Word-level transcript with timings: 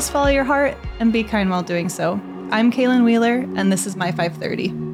Always 0.00 0.08
follow 0.08 0.28
your 0.28 0.44
heart 0.44 0.78
and 0.98 1.12
be 1.12 1.22
kind 1.22 1.50
while 1.50 1.62
doing 1.62 1.90
so. 1.90 2.18
I'm 2.50 2.72
Caelan 2.72 3.04
Wheeler, 3.04 3.40
and 3.54 3.70
this 3.70 3.86
is 3.86 3.96
my 3.96 4.10
530. 4.10 4.89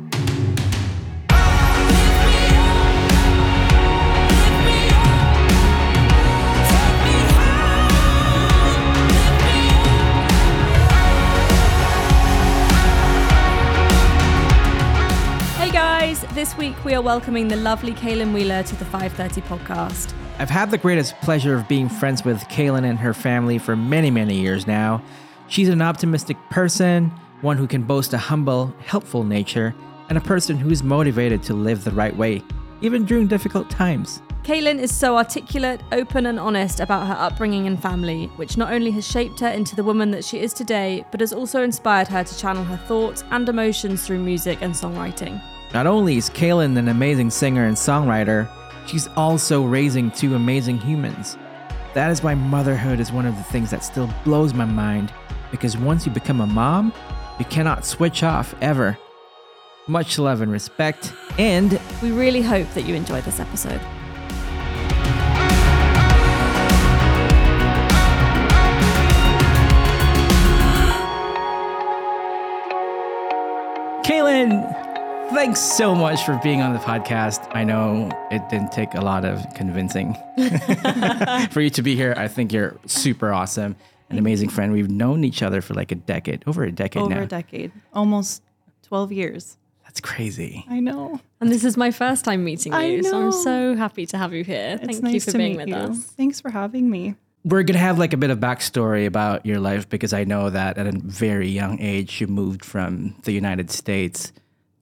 This 16.56 16.70
week 16.70 16.84
we 16.86 16.94
are 16.94 17.02
welcoming 17.02 17.48
the 17.48 17.56
lovely 17.56 17.92
Caelan 17.92 18.32
Wheeler 18.32 18.62
to 18.62 18.76
the 18.76 18.86
530 18.86 19.42
podcast. 19.42 20.14
I've 20.38 20.48
had 20.48 20.70
the 20.70 20.78
greatest 20.78 21.14
pleasure 21.20 21.54
of 21.54 21.68
being 21.68 21.90
friends 21.90 22.24
with 22.24 22.40
Caelan 22.44 22.88
and 22.88 22.98
her 22.98 23.12
family 23.12 23.58
for 23.58 23.76
many, 23.76 24.10
many 24.10 24.40
years 24.40 24.66
now. 24.66 25.02
She's 25.48 25.68
an 25.68 25.82
optimistic 25.82 26.38
person, 26.48 27.12
one 27.42 27.58
who 27.58 27.66
can 27.66 27.82
boast 27.82 28.14
a 28.14 28.18
humble, 28.18 28.74
helpful 28.78 29.22
nature, 29.22 29.74
and 30.08 30.16
a 30.16 30.20
person 30.22 30.56
who 30.56 30.70
is 30.70 30.82
motivated 30.82 31.42
to 31.42 31.52
live 31.52 31.84
the 31.84 31.90
right 31.90 32.16
way, 32.16 32.42
even 32.80 33.04
during 33.04 33.26
difficult 33.26 33.68
times. 33.68 34.22
Caelan 34.42 34.78
is 34.78 34.94
so 34.94 35.18
articulate, 35.18 35.82
open, 35.92 36.24
and 36.24 36.40
honest 36.40 36.80
about 36.80 37.06
her 37.06 37.16
upbringing 37.18 37.66
and 37.66 37.82
family, 37.82 38.28
which 38.36 38.56
not 38.56 38.72
only 38.72 38.92
has 38.92 39.06
shaped 39.06 39.40
her 39.40 39.50
into 39.50 39.76
the 39.76 39.84
woman 39.84 40.10
that 40.12 40.24
she 40.24 40.38
is 40.38 40.54
today, 40.54 41.04
but 41.10 41.20
has 41.20 41.34
also 41.34 41.62
inspired 41.62 42.08
her 42.08 42.24
to 42.24 42.38
channel 42.38 42.64
her 42.64 42.78
thoughts 42.78 43.24
and 43.30 43.46
emotions 43.46 44.06
through 44.06 44.20
music 44.20 44.62
and 44.62 44.72
songwriting. 44.72 45.38
Not 45.74 45.86
only 45.86 46.16
is 46.16 46.30
Caelan 46.30 46.78
an 46.78 46.88
amazing 46.88 47.30
singer 47.30 47.66
and 47.66 47.76
songwriter, 47.76 48.48
she's 48.86 49.08
also 49.16 49.62
raising 49.62 50.10
two 50.10 50.34
amazing 50.34 50.78
humans. 50.78 51.36
That 51.94 52.10
is 52.10 52.22
why 52.22 52.34
motherhood 52.34 53.00
is 53.00 53.12
one 53.12 53.26
of 53.26 53.36
the 53.36 53.42
things 53.42 53.70
that 53.70 53.84
still 53.84 54.08
blows 54.24 54.54
my 54.54 54.64
mind, 54.64 55.12
because 55.50 55.76
once 55.76 56.06
you 56.06 56.12
become 56.12 56.40
a 56.40 56.46
mom, 56.46 56.92
you 57.38 57.44
cannot 57.46 57.84
switch 57.84 58.22
off 58.22 58.54
ever. 58.60 58.96
Much 59.86 60.18
love 60.18 60.40
and 60.40 60.50
respect, 60.50 61.12
and 61.38 61.78
We 62.02 62.10
really 62.10 62.42
hope 62.42 62.68
that 62.74 62.82
you 62.82 62.94
enjoy 62.94 63.20
this 63.22 63.40
episode. 63.40 63.80
Caelan, 74.04 74.75
thanks 75.36 75.60
so 75.60 75.94
much 75.94 76.24
for 76.24 76.40
being 76.42 76.62
on 76.62 76.72
the 76.72 76.78
podcast. 76.78 77.46
I 77.54 77.62
know 77.62 78.08
it 78.30 78.48
didn't 78.48 78.72
take 78.72 78.94
a 78.94 79.02
lot 79.02 79.26
of 79.26 79.44
convincing 79.54 80.14
for 81.50 81.60
you 81.60 81.68
to 81.68 81.82
be 81.82 81.94
here. 81.94 82.14
I 82.16 82.26
think 82.26 82.54
you're 82.54 82.78
super 82.86 83.34
awesome, 83.34 83.76
and 84.08 84.12
an 84.12 84.18
amazing 84.18 84.48
friend. 84.48 84.72
We've 84.72 84.90
known 84.90 85.24
each 85.24 85.42
other 85.42 85.60
for 85.60 85.74
like 85.74 85.92
a 85.92 85.94
decade, 85.94 86.42
over 86.46 86.64
a 86.64 86.72
decade 86.72 87.02
Over 87.02 87.14
now. 87.16 87.22
a 87.24 87.26
decade, 87.26 87.70
almost 87.92 88.42
12 88.84 89.12
years. 89.12 89.58
That's 89.84 90.00
crazy. 90.00 90.64
I 90.70 90.80
know. 90.80 91.20
And 91.38 91.52
this 91.52 91.64
is 91.64 91.76
my 91.76 91.90
first 91.90 92.24
time 92.24 92.42
meeting 92.42 92.72
I 92.72 92.86
you, 92.86 93.02
so 93.02 93.18
I'm 93.18 93.24
know. 93.24 93.30
so 93.30 93.76
happy 93.76 94.06
to 94.06 94.16
have 94.16 94.32
you 94.32 94.42
here. 94.42 94.78
It's 94.80 94.86
Thank 94.86 95.02
nice 95.02 95.12
you 95.12 95.20
for 95.20 95.32
to 95.32 95.38
being 95.38 95.58
meet 95.58 95.66
with 95.66 95.68
you. 95.68 95.74
us. 95.74 95.98
Thanks 95.98 96.40
for 96.40 96.50
having 96.50 96.88
me. 96.88 97.14
We're 97.44 97.62
gonna 97.62 97.78
have 97.78 97.98
like 97.98 98.14
a 98.14 98.16
bit 98.16 98.30
of 98.30 98.38
backstory 98.38 99.04
about 99.04 99.44
your 99.44 99.60
life 99.60 99.86
because 99.86 100.14
I 100.14 100.24
know 100.24 100.48
that 100.48 100.78
at 100.78 100.86
a 100.86 100.92
very 100.98 101.50
young 101.50 101.78
age 101.78 102.22
you 102.22 102.26
moved 102.26 102.64
from 102.64 103.16
the 103.24 103.32
United 103.32 103.70
States 103.70 104.32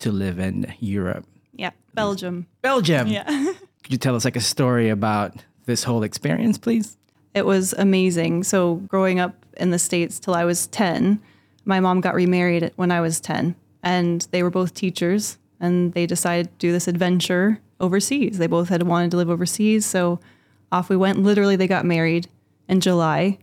to 0.00 0.12
live 0.12 0.38
in 0.38 0.74
Europe, 0.80 1.26
Yeah, 1.54 1.70
Belgium. 1.94 2.46
Belgium. 2.62 3.06
Yeah. 3.08 3.24
Could 3.82 3.92
you 3.92 3.98
tell 3.98 4.16
us 4.16 4.24
like 4.24 4.36
a 4.36 4.40
story 4.40 4.88
about 4.88 5.44
this 5.66 5.84
whole 5.84 6.02
experience, 6.02 6.58
please? 6.58 6.96
It 7.34 7.46
was 7.46 7.72
amazing. 7.74 8.44
So, 8.44 8.76
growing 8.76 9.18
up 9.20 9.34
in 9.56 9.70
the 9.70 9.78
States 9.78 10.18
till 10.18 10.34
I 10.34 10.44
was 10.44 10.66
10, 10.68 11.20
my 11.64 11.80
mom 11.80 12.00
got 12.00 12.14
remarried 12.14 12.72
when 12.76 12.90
I 12.90 13.00
was 13.00 13.20
10, 13.20 13.54
and 13.82 14.26
they 14.30 14.42
were 14.42 14.50
both 14.50 14.74
teachers, 14.74 15.38
and 15.60 15.92
they 15.94 16.06
decided 16.06 16.46
to 16.46 16.58
do 16.58 16.72
this 16.72 16.86
adventure 16.88 17.60
overseas. 17.80 18.38
They 18.38 18.46
both 18.46 18.68
had 18.68 18.84
wanted 18.84 19.10
to 19.12 19.16
live 19.16 19.30
overseas. 19.30 19.84
So, 19.86 20.20
off 20.70 20.88
we 20.88 20.96
went. 20.96 21.22
Literally, 21.22 21.56
they 21.56 21.66
got 21.68 21.84
married 21.84 22.28
in 22.68 22.80
July, 22.80 23.38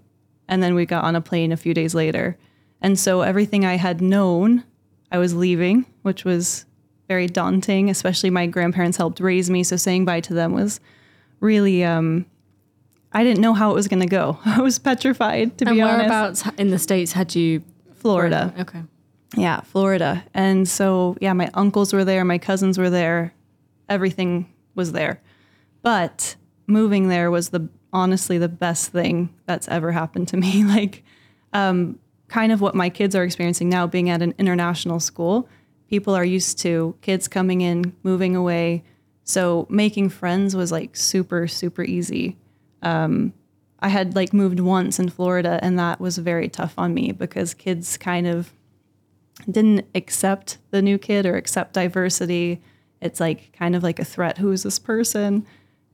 and 0.47 0.61
then 0.63 0.73
we 0.73 0.85
got 0.85 1.03
on 1.03 1.15
a 1.15 1.21
plane 1.21 1.51
a 1.51 1.57
few 1.57 1.73
days 1.73 1.93
later. 1.93 2.37
And 2.81 2.97
so, 2.97 3.21
everything 3.21 3.65
I 3.65 3.75
had 3.75 4.01
known, 4.01 4.63
I 5.11 5.17
was 5.17 5.33
leaving, 5.35 5.85
which 6.03 6.23
was 6.25 6.65
very 7.07 7.27
daunting, 7.27 7.89
especially 7.89 8.29
my 8.29 8.47
grandparents 8.47 8.97
helped 8.97 9.19
raise 9.19 9.49
me. 9.49 9.63
So, 9.63 9.75
saying 9.75 10.05
bye 10.05 10.21
to 10.21 10.33
them 10.33 10.53
was 10.53 10.79
really 11.39 11.83
um, 11.83 12.25
I 13.11 13.23
didn't 13.23 13.41
know 13.41 13.53
how 13.53 13.71
it 13.71 13.73
was 13.73 13.87
going 13.87 13.99
to 14.01 14.05
go. 14.07 14.39
I 14.45 14.61
was 14.61 14.79
petrified, 14.79 15.57
to 15.57 15.65
And 15.67 15.75
be 15.75 15.81
honest. 15.81 15.97
whereabouts 16.09 16.43
in 16.57 16.69
the 16.69 16.79
States 16.79 17.11
had 17.11 17.35
you? 17.35 17.63
Florida. 17.95 18.53
Okay. 18.59 18.81
Yeah, 19.35 19.61
Florida. 19.61 20.23
And 20.33 20.67
so, 20.67 21.15
yeah, 21.21 21.33
my 21.33 21.49
uncles 21.53 21.93
were 21.93 22.03
there, 22.03 22.25
my 22.25 22.37
cousins 22.37 22.77
were 22.77 22.89
there, 22.89 23.33
everything 23.89 24.51
was 24.75 24.91
there. 24.93 25.21
But 25.83 26.35
moving 26.67 27.07
there 27.09 27.29
was 27.31 27.49
the 27.49 27.67
honestly 27.93 28.37
the 28.37 28.49
best 28.49 28.91
thing 28.91 29.29
that's 29.45 29.67
ever 29.67 29.91
happened 29.91 30.27
to 30.29 30.37
me. 30.37 30.63
Like, 30.65 31.03
um, 31.53 31.99
kind 32.31 32.53
of 32.53 32.61
what 32.61 32.73
my 32.73 32.89
kids 32.89 33.13
are 33.13 33.25
experiencing 33.25 33.67
now, 33.67 33.85
being 33.85 34.09
at 34.09 34.21
an 34.21 34.33
international 34.37 35.01
school. 35.01 35.49
People 35.89 36.15
are 36.15 36.23
used 36.23 36.57
to 36.59 36.95
kids 37.01 37.27
coming 37.27 37.59
in, 37.59 37.93
moving 38.03 38.37
away. 38.37 38.85
So 39.25 39.67
making 39.69 40.09
friends 40.09 40.55
was 40.55 40.71
like 40.71 40.95
super, 40.95 41.45
super 41.45 41.83
easy. 41.83 42.37
Um, 42.81 43.33
I 43.79 43.89
had 43.89 44.15
like 44.15 44.31
moved 44.31 44.61
once 44.61 44.97
in 44.97 45.09
Florida, 45.09 45.59
and 45.61 45.77
that 45.77 45.99
was 45.99 46.19
very 46.19 46.47
tough 46.47 46.73
on 46.77 46.93
me 46.93 47.11
because 47.11 47.53
kids 47.53 47.97
kind 47.97 48.25
of 48.25 48.53
didn't 49.49 49.85
accept 49.93 50.57
the 50.69 50.81
new 50.81 50.97
kid 50.97 51.25
or 51.25 51.35
accept 51.35 51.73
diversity. 51.73 52.61
It's 53.01 53.19
like 53.19 53.51
kind 53.51 53.75
of 53.75 53.83
like 53.83 53.99
a 53.99 54.05
threat. 54.05 54.37
Who 54.37 54.53
is 54.53 54.63
this 54.63 54.79
person? 54.79 55.45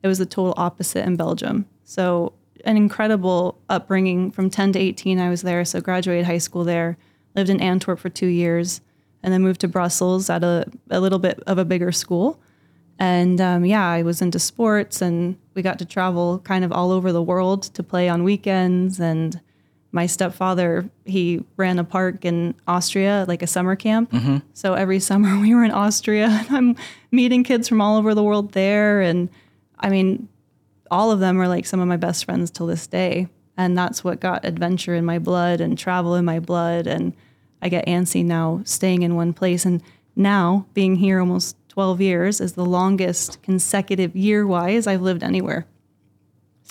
It 0.03 0.07
was 0.07 0.19
the 0.19 0.25
total 0.27 0.53
opposite 0.55 1.03
in 1.03 1.15
Belgium. 1.15 1.65
So, 1.83 2.33
an 2.67 2.77
incredible 2.77 3.57
upbringing 3.69 4.29
from 4.29 4.49
10 4.49 4.73
to 4.73 4.79
18. 4.79 5.19
I 5.19 5.29
was 5.29 5.41
there. 5.41 5.63
So, 5.65 5.81
graduated 5.81 6.25
high 6.25 6.37
school 6.37 6.63
there, 6.63 6.97
lived 7.35 7.49
in 7.49 7.61
Antwerp 7.61 7.99
for 7.99 8.09
two 8.09 8.27
years, 8.27 8.81
and 9.23 9.33
then 9.33 9.41
moved 9.41 9.61
to 9.61 9.67
Brussels 9.67 10.29
at 10.29 10.43
a, 10.43 10.65
a 10.89 10.99
little 10.99 11.17
bit 11.17 11.39
of 11.47 11.57
a 11.57 11.65
bigger 11.65 11.91
school. 11.91 12.39
And 12.99 13.39
um, 13.39 13.65
yeah, 13.65 13.87
I 13.87 14.01
was 14.01 14.21
into 14.21 14.39
sports 14.39 15.01
and 15.01 15.37
we 15.53 15.61
got 15.61 15.79
to 15.79 15.85
travel 15.85 16.39
kind 16.39 16.63
of 16.65 16.71
all 16.71 16.91
over 16.91 17.11
the 17.11 17.21
world 17.21 17.63
to 17.63 17.83
play 17.83 18.09
on 18.09 18.23
weekends. 18.23 18.99
And 18.99 19.39
my 19.91 20.07
stepfather, 20.07 20.89
he 21.05 21.43
ran 21.57 21.79
a 21.79 21.83
park 21.83 22.25
in 22.25 22.55
Austria, 22.67 23.25
like 23.27 23.41
a 23.41 23.47
summer 23.47 23.75
camp. 23.75 24.11
So 24.53 24.73
every 24.73 24.99
summer 25.11 25.39
we 25.39 25.53
were 25.53 25.63
in 25.63 25.71
Austria 25.71 26.27
and 26.27 26.55
I'm 26.55 26.75
meeting 27.11 27.43
kids 27.43 27.67
from 27.67 27.81
all 27.81 27.97
over 27.97 28.15
the 28.15 28.23
world 28.23 28.53
there. 28.53 29.01
And 29.01 29.29
I 29.79 29.89
mean, 29.89 30.27
all 30.91 31.11
of 31.11 31.19
them 31.19 31.39
are 31.41 31.47
like 31.47 31.65
some 31.65 31.79
of 31.79 31.87
my 31.87 31.97
best 31.97 32.25
friends 32.25 32.51
till 32.51 32.67
this 32.67 32.87
day. 32.87 33.27
And 33.57 33.77
that's 33.77 34.03
what 34.03 34.19
got 34.19 34.45
adventure 34.45 34.93
in 34.93 35.03
my 35.05 35.19
blood 35.19 35.61
and 35.61 35.77
travel 35.77 36.15
in 36.15 36.25
my 36.25 36.39
blood. 36.39 36.85
And 36.87 37.13
I 37.61 37.69
get 37.69 37.87
antsy 37.87 38.23
now 38.23 38.61
staying 38.65 39.01
in 39.01 39.15
one 39.15 39.33
place. 39.33 39.65
And 39.65 39.81
now 40.15 40.67
being 40.73 40.95
here 40.95 41.19
almost 41.19 41.55
12 41.69 42.01
years 42.01 42.41
is 42.41 42.53
the 42.53 42.65
longest 42.65 43.41
consecutive 43.41 44.15
year 44.15 44.45
wise 44.45 44.87
I've 44.87 45.01
lived 45.01 45.23
anywhere. 45.23 45.65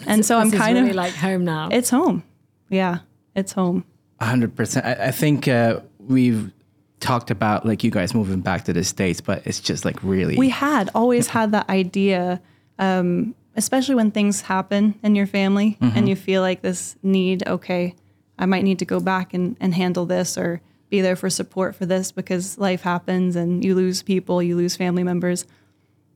And 0.07 0.25
so 0.25 0.39
I'm 0.39 0.51
kind 0.51 0.77
really 0.77 0.91
of, 0.91 0.97
like 0.97 1.15
home 1.15 1.45
now. 1.45 1.69
it's 1.73 1.91
home. 1.91 2.23
Yeah, 2.69 2.99
it's 3.35 3.53
home. 3.53 3.85
hundred 4.21 4.55
percent. 4.57 4.85
I, 4.85 5.07
I 5.07 5.11
think 5.11 5.49
uh, 5.49 5.81
we've 5.99 6.53
talked 7.01 7.31
about 7.31 7.65
like 7.65 7.85
you 7.85 7.91
guys 7.91 8.15
moving 8.15 8.41
back 8.41 8.65
to 8.65 8.73
the 8.73 8.85
states, 8.85 9.21
but 9.21 9.47
it's 9.47 9.61
just 9.61 9.85
like 9.85 10.03
really. 10.03 10.37
We 10.37 10.49
had 10.49 10.91
always 10.95 11.29
had 11.29 11.53
that 11.53 11.69
idea, 11.69 12.41
um, 12.79 13.35
especially 13.57 13.95
when 13.95 14.11
things 14.11 14.43
happen 14.43 14.99
in 15.03 15.17
your 15.17 15.27
family 15.27 15.79
and 15.81 15.93
mm-hmm. 15.93 16.07
you 16.07 16.17
feel 16.17 16.43
like 16.43 16.61
this 16.63 16.97
need, 17.03 17.47
okay, 17.49 17.95
I 18.39 18.47
might 18.47 18.65
need 18.65 18.79
to 18.81 18.85
go 18.85 19.01
back 19.01 19.33
and, 19.33 19.57
and 19.59 19.75
handle 19.75 20.07
this 20.07 20.37
or 20.37 20.61
be 20.91 21.01
there 21.01 21.17
for 21.17 21.31
support 21.31 21.75
for 21.75 21.87
this 21.87 22.13
because 22.13 22.59
life 22.59 22.83
happens 22.83 23.35
and 23.35 23.65
you 23.65 23.75
lose 23.75 24.03
people, 24.03 24.43
you 24.43 24.57
lose 24.57 24.77
family 24.77 25.03
members. 25.03 25.47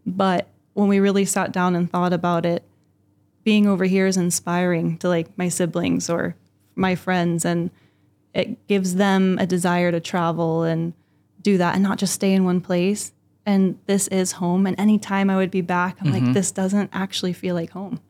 But 0.06 0.48
when 0.74 0.88
we 0.88 1.00
really 1.00 1.24
sat 1.24 1.50
down 1.50 1.74
and 1.74 1.90
thought 1.90 2.12
about 2.12 2.44
it, 2.44 2.62
being 3.42 3.66
over 3.66 3.84
here 3.84 4.06
is 4.06 4.18
inspiring 4.18 4.98
to 4.98 5.08
like 5.08 5.36
my 5.36 5.48
siblings 5.48 6.10
or 6.10 6.36
my 6.76 6.94
friends 6.94 7.44
and 7.44 7.70
it 8.34 8.66
gives 8.68 8.94
them 8.94 9.38
a 9.38 9.46
desire 9.46 9.90
to 9.90 9.98
travel 9.98 10.62
and 10.62 10.92
do 11.40 11.56
that 11.58 11.74
and 11.74 11.82
not 11.82 11.98
just 11.98 12.14
stay 12.14 12.32
in 12.32 12.44
one 12.44 12.60
place. 12.60 13.12
And 13.46 13.78
this 13.86 14.06
is 14.08 14.32
home. 14.32 14.66
And 14.66 14.78
anytime 14.78 15.30
I 15.30 15.36
would 15.36 15.50
be 15.50 15.62
back, 15.62 15.96
I'm 16.00 16.12
like, 16.12 16.34
this 16.34 16.52
doesn't 16.52 16.90
actually 16.92 17.32
feel 17.32 17.54
like 17.54 17.70
home. 17.70 18.00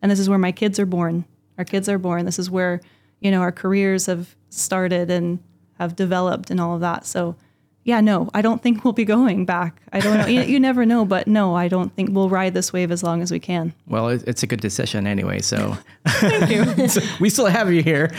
And 0.00 0.10
this 0.10 0.18
is 0.18 0.28
where 0.28 0.38
my 0.38 0.52
kids 0.52 0.78
are 0.78 0.86
born. 0.86 1.24
Our 1.58 1.64
kids 1.64 1.88
are 1.88 1.98
born. 1.98 2.24
This 2.24 2.38
is 2.38 2.50
where, 2.50 2.80
you 3.20 3.30
know, 3.30 3.40
our 3.40 3.52
careers 3.52 4.06
have 4.06 4.36
started 4.48 5.10
and 5.10 5.40
have 5.74 5.96
developed 5.96 6.50
and 6.50 6.60
all 6.60 6.74
of 6.74 6.80
that. 6.80 7.06
So, 7.06 7.36
yeah, 7.84 8.00
no, 8.00 8.28
I 8.34 8.42
don't 8.42 8.62
think 8.62 8.84
we'll 8.84 8.92
be 8.92 9.04
going 9.04 9.44
back. 9.44 9.80
I 9.92 10.00
don't 10.00 10.18
know. 10.18 10.26
you, 10.26 10.42
you 10.42 10.60
never 10.60 10.84
know, 10.84 11.04
but 11.04 11.26
no, 11.26 11.56
I 11.56 11.68
don't 11.68 11.94
think 11.94 12.10
we'll 12.12 12.28
ride 12.28 12.54
this 12.54 12.72
wave 12.72 12.90
as 12.92 13.02
long 13.02 13.22
as 13.22 13.32
we 13.32 13.40
can. 13.40 13.74
well, 13.86 14.08
it's 14.08 14.42
a 14.42 14.46
good 14.46 14.60
decision 14.60 15.06
anyway. 15.06 15.40
So 15.40 15.76
thank 16.06 16.50
you. 16.50 16.88
we 17.20 17.30
still 17.30 17.46
have 17.46 17.72
you 17.72 17.82
here. 17.82 18.12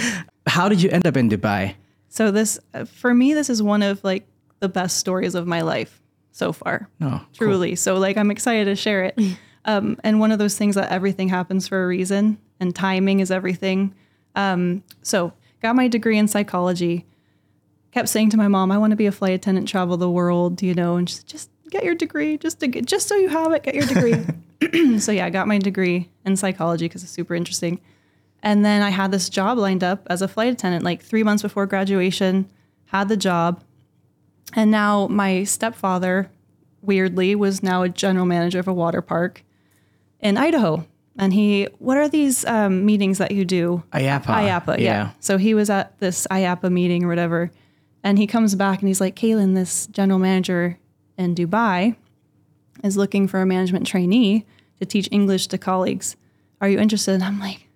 How 0.48 0.68
did 0.70 0.82
you 0.82 0.90
end 0.90 1.06
up 1.06 1.16
in 1.16 1.30
Dubai? 1.30 1.76
So 2.10 2.32
this, 2.32 2.60
uh, 2.74 2.86
for 2.86 3.14
me, 3.14 3.34
this 3.34 3.50
is 3.50 3.62
one 3.62 3.84
of 3.84 4.04
like 4.04 4.28
the 4.60 4.70
best 4.70 4.98
stories 4.98 5.36
of 5.36 5.48
my 5.48 5.62
life 5.62 5.99
so 6.32 6.52
far. 6.52 6.90
Oh, 7.02 7.10
cool. 7.10 7.28
truly. 7.34 7.76
So 7.76 7.98
like 7.98 8.18
I'm 8.18 8.32
excited 8.32 8.66
to 8.66 8.76
share 8.76 9.04
it. 9.04 9.20
Um, 9.66 9.98
and 10.04 10.20
one 10.20 10.32
of 10.32 10.40
those 10.40 10.58
things 10.58 10.76
that 10.76 10.90
everything 10.90 11.28
happens 11.30 11.68
for 11.68 11.84
a 11.84 11.88
reason, 11.88 12.40
and 12.60 12.74
timing 12.74 13.20
is 13.20 13.30
everything. 13.30 13.94
Um, 14.34 14.84
so 15.04 15.34
got 15.62 15.76
my 15.76 15.88
degree 15.88 16.18
in 16.18 16.28
psychology. 16.28 17.06
Kept 17.92 18.08
saying 18.10 18.30
to 18.32 18.38
my 18.38 18.48
mom, 18.48 18.72
I 18.72 18.78
want 18.78 18.92
to 18.92 18.96
be 18.98 19.06
a 19.06 19.12
flight 19.12 19.34
attendant, 19.34 19.68
travel 19.68 19.98
the 19.98 20.10
world, 20.10 20.62
you 20.62 20.74
know, 20.74 20.96
and 20.96 21.10
she's 21.10 21.24
just 21.24 21.50
get 21.70 21.84
your 21.84 21.94
degree, 21.94 22.38
just 22.38 22.60
to 22.62 22.68
get, 22.68 22.86
just 22.86 23.08
so 23.08 23.16
you 23.16 23.30
have 23.30 23.52
it, 23.52 23.64
get 23.64 23.76
your 23.76 23.86
degree. 23.86 24.16
so 25.00 25.12
yeah, 25.12 25.26
I 25.26 25.30
got 25.30 25.48
my 25.48 25.58
degree 25.58 26.10
in 26.26 26.36
psychology 26.36 26.86
because 26.86 27.04
it's 27.04 27.12
super 27.12 27.36
interesting. 27.36 27.80
And 28.42 28.64
then 28.64 28.82
I 28.82 28.90
had 28.90 29.12
this 29.12 29.30
job 29.30 29.58
lined 29.58 29.84
up 29.84 30.08
as 30.10 30.22
a 30.22 30.28
flight 30.28 30.54
attendant, 30.54 30.84
like 30.84 31.04
three 31.04 31.24
months 31.24 31.44
before 31.44 31.66
graduation. 31.66 32.50
Had 32.86 33.10
the 33.10 33.18
job, 33.18 33.64
and 34.54 34.72
now 34.72 35.08
my 35.08 35.44
stepfather, 35.44 36.30
weirdly, 36.82 37.36
was 37.36 37.62
now 37.64 37.84
a 37.84 37.90
general 37.90 38.26
manager 38.26 38.60
of 38.60 38.68
a 38.68 38.74
water 38.74 39.02
park 39.02 39.44
in 40.20 40.38
Idaho. 40.38 40.86
And 41.18 41.34
he, 41.34 41.68
what 41.80 41.98
are 41.98 42.08
these 42.08 42.46
um, 42.46 42.86
meetings 42.86 43.18
that 43.18 43.32
you 43.32 43.44
do? 43.44 43.84
IAAPA. 43.92 44.24
IAAPA, 44.24 44.78
yeah. 44.78 44.84
Yeah. 44.84 45.12
So 45.20 45.38
he 45.38 45.54
was 45.54 45.70
at 45.70 45.98
this 46.00 46.26
IAAPA 46.32 46.72
meeting 46.72 47.04
or 47.04 47.08
whatever. 47.10 47.52
And 48.04 48.18
he 48.18 48.26
comes 48.26 48.56
back 48.56 48.80
and 48.80 48.88
he's 48.88 49.02
like, 49.02 49.16
Caelan, 49.16 49.56
this 49.56 49.88
general 49.88 50.20
manager 50.20 50.80
in 51.18 51.36
Dubai 51.36 51.98
is 52.84 52.96
looking 52.96 53.28
for 53.28 53.42
a 53.42 53.46
management 53.46 53.86
trainee 53.86 54.46
to 54.80 54.86
teach 54.86 55.10
English 55.12 55.48
to 55.48 55.58
colleagues. 55.58 56.16
Are 56.62 56.70
you 56.70 56.80
interested? 56.80 57.16
And 57.16 57.24
I'm 57.24 57.40
like, 57.40 57.68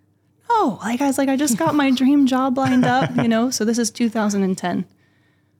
oh, 0.50 0.80
Like, 0.81 1.02
I 1.02 1.08
was 1.08 1.18
like, 1.18 1.28
I 1.28 1.36
just 1.36 1.58
got 1.58 1.75
my 1.75 1.92
dream 1.96 2.25
job 2.25 2.58
lined 2.58 2.86
up, 2.86 3.14
you 3.18 3.28
know? 3.28 3.50
So 3.50 3.66
this 3.66 3.78
is 3.78 3.92
2010 3.92 4.86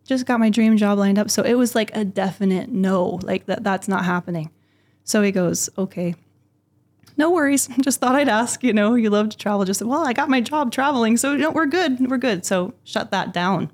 just 0.05 0.25
got 0.25 0.39
my 0.39 0.50
dream 0.50 0.77
job 0.77 0.97
lined 0.97 1.17
up. 1.17 1.29
So 1.29 1.44
it 1.44 1.53
was 1.55 1.75
like 1.75 1.95
a 1.95 2.03
definite 2.03 2.69
no, 2.69 3.19
like 3.23 3.45
that 3.45 3.63
that's 3.63 3.88
not 3.88 4.05
happening. 4.05 4.51
So 5.03 5.21
he 5.21 5.31
goes, 5.31 5.69
okay, 5.77 6.15
no 7.17 7.31
worries. 7.31 7.67
Just 7.81 8.00
thought 8.00 8.15
I'd 8.15 8.29
ask. 8.29 8.63
You 8.63 8.73
know, 8.73 8.95
you 8.95 9.09
love 9.09 9.29
to 9.29 9.38
travel. 9.38 9.65
Just 9.65 9.81
well, 9.81 10.05
I 10.05 10.13
got 10.13 10.29
my 10.29 10.41
job 10.41 10.71
traveling, 10.71 11.17
so 11.17 11.33
you 11.33 11.39
know, 11.39 11.51
we're 11.51 11.65
good. 11.65 12.09
We're 12.09 12.17
good. 12.17 12.45
So 12.45 12.73
shut 12.83 13.11
that 13.11 13.33
down. 13.33 13.71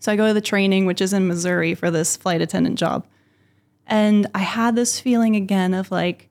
So 0.00 0.12
I 0.12 0.16
go 0.16 0.26
to 0.26 0.34
the 0.34 0.40
training, 0.40 0.84
which 0.86 1.00
is 1.00 1.12
in 1.12 1.28
Missouri, 1.28 1.74
for 1.74 1.90
this 1.90 2.16
flight 2.16 2.42
attendant 2.42 2.78
job, 2.78 3.06
and 3.86 4.26
I 4.34 4.40
had 4.40 4.74
this 4.74 5.00
feeling 5.00 5.36
again 5.36 5.74
of 5.74 5.90
like, 5.90 6.28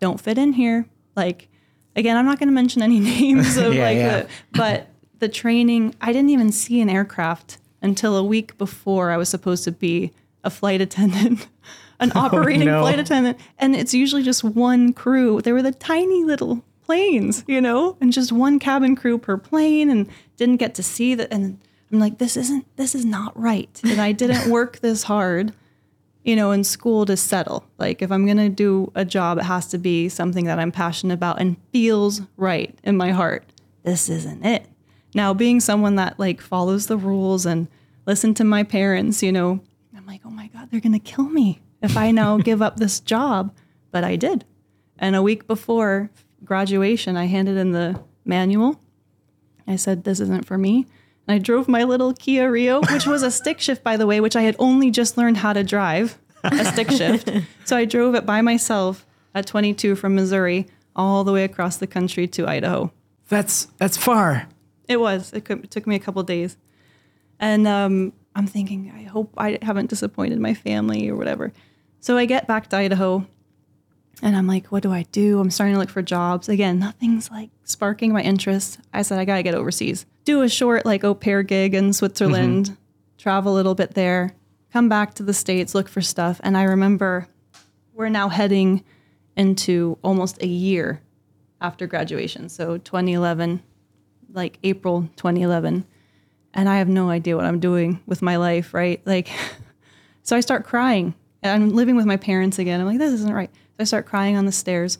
don't 0.00 0.18
fit 0.18 0.38
in 0.38 0.54
here. 0.54 0.86
Like, 1.14 1.48
again, 1.94 2.16
I'm 2.16 2.24
not 2.24 2.38
going 2.38 2.48
to 2.48 2.54
mention 2.54 2.82
any 2.82 2.98
names 3.00 3.56
of 3.56 3.74
Yeah, 3.74 3.84
like, 3.84 3.96
yeah. 3.96 4.20
The, 4.22 4.28
but 4.52 4.88
the 5.18 5.28
training, 5.28 5.94
I 6.00 6.12
didn't 6.12 6.30
even 6.30 6.50
see 6.50 6.80
an 6.80 6.88
aircraft 6.88 7.58
until 7.82 8.16
a 8.16 8.24
week 8.24 8.56
before 8.58 9.10
I 9.10 9.16
was 9.16 9.28
supposed 9.28 9.64
to 9.64 9.72
be 9.72 10.12
a 10.44 10.50
flight 10.50 10.80
attendant, 10.80 11.46
an 12.00 12.12
oh, 12.14 12.20
operating 12.20 12.66
no. 12.66 12.80
flight 12.80 12.98
attendant. 12.98 13.38
And 13.58 13.74
it's 13.76 13.94
usually 13.94 14.22
just 14.22 14.44
one 14.44 14.92
crew. 14.92 15.40
They 15.40 15.52
were 15.52 15.62
the 15.62 15.72
tiny 15.72 16.24
little 16.24 16.64
planes, 16.82 17.44
you 17.46 17.60
know, 17.60 17.96
and 18.00 18.12
just 18.12 18.32
one 18.32 18.58
cabin 18.58 18.96
crew 18.96 19.18
per 19.18 19.36
plane 19.36 19.90
and 19.90 20.08
didn't 20.36 20.56
get 20.56 20.74
to 20.74 20.82
see 20.82 21.14
that. 21.14 21.32
And 21.32 21.58
I'm 21.92 21.98
like, 22.00 22.18
this 22.18 22.36
isn't, 22.36 22.66
this 22.76 22.94
is 22.94 23.04
not 23.04 23.38
right. 23.38 23.80
And 23.84 24.00
I 24.00 24.12
didn't 24.12 24.50
work 24.50 24.80
this 24.80 25.04
hard, 25.04 25.52
you 26.24 26.34
know, 26.34 26.50
in 26.50 26.64
school 26.64 27.06
to 27.06 27.16
settle. 27.16 27.64
Like, 27.78 28.02
if 28.02 28.10
I'm 28.10 28.24
going 28.24 28.38
to 28.38 28.48
do 28.48 28.90
a 28.94 29.04
job, 29.04 29.38
it 29.38 29.44
has 29.44 29.68
to 29.68 29.78
be 29.78 30.08
something 30.08 30.46
that 30.46 30.58
I'm 30.58 30.72
passionate 30.72 31.14
about 31.14 31.40
and 31.40 31.56
feels 31.72 32.22
right 32.36 32.76
in 32.82 32.96
my 32.96 33.12
heart. 33.12 33.44
This 33.82 34.08
isn't 34.08 34.44
it. 34.44 34.66
Now, 35.14 35.34
being 35.34 35.60
someone 35.60 35.96
that 35.96 36.18
like 36.18 36.40
follows 36.40 36.86
the 36.86 36.96
rules 36.96 37.46
and 37.46 37.68
listen 38.06 38.34
to 38.34 38.44
my 38.44 38.62
parents, 38.62 39.22
you 39.22 39.32
know, 39.32 39.60
I'm 39.96 40.06
like, 40.06 40.22
oh 40.24 40.30
my 40.30 40.48
God, 40.48 40.70
they're 40.70 40.80
going 40.80 40.92
to 40.92 40.98
kill 40.98 41.28
me 41.28 41.60
if 41.82 41.96
I 41.96 42.10
now 42.10 42.36
give 42.38 42.62
up 42.62 42.76
this 42.76 43.00
job. 43.00 43.54
But 43.90 44.04
I 44.04 44.16
did. 44.16 44.44
And 44.98 45.16
a 45.16 45.22
week 45.22 45.46
before 45.46 46.10
graduation, 46.44 47.16
I 47.16 47.24
handed 47.24 47.56
in 47.56 47.72
the 47.72 48.00
manual. 48.24 48.80
I 49.66 49.76
said, 49.76 50.04
this 50.04 50.20
isn't 50.20 50.46
for 50.46 50.58
me. 50.58 50.86
And 51.26 51.34
I 51.34 51.38
drove 51.38 51.68
my 51.68 51.84
little 51.84 52.12
Kia 52.12 52.50
Rio, 52.50 52.80
which 52.82 53.06
was 53.06 53.22
a 53.22 53.30
stick 53.30 53.60
shift, 53.60 53.82
by 53.82 53.96
the 53.96 54.06
way, 54.06 54.20
which 54.20 54.36
I 54.36 54.42
had 54.42 54.56
only 54.58 54.90
just 54.90 55.16
learned 55.16 55.38
how 55.38 55.52
to 55.52 55.64
drive 55.64 56.18
a 56.44 56.64
stick 56.64 56.90
shift. 56.90 57.30
So 57.64 57.76
I 57.76 57.84
drove 57.84 58.16
it 58.16 58.26
by 58.26 58.42
myself 58.42 59.06
at 59.32 59.46
22 59.46 59.94
from 59.94 60.16
Missouri 60.16 60.66
all 60.96 61.22
the 61.22 61.32
way 61.32 61.44
across 61.44 61.76
the 61.76 61.86
country 61.86 62.26
to 62.26 62.48
Idaho. 62.48 62.92
That's 63.28 63.68
that's 63.78 63.96
far. 63.96 64.48
It 64.90 64.98
was. 64.98 65.32
It, 65.32 65.44
could, 65.44 65.62
it 65.62 65.70
took 65.70 65.86
me 65.86 65.94
a 65.94 66.00
couple 66.00 66.20
days, 66.24 66.56
and 67.38 67.68
um, 67.68 68.12
I'm 68.34 68.48
thinking, 68.48 68.92
I 68.92 69.04
hope 69.04 69.32
I 69.38 69.60
haven't 69.62 69.88
disappointed 69.88 70.40
my 70.40 70.52
family 70.52 71.08
or 71.08 71.14
whatever. 71.14 71.52
So 72.00 72.16
I 72.16 72.24
get 72.24 72.48
back 72.48 72.66
to 72.70 72.76
Idaho, 72.76 73.24
and 74.20 74.36
I'm 74.36 74.48
like, 74.48 74.66
what 74.72 74.82
do 74.82 74.90
I 74.90 75.04
do? 75.12 75.38
I'm 75.38 75.52
starting 75.52 75.76
to 75.76 75.78
look 75.78 75.90
for 75.90 76.02
jobs 76.02 76.48
again. 76.48 76.80
Nothing's 76.80 77.30
like 77.30 77.50
sparking 77.62 78.12
my 78.12 78.20
interest. 78.20 78.80
I 78.92 79.02
said 79.02 79.20
I 79.20 79.24
gotta 79.24 79.44
get 79.44 79.54
overseas, 79.54 80.06
do 80.24 80.42
a 80.42 80.48
short 80.48 80.84
like 80.84 81.04
au 81.04 81.14
pair 81.14 81.44
gig 81.44 81.72
in 81.72 81.92
Switzerland, 81.92 82.76
travel 83.16 83.54
a 83.54 83.54
little 83.54 83.76
bit 83.76 83.94
there, 83.94 84.34
come 84.72 84.88
back 84.88 85.14
to 85.14 85.22
the 85.22 85.32
states, 85.32 85.72
look 85.72 85.88
for 85.88 86.00
stuff. 86.00 86.40
And 86.42 86.56
I 86.56 86.64
remember 86.64 87.28
we're 87.94 88.08
now 88.08 88.28
heading 88.28 88.82
into 89.36 89.98
almost 90.02 90.42
a 90.42 90.48
year 90.48 91.00
after 91.60 91.86
graduation, 91.86 92.48
so 92.48 92.76
2011 92.78 93.62
like 94.32 94.58
April 94.62 95.02
2011 95.16 95.84
and 96.54 96.68
I 96.68 96.78
have 96.78 96.88
no 96.88 97.10
idea 97.10 97.36
what 97.36 97.44
I'm 97.44 97.60
doing 97.60 98.00
with 98.06 98.22
my 98.22 98.36
life, 98.36 98.74
right? 98.74 99.00
Like 99.06 99.30
so 100.22 100.36
I 100.36 100.40
start 100.40 100.64
crying. 100.64 101.14
And 101.42 101.50
I'm 101.50 101.70
living 101.70 101.96
with 101.96 102.04
my 102.04 102.18
parents 102.18 102.58
again. 102.58 102.80
I'm 102.80 102.86
like 102.86 102.98
this 102.98 103.12
isn't 103.12 103.32
right. 103.32 103.50
So 103.52 103.76
I 103.80 103.84
start 103.84 104.06
crying 104.06 104.36
on 104.36 104.46
the 104.46 104.52
stairs. 104.52 104.98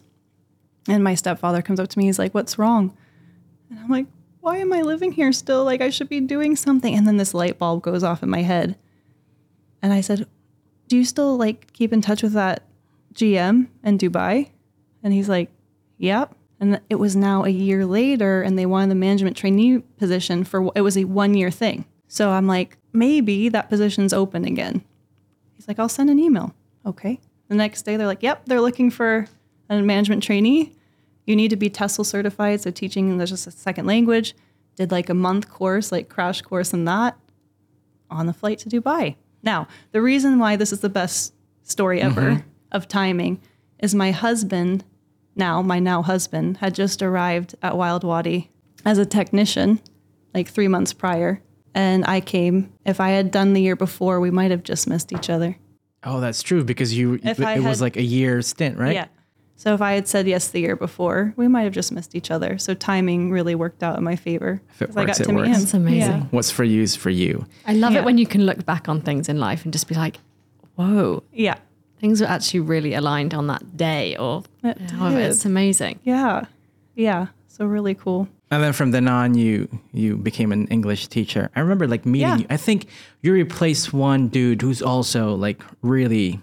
And 0.88 1.04
my 1.04 1.14
stepfather 1.14 1.60
comes 1.60 1.78
up 1.78 1.88
to 1.88 1.98
me. 1.98 2.06
He's 2.06 2.18
like, 2.18 2.32
"What's 2.32 2.58
wrong?" 2.58 2.96
And 3.68 3.78
I'm 3.78 3.90
like, 3.90 4.06
"Why 4.40 4.56
am 4.56 4.72
I 4.72 4.80
living 4.80 5.12
here 5.12 5.32
still? 5.32 5.64
Like 5.64 5.82
I 5.82 5.90
should 5.90 6.08
be 6.08 6.20
doing 6.20 6.56
something." 6.56 6.94
And 6.94 7.06
then 7.06 7.18
this 7.18 7.34
light 7.34 7.58
bulb 7.58 7.82
goes 7.82 8.02
off 8.02 8.22
in 8.22 8.30
my 8.30 8.40
head. 8.40 8.76
And 9.82 9.92
I 9.92 10.00
said, 10.00 10.26
"Do 10.88 10.96
you 10.96 11.04
still 11.04 11.36
like 11.36 11.70
keep 11.74 11.92
in 11.92 12.00
touch 12.00 12.22
with 12.22 12.32
that 12.32 12.62
GM 13.12 13.68
in 13.84 13.98
Dubai?" 13.98 14.48
And 15.02 15.12
he's 15.12 15.28
like, 15.28 15.50
"Yep." 15.98 16.34
And 16.60 16.80
it 16.90 16.96
was 16.96 17.16
now 17.16 17.44
a 17.44 17.48
year 17.48 17.86
later, 17.86 18.42
and 18.42 18.58
they 18.58 18.66
wanted 18.66 18.90
the 18.90 18.94
management 18.96 19.36
trainee 19.36 19.78
position 19.78 20.44
for 20.44 20.70
it 20.76 20.82
was 20.82 20.96
a 20.96 21.04
one 21.04 21.34
year 21.34 21.50
thing. 21.50 21.86
So 22.06 22.30
I'm 22.30 22.46
like, 22.46 22.76
maybe 22.92 23.48
that 23.48 23.70
position's 23.70 24.12
open 24.12 24.44
again. 24.44 24.84
He's 25.56 25.66
like, 25.66 25.78
I'll 25.78 25.88
send 25.88 26.10
an 26.10 26.18
email. 26.18 26.54
Okay. 26.84 27.18
The 27.48 27.54
next 27.54 27.82
day, 27.82 27.96
they're 27.96 28.06
like, 28.06 28.22
yep, 28.22 28.44
they're 28.46 28.60
looking 28.60 28.90
for 28.90 29.26
a 29.68 29.80
management 29.80 30.22
trainee. 30.22 30.74
You 31.26 31.34
need 31.36 31.48
to 31.48 31.56
be 31.56 31.70
TESOL 31.70 32.04
certified, 32.04 32.60
so 32.60 32.70
teaching 32.70 33.08
English 33.10 33.32
as 33.32 33.46
a 33.46 33.50
second 33.50 33.86
language. 33.86 34.34
Did 34.76 34.90
like 34.90 35.08
a 35.08 35.14
month 35.14 35.48
course, 35.48 35.92
like 35.92 36.08
crash 36.08 36.42
course 36.42 36.72
in 36.72 36.84
that 36.84 37.16
on 38.10 38.26
the 38.26 38.32
flight 38.32 38.58
to 38.60 38.68
Dubai. 38.68 39.16
Now, 39.42 39.68
the 39.92 40.02
reason 40.02 40.38
why 40.38 40.56
this 40.56 40.72
is 40.72 40.80
the 40.80 40.88
best 40.88 41.34
story 41.62 42.00
ever 42.00 42.22
mm-hmm. 42.22 42.48
of 42.72 42.88
timing 42.88 43.40
is 43.78 43.94
my 43.94 44.10
husband, 44.10 44.84
now 45.36 45.62
my 45.62 45.78
now 45.78 46.02
husband, 46.02 46.58
had 46.58 46.74
just 46.74 47.02
arrived 47.02 47.54
at 47.62 47.76
Wild 47.76 48.04
Wadi 48.04 48.50
as 48.84 48.98
a 48.98 49.06
technician 49.06 49.80
like 50.34 50.48
three 50.48 50.68
months 50.68 50.92
prior. 50.92 51.42
And 51.74 52.04
I 52.06 52.20
came. 52.20 52.72
If 52.84 53.00
I 53.00 53.10
had 53.10 53.30
done 53.30 53.52
the 53.52 53.62
year 53.62 53.76
before, 53.76 54.18
we 54.20 54.30
might 54.30 54.50
have 54.50 54.62
just 54.64 54.88
missed 54.88 55.12
each 55.12 55.30
other. 55.30 55.56
Oh, 56.02 56.18
that's 56.20 56.42
true 56.42 56.64
because 56.64 56.96
you 56.96 57.20
If 57.22 57.38
it 57.38 57.44
I 57.46 57.60
was 57.60 57.80
like 57.80 57.96
a 57.96 58.02
year 58.02 58.42
stint, 58.42 58.76
right? 58.78 58.94
Yeah. 58.94 59.06
So 59.56 59.74
if 59.74 59.82
I 59.82 59.92
had 59.92 60.08
said 60.08 60.26
yes 60.26 60.48
the 60.48 60.60
year 60.60 60.74
before, 60.74 61.34
we 61.36 61.46
might 61.46 61.62
have 61.64 61.72
just 61.74 61.92
missed 61.92 62.14
each 62.16 62.30
other. 62.30 62.56
So 62.58 62.72
timing 62.74 63.30
really 63.30 63.54
worked 63.54 63.82
out 63.82 63.98
in 63.98 64.02
my 64.04 64.16
favor. 64.16 64.62
If 64.70 64.82
it 64.82 64.86
'Cause 64.86 64.96
I 64.96 65.00
works, 65.02 65.18
got 65.18 65.20
it 65.20 65.24
to 65.28 65.32
meet 65.32 65.36
works. 65.36 65.48
him. 65.48 65.60
That's 65.60 65.74
amazing. 65.74 66.00
Yeah. 66.12 66.22
What's 66.30 66.50
for 66.50 66.64
you 66.64 66.82
is 66.82 66.96
for 66.96 67.10
you. 67.10 67.44
I 67.66 67.74
love 67.74 67.92
Yeah. 67.92 67.98
it 68.00 68.04
when 68.06 68.16
you 68.18 68.26
can 68.26 68.46
look 68.46 68.64
back 68.64 68.88
on 68.88 69.02
things 69.02 69.28
in 69.28 69.38
life 69.38 69.64
and 69.64 69.72
just 69.72 69.86
be 69.86 69.94
like, 69.94 70.18
whoa, 70.76 71.22
Yeah. 71.32 71.56
Things 72.00 72.20
were 72.20 72.26
actually 72.26 72.60
really 72.60 72.94
aligned 72.94 73.34
on 73.34 73.46
that 73.48 73.76
day 73.76 74.16
or 74.16 74.42
It 74.64 74.78
however. 74.90 75.20
It's 75.20 75.44
amazing. 75.44 75.98
Yeah. 76.04 76.44
Yeah. 76.94 77.26
So 77.48 77.66
really 77.66 77.94
cool. 77.94 78.26
And 78.50 78.62
then 78.62 78.72
from 78.72 78.90
then 78.90 79.06
on, 79.06 79.34
you 79.34 79.68
you 79.92 80.16
became 80.16 80.50
an 80.52 80.66
English 80.68 81.06
teacher. 81.08 81.50
I 81.54 81.60
remember 81.60 81.86
like 81.86 82.04
meeting 82.06 82.28
Yeah. 82.28 82.36
you. 82.38 82.46
I 82.50 82.56
think 82.56 82.86
you 83.22 83.32
replaced 83.32 83.92
one 83.92 84.28
dude 84.28 84.62
who's 84.62 84.82
also 84.82 85.34
like 85.34 85.62
really 85.82 86.40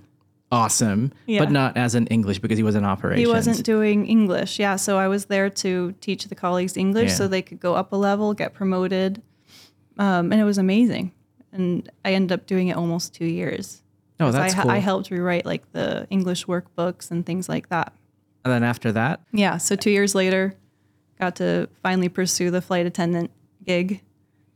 awesome, 0.49 1.11
Yeah. 1.25 1.39
but 1.39 1.51
not 1.51 1.75
as 1.75 1.95
an 1.95 2.07
English 2.07 2.39
because 2.39 2.57
he 2.57 2.63
was 2.63 2.75
in 2.75 2.85
operations. 2.85 3.27
He 3.27 3.33
wasn't 3.33 3.63
doing 3.65 4.05
English. 4.07 4.59
Yeah. 4.59 4.77
So 4.77 4.97
I 4.97 5.07
was 5.09 5.25
there 5.25 5.49
to 5.49 5.93
teach 5.99 6.25
the 6.25 6.35
colleagues 6.35 6.77
English 6.77 7.09
Yeah. 7.09 7.15
so 7.15 7.27
they 7.27 7.41
could 7.41 7.59
go 7.59 7.73
up 7.75 7.91
a 7.91 7.97
level, 7.97 8.33
get 8.33 8.53
promoted. 8.53 9.21
Um, 9.97 10.31
and 10.31 10.39
it 10.39 10.45
was 10.45 10.57
amazing. 10.57 11.11
And 11.51 11.89
I 12.05 12.13
ended 12.13 12.31
up 12.31 12.45
doing 12.47 12.67
it 12.69 12.77
almost 12.77 13.13
two 13.15 13.25
years. 13.25 13.81
Oh, 14.19 14.31
that's 14.31 14.55
I, 14.55 14.61
cool. 14.61 14.71
I 14.71 14.77
helped 14.77 15.11
rewrite 15.11 15.45
like 15.45 15.71
the 15.73 16.07
English 16.09 16.45
workbooks 16.45 17.11
and 17.11 17.25
things 17.25 17.47
like 17.47 17.69
that. 17.69 17.93
and 18.43 18.51
then 18.53 18.63
after 18.63 18.91
that, 18.93 19.19
Yeah. 19.33 19.57
So 19.57 19.75
two 19.75 19.91
years 19.91 20.15
later, 20.15 20.53
got 21.19 21.35
to 21.37 21.67
finally 21.83 22.09
pursue 22.09 22.49
the 22.51 22.61
flight 22.61 22.85
attendant 22.85 23.31
gig. 23.65 24.01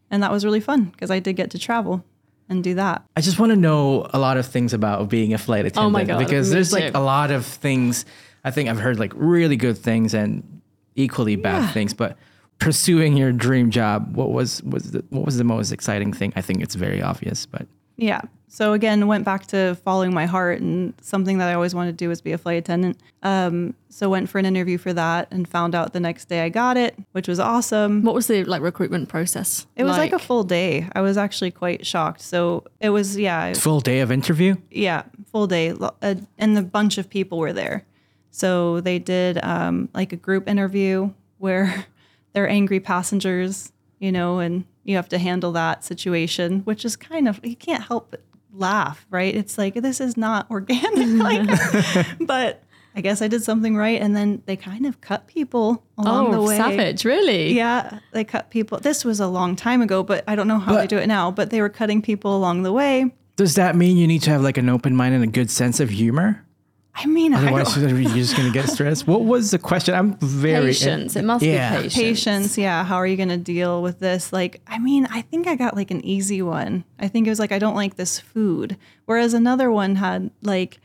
And 0.10 0.22
that 0.24 0.32
was 0.32 0.44
really 0.46 0.60
fun 0.60 0.86
because 0.86 1.10
I 1.12 1.20
did 1.20 1.36
get 1.36 1.52
to 1.52 1.60
travel 1.60 2.04
and 2.50 2.64
do 2.64 2.74
that. 2.76 3.04
I 3.16 3.22
just 3.22 3.40
want 3.40 3.52
to 3.52 3.56
know 3.56 4.08
a 4.14 4.20
lot 4.20 4.38
of 4.38 4.46
things 4.46 4.74
about 4.74 5.10
being 5.10 5.34
a 5.34 5.38
flight 5.38 5.66
attendant 5.66 5.86
Oh 5.88 5.90
my 5.90 6.04
God, 6.04 6.20
because 6.20 6.50
there's 6.50 6.74
like 6.74 6.94
a 6.94 7.00
lot 7.00 7.32
of 7.32 7.46
things. 7.46 8.06
I 8.44 8.52
think 8.52 8.68
I've 8.70 8.80
heard 8.80 9.00
like 9.00 9.14
really 9.16 9.56
good 9.56 9.78
things 9.78 10.14
and 10.14 10.62
equally 10.96 11.36
bad 11.38 11.62
Yeah. 11.64 11.72
things, 11.72 11.94
but 11.94 12.18
pursuing 12.60 13.16
your 13.18 13.32
dream 13.32 13.72
job, 13.72 14.16
what 14.16 14.32
was 14.32 14.62
was 14.64 14.92
the, 14.92 15.04
what 15.10 15.26
was 15.26 15.38
the 15.38 15.44
most 15.46 15.72
exciting 15.72 16.12
thing? 16.14 16.34
I 16.36 16.42
think 16.42 16.62
it's 16.62 16.76
very 16.76 17.02
obvious, 17.02 17.46
but 17.46 17.68
Yeah. 18.02 18.22
So 18.48 18.74
again, 18.74 19.08
went 19.08 19.24
back 19.24 19.48
to 19.48 19.76
following 19.76 20.14
my 20.14 20.26
heart 20.26 20.60
and 20.60 20.94
something 21.00 21.38
that 21.38 21.48
I 21.48 21.54
always 21.54 21.74
wanted 21.74 21.92
to 21.92 21.98
do 22.04 22.10
was 22.10 22.20
be 22.20 22.34
a 22.34 22.38
flight 22.38 22.58
attendant. 22.58 23.00
Um, 23.24 23.76
so 23.88 24.10
went 24.10 24.28
for 24.28 24.40
an 24.40 24.46
interview 24.46 24.78
for 24.78 24.92
that 24.92 25.30
and 25.32 25.48
found 25.48 25.74
out 25.74 25.94
the 25.94 26.02
next 26.02 26.26
day 26.26 26.42
I 26.42 26.50
got 26.50 26.76
it, 26.76 26.98
which 27.14 27.30
was 27.30 27.40
awesome. 27.40 28.02
What 28.02 28.14
was 28.14 28.28
the 28.28 28.44
like 28.44 28.62
recruitment 28.62 29.08
process? 29.08 29.68
It 29.78 29.86
was 29.86 29.98
like, 29.98 30.12
a 30.12 30.20
full 30.20 30.44
day. 30.44 30.90
I 30.94 31.00
was 31.00 31.16
actually 31.16 31.52
quite 31.52 31.86
shocked. 31.86 32.22
So 32.22 32.66
it 32.82 32.90
was 32.90 33.18
yeah, 33.18 33.54
full 33.54 33.80
day 33.80 34.02
of 34.02 34.12
interview. 34.12 34.56
yeah, 34.70 35.04
full 35.32 35.48
day, 35.48 35.70
uh, 35.72 36.16
and 36.38 36.58
a 36.58 36.62
bunch 36.62 36.98
of 36.98 37.10
people 37.10 37.38
were 37.38 37.54
there. 37.54 37.86
So 38.32 38.82
they 38.82 39.00
did 39.00 39.42
um, 39.44 39.88
like 39.94 40.12
a 40.12 40.18
group 40.18 40.50
interview 40.50 41.12
where 41.38 41.86
they're 42.34 42.50
angry 42.50 42.82
passengers, 42.82 43.72
you 44.00 44.12
know, 44.12 44.40
and 44.40 44.66
you 44.84 44.96
have 44.96 45.10
to 45.10 45.18
handle 45.18 45.52
that 45.54 45.84
situation, 45.84 46.62
which 46.62 46.86
is 46.86 46.96
kind 46.96 47.28
of 47.28 47.40
you 47.44 47.56
can't 47.56 47.84
help 47.84 48.12
but 48.12 48.22
laugh, 48.54 49.06
right? 49.10 49.34
It's 49.34 49.58
like 49.58 49.76
this 49.76 50.02
is 50.02 50.18
not 50.18 50.48
organic, 50.52 51.08
like, 51.22 52.08
but 52.20 52.64
I 52.96 53.02
guess 53.02 53.22
I 53.22 53.28
did 53.28 53.44
something 53.44 53.78
right, 53.78 54.02
and 54.02 54.16
then 54.16 54.44
they 54.46 54.56
kind 54.56 54.86
of 54.86 55.00
cut 55.02 55.28
people 55.28 55.84
along 55.98 56.28
oh, 56.28 56.32
the 56.32 56.42
way. 56.42 56.56
Oh, 56.56 56.58
savage! 56.58 57.06
Really? 57.06 57.54
Yeah, 57.54 58.00
they 58.12 58.24
cut 58.24 58.50
people. 58.50 58.80
This 58.80 59.06
was 59.06 59.20
a 59.20 59.28
long 59.28 59.56
time 59.56 59.82
ago, 59.82 60.04
but 60.04 60.24
I 60.28 60.36
don't 60.36 60.48
know 60.48 60.60
how 60.60 60.76
they 60.76 60.88
do 60.88 60.98
it 60.98 61.08
now. 61.08 61.32
But 61.32 61.52
they 61.52 61.62
were 61.62 61.70
cutting 61.70 62.02
people 62.02 62.36
along 62.36 62.64
the 62.64 62.74
way. 62.74 63.12
Does 63.38 63.56
that 63.56 63.76
mean 63.76 63.98
you 63.98 64.08
need 64.08 64.22
to 64.24 64.30
have 64.30 64.42
like 64.42 64.58
an 64.58 64.70
open 64.70 64.96
mind 64.96 65.16
and 65.16 65.24
a 65.24 65.28
good 65.28 65.50
sense 65.50 65.80
of 65.80 65.90
humor? 65.90 66.46
I 66.94 67.06
mean, 67.06 67.34
I 67.34 67.38
Otherwise, 67.44 67.76
don't, 67.76 67.98
you're 68.02 68.12
just 68.14 68.36
gonna 68.36 68.52
get 68.52 68.70
stressed. 68.70 69.08
What 69.08 69.24
was 69.24 69.52
the 69.52 69.58
question? 69.60 69.96
I'm 69.96 70.18
very 70.20 70.68
Patience. 70.68 71.16
It 71.16 71.24
must 71.24 71.44
Yeah. 71.44 71.78
be 71.78 71.84
patience. 71.84 71.96
patience 71.96 72.58
yeah 72.58 72.84
how 72.84 72.96
are 72.98 73.08
you 73.08 73.16
going 73.18 73.30
to 73.30 73.38
deal 73.38 73.82
with 73.82 74.00
this 74.00 74.32
like 74.34 74.62
i 74.68 74.78
mean 74.78 75.08
i 75.10 75.22
think 75.22 75.48
i 75.48 75.56
got 75.56 75.76
like 75.76 75.90
an 75.92 76.04
easy 76.06 76.42
one 76.42 76.84
i 77.00 77.08
think 77.08 77.26
it 77.28 77.30
was 77.30 77.40
like 77.40 77.52
i 77.52 77.60
don't 77.60 77.76
like 77.76 77.96
this 77.96 78.20
food 78.20 78.78
whereas 79.06 79.34
another 79.34 79.72
one 79.72 79.96
had 79.96 80.30
like 80.42 80.80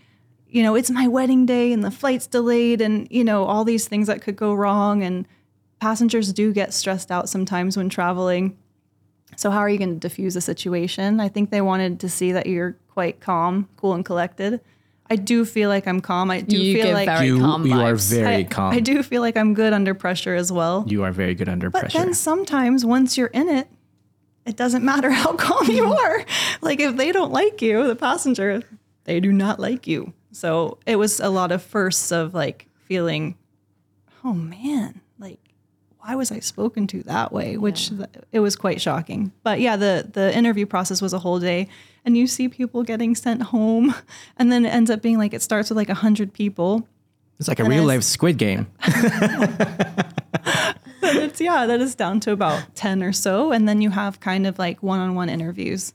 you 0.49 0.63
know 0.63 0.75
it's 0.77 0.91
my 0.91 1.07
wedding 1.09 1.45
day 1.45 1.73
and 1.73 1.83
the 1.85 1.91
flight's 1.91 2.27
delayed 2.27 2.81
and 2.81 3.09
you 3.11 3.25
know 3.25 3.45
all 3.45 3.65
these 3.65 3.89
things 3.89 4.07
that 4.07 4.23
could 4.23 4.37
go 4.37 4.55
wrong 4.55 5.03
and 5.03 5.27
passengers 5.81 6.33
do 6.33 6.53
get 6.53 6.73
stressed 6.73 7.11
out 7.11 7.29
sometimes 7.29 7.77
when 7.77 7.89
traveling 7.89 8.57
so 9.37 9.51
how 9.51 9.59
are 9.59 9.69
you 9.69 9.79
going 9.79 9.93
to 9.95 10.09
diffuse 10.09 10.37
a 10.37 10.41
situation 10.41 11.21
i 11.21 11.29
think 11.29 11.51
they 11.51 11.61
wanted 11.61 11.99
to 12.01 12.09
see 12.09 12.33
that 12.33 12.47
you're 12.47 12.77
quite 12.89 13.21
calm 13.21 13.69
cool 13.77 13.93
and 13.93 14.05
collected 14.05 14.61
i 15.11 15.17
do 15.17 15.45
feel 15.45 15.69
like 15.69 15.87
i'm 15.87 16.01
calm 16.01 16.31
i 16.31 16.41
do 16.41 16.57
You 16.57 16.83
feel 16.83 16.93
like 16.93 17.09
very 17.09 17.27
You, 17.29 17.39
calm 17.41 17.67
you 17.67 17.75
are 17.75 17.95
vibes. 17.95 18.11
very 18.11 18.37
I, 18.37 18.45
calm. 18.45 18.73
I 18.73 18.81
do 18.81 19.03
feel 19.03 19.23
like 19.23 19.37
i'm 19.37 19.55
good 19.55 19.73
under 19.73 19.95
pressure 19.95 20.35
as 20.35 20.51
well 20.53 20.85
You 20.87 21.03
are 21.05 21.13
very 21.13 21.35
good 21.35 21.49
under 21.49 21.71
but 21.71 21.81
pressure. 21.81 21.99
But 21.99 22.05
then 22.05 22.15
sometimes 22.15 22.85
once 22.85 23.17
you're 23.17 23.29
in 23.29 23.49
it, 23.49 23.69
it 24.47 24.57
doesn't 24.57 24.85
matter 24.85 25.11
how 25.23 25.35
calm 25.35 25.67
you 25.69 25.85
mm-hmm. 25.85 25.93
are. 25.93 26.25
Like 26.63 26.81
if 26.81 26.97
they 26.97 27.13
don't 27.13 27.33
like 27.33 27.61
you, 27.61 27.87
the 27.87 27.97
passenger, 27.97 28.63
they 29.05 29.21
do 29.21 29.33
not 29.33 29.59
like 29.59 29.87
you. 29.87 30.13
So 30.33 30.79
it 30.87 30.97
was 30.97 31.21
a 31.21 31.29
lot 31.29 31.53
of 31.53 31.63
firsts 31.63 32.13
of 32.13 32.35
like 32.35 32.69
feeling, 32.75 33.37
oh 34.25 34.33
man, 34.33 35.01
like 35.19 35.41
why 35.99 36.15
was 36.15 36.31
I 36.31 36.39
spoken 36.39 36.87
to 36.89 37.03
that 37.05 37.33
way? 37.33 37.57
Which 37.57 37.89
th- 37.89 38.09
it 38.31 38.41
was 38.41 38.55
quite 38.55 38.81
shocking. 38.81 39.33
But 39.43 39.61
yeah, 39.61 39.77
the 39.77 40.09
the 40.11 40.35
interview 40.35 40.67
process 40.67 41.03
was 41.03 41.13
a 41.13 41.19
whole 41.19 41.41
day, 41.41 41.69
and 42.07 42.17
you 42.17 42.27
see 42.27 42.49
people 42.49 42.83
getting 42.83 43.15
sent 43.15 43.43
home, 43.43 43.95
and 44.39 44.51
then 44.51 44.65
it 44.65 44.71
ends 44.71 44.91
up 44.91 45.03
being 45.03 45.19
like 45.19 45.35
it 45.35 45.43
starts 45.43 45.69
with 45.69 45.77
like 45.77 45.91
a 45.91 45.95
hundred 45.95 46.33
people, 46.33 46.89
it's 47.39 47.49
like 47.49 47.61
a 47.61 47.65
and 47.65 47.71
real 47.71 47.85
life 47.85 48.03
Squid 48.03 48.39
Game. 48.39 48.67
But 51.07 51.17
it's 51.17 51.41
yeah, 51.41 51.67
that 51.67 51.81
is 51.81 51.95
down 51.95 52.19
to 52.21 52.33
about 52.33 52.75
10 52.75 53.03
or 53.03 53.13
so. 53.13 53.53
And 53.53 53.69
then 53.69 53.81
you 53.81 53.91
have 53.91 54.19
kind 54.19 54.47
of 54.47 54.59
like 54.59 54.83
one 54.83 54.99
on 54.99 55.15
one 55.15 55.29
interviews. 55.29 55.95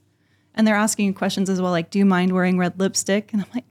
And 0.54 0.66
they're 0.66 0.74
asking 0.74 1.06
you 1.06 1.12
questions 1.12 1.50
as 1.50 1.60
well, 1.60 1.70
like, 1.70 1.90
do 1.90 1.98
you 1.98 2.06
mind 2.06 2.32
wearing 2.32 2.56
red 2.56 2.78
lipstick? 2.78 3.32
And 3.32 3.42
I'm 3.42 3.48
like, 3.54 3.64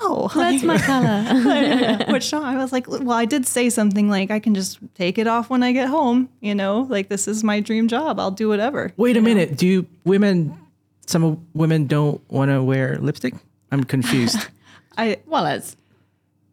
no. 0.00 0.28
That's 0.34 0.62
my 0.62 0.78
color. 0.78 2.12
Which 2.12 2.32
I 2.32 2.56
was 2.56 2.72
like, 2.72 2.88
well, 2.88 3.12
I 3.12 3.26
did 3.26 3.46
say 3.46 3.68
something 3.68 4.08
like, 4.08 4.30
I 4.30 4.38
can 4.38 4.54
just 4.54 4.78
take 4.94 5.18
it 5.18 5.26
off 5.26 5.50
when 5.50 5.62
I 5.62 5.72
get 5.72 5.88
home. 5.88 6.28
You 6.40 6.54
know, 6.54 6.86
like 6.88 7.08
this 7.08 7.28
is 7.28 7.44
my 7.44 7.60
dream 7.60 7.88
job. 7.88 8.18
I'll 8.18 8.30
do 8.30 8.48
whatever. 8.48 8.92
Wait 8.96 9.16
a 9.16 9.20
minute. 9.20 9.56
Do 9.56 9.86
women? 10.04 10.58
Some 11.06 11.46
women 11.54 11.86
don't 11.86 12.20
want 12.30 12.50
to 12.50 12.62
wear 12.62 12.98
lipstick. 12.98 13.34
I'm 13.70 13.84
confused. 13.84 14.38
I 14.96 15.18
well, 15.26 15.46
it's 15.46 15.76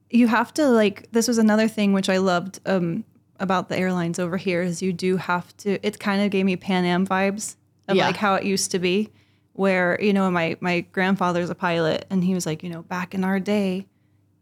you 0.10 0.28
have 0.28 0.54
to 0.56 0.68
like 0.68 1.12
this 1.12 1.28
was 1.28 1.38
another 1.38 1.68
thing 1.68 1.94
which 1.94 2.10
I 2.10 2.18
loved 2.18 2.60
um, 2.66 3.04
about 3.40 3.70
the 3.70 3.78
airlines 3.78 4.20
over 4.20 4.38
here 4.38 4.62
is 4.62 4.82
you 4.82 4.92
do 4.94 5.18
have 5.18 5.56
to 5.58 5.80
it 5.86 6.00
kind 6.00 6.22
of 6.22 6.32
gave 6.32 6.46
me 6.46 6.56
Pan 6.56 6.86
Am 6.86 7.06
vibes 7.08 7.56
of 7.88 7.96
Yeah. 7.96 8.08
like 8.08 8.18
how 8.18 8.36
it 8.36 8.44
used 8.44 8.72
to 8.72 8.80
be 8.80 9.10
where 9.54 9.98
you 10.02 10.12
know 10.14 10.30
my 10.32 10.58
my 10.60 10.82
grandfather's 10.92 11.50
a 11.50 11.56
pilot 11.56 12.06
and 12.10 12.24
he 12.24 12.34
was 12.34 12.46
like 12.46 12.64
you 12.64 12.70
know 12.70 12.82
back 12.84 13.14
in 13.14 13.24
our 13.24 13.40
day 13.40 13.86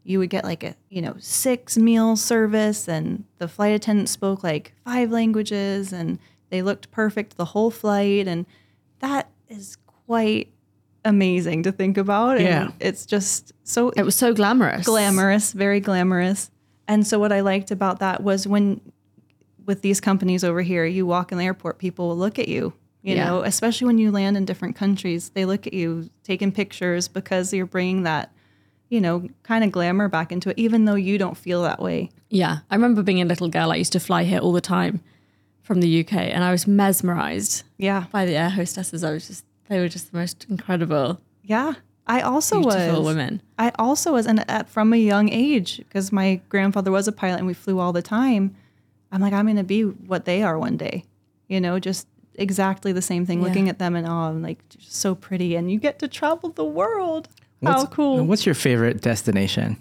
you 0.02 0.18
would 0.18 0.30
get 0.30 0.44
like 0.44 0.64
a 0.64 0.74
you 0.88 1.02
know 1.02 1.14
six 1.18 1.76
meal 1.76 2.16
service 2.16 2.88
and 2.88 3.24
the 3.38 3.46
flight 3.48 3.74
attendant 3.74 4.08
spoke 4.08 4.42
like 4.42 4.72
five 4.84 5.10
languages 5.10 5.92
and 5.92 6.18
they 6.48 6.62
looked 6.62 6.90
perfect 6.90 7.36
the 7.36 7.44
whole 7.46 7.70
flight 7.70 8.26
and 8.26 8.46
that 9.00 9.28
is 9.48 9.76
quite 10.10 10.48
amazing 11.04 11.62
to 11.62 11.70
think 11.70 11.96
about 11.96 12.36
and 12.36 12.44
Yeah. 12.44 12.68
it's 12.80 13.06
just 13.06 13.52
so 13.62 13.90
it 13.90 14.02
was 14.02 14.16
so 14.16 14.34
glamorous. 14.34 14.84
glamorous, 14.84 15.52
very 15.52 15.78
glamorous. 15.78 16.50
And 16.88 17.06
so 17.06 17.20
what 17.20 17.30
I 17.30 17.40
liked 17.42 17.70
about 17.70 18.00
that 18.00 18.20
was 18.24 18.44
when 18.44 18.80
with 19.66 19.82
these 19.82 20.00
companies 20.00 20.42
over 20.42 20.62
here, 20.62 20.84
you 20.84 21.06
walk 21.06 21.30
in 21.30 21.38
the 21.38 21.44
airport, 21.44 21.78
people 21.78 22.08
will 22.08 22.16
look 22.16 22.40
at 22.40 22.48
you. 22.48 22.72
You 23.02 23.14
Yeah. 23.14 23.26
know, 23.26 23.42
especially 23.42 23.86
when 23.86 23.98
you 23.98 24.10
land 24.10 24.36
in 24.36 24.44
different 24.44 24.74
countries, 24.74 25.30
they 25.34 25.44
look 25.44 25.64
at 25.68 25.72
you 25.74 26.10
taking 26.24 26.50
pictures 26.50 27.06
because 27.06 27.54
you're 27.54 27.64
bringing 27.76 28.02
that, 28.02 28.32
you 28.88 29.00
know, 29.00 29.28
kind 29.44 29.62
of 29.62 29.70
glamour 29.70 30.08
back 30.08 30.32
into 30.32 30.50
it, 30.50 30.58
even 30.58 30.86
though 30.86 30.96
you 30.96 31.18
don't 31.18 31.36
feel 31.36 31.62
that 31.62 31.80
way. 31.80 32.10
Yeah, 32.30 32.58
I 32.68 32.74
remember 32.74 33.04
being 33.04 33.22
a 33.22 33.24
little 33.32 33.48
girl. 33.48 33.70
I 33.70 33.76
used 33.76 33.92
to 33.92 34.00
fly 34.00 34.24
here 34.24 34.40
all 34.40 34.52
the 34.52 34.60
time 34.60 35.00
from 35.62 35.80
the 35.80 36.00
UK, 36.00 36.14
and 36.34 36.42
I 36.42 36.50
was 36.50 36.66
mesmerized 36.66 37.62
Yeah, 37.78 38.06
by 38.10 38.26
the 38.26 38.34
air 38.34 38.50
hostesses. 38.50 39.04
I 39.04 39.12
was 39.12 39.28
just 39.28 39.44
they 39.70 39.80
were 39.80 39.88
just 39.88 40.12
the 40.12 40.18
most 40.18 40.46
incredible, 40.50 41.20
yeah. 41.42 41.74
I 42.06 42.22
also 42.22 42.60
beautiful 42.60 43.04
was. 43.04 43.14
women. 43.14 43.40
I 43.56 43.70
also 43.78 44.12
was, 44.12 44.26
and 44.26 44.44
at, 44.50 44.68
from 44.68 44.92
a 44.92 44.96
young 44.96 45.28
age, 45.28 45.78
because 45.78 46.10
my 46.10 46.40
grandfather 46.48 46.90
was 46.90 47.06
a 47.06 47.12
pilot 47.12 47.38
and 47.38 47.46
we 47.46 47.54
flew 47.54 47.78
all 47.78 47.92
the 47.92 48.02
time. 48.02 48.56
I'm 49.12 49.20
like, 49.20 49.32
I'm 49.32 49.44
going 49.44 49.56
to 49.56 49.62
be 49.62 49.82
what 49.82 50.24
they 50.24 50.42
are 50.42 50.58
one 50.58 50.76
day. 50.76 51.04
You 51.46 51.60
know, 51.60 51.78
just 51.78 52.08
exactly 52.34 52.90
the 52.92 53.02
same 53.02 53.26
thing. 53.26 53.40
Yeah. 53.40 53.46
Looking 53.46 53.68
at 53.68 53.78
them 53.78 53.94
and 53.94 54.08
oh, 54.08 54.10
I'm 54.10 54.42
like 54.42 54.68
just 54.70 54.92
so 54.92 55.14
pretty, 55.14 55.54
and 55.54 55.70
you 55.70 55.78
get 55.78 56.00
to 56.00 56.08
travel 56.08 56.50
the 56.50 56.64
world. 56.64 57.28
How 57.62 57.86
cool! 57.86 58.24
What's 58.24 58.46
your 58.46 58.54
favorite 58.54 59.02
destination? 59.02 59.76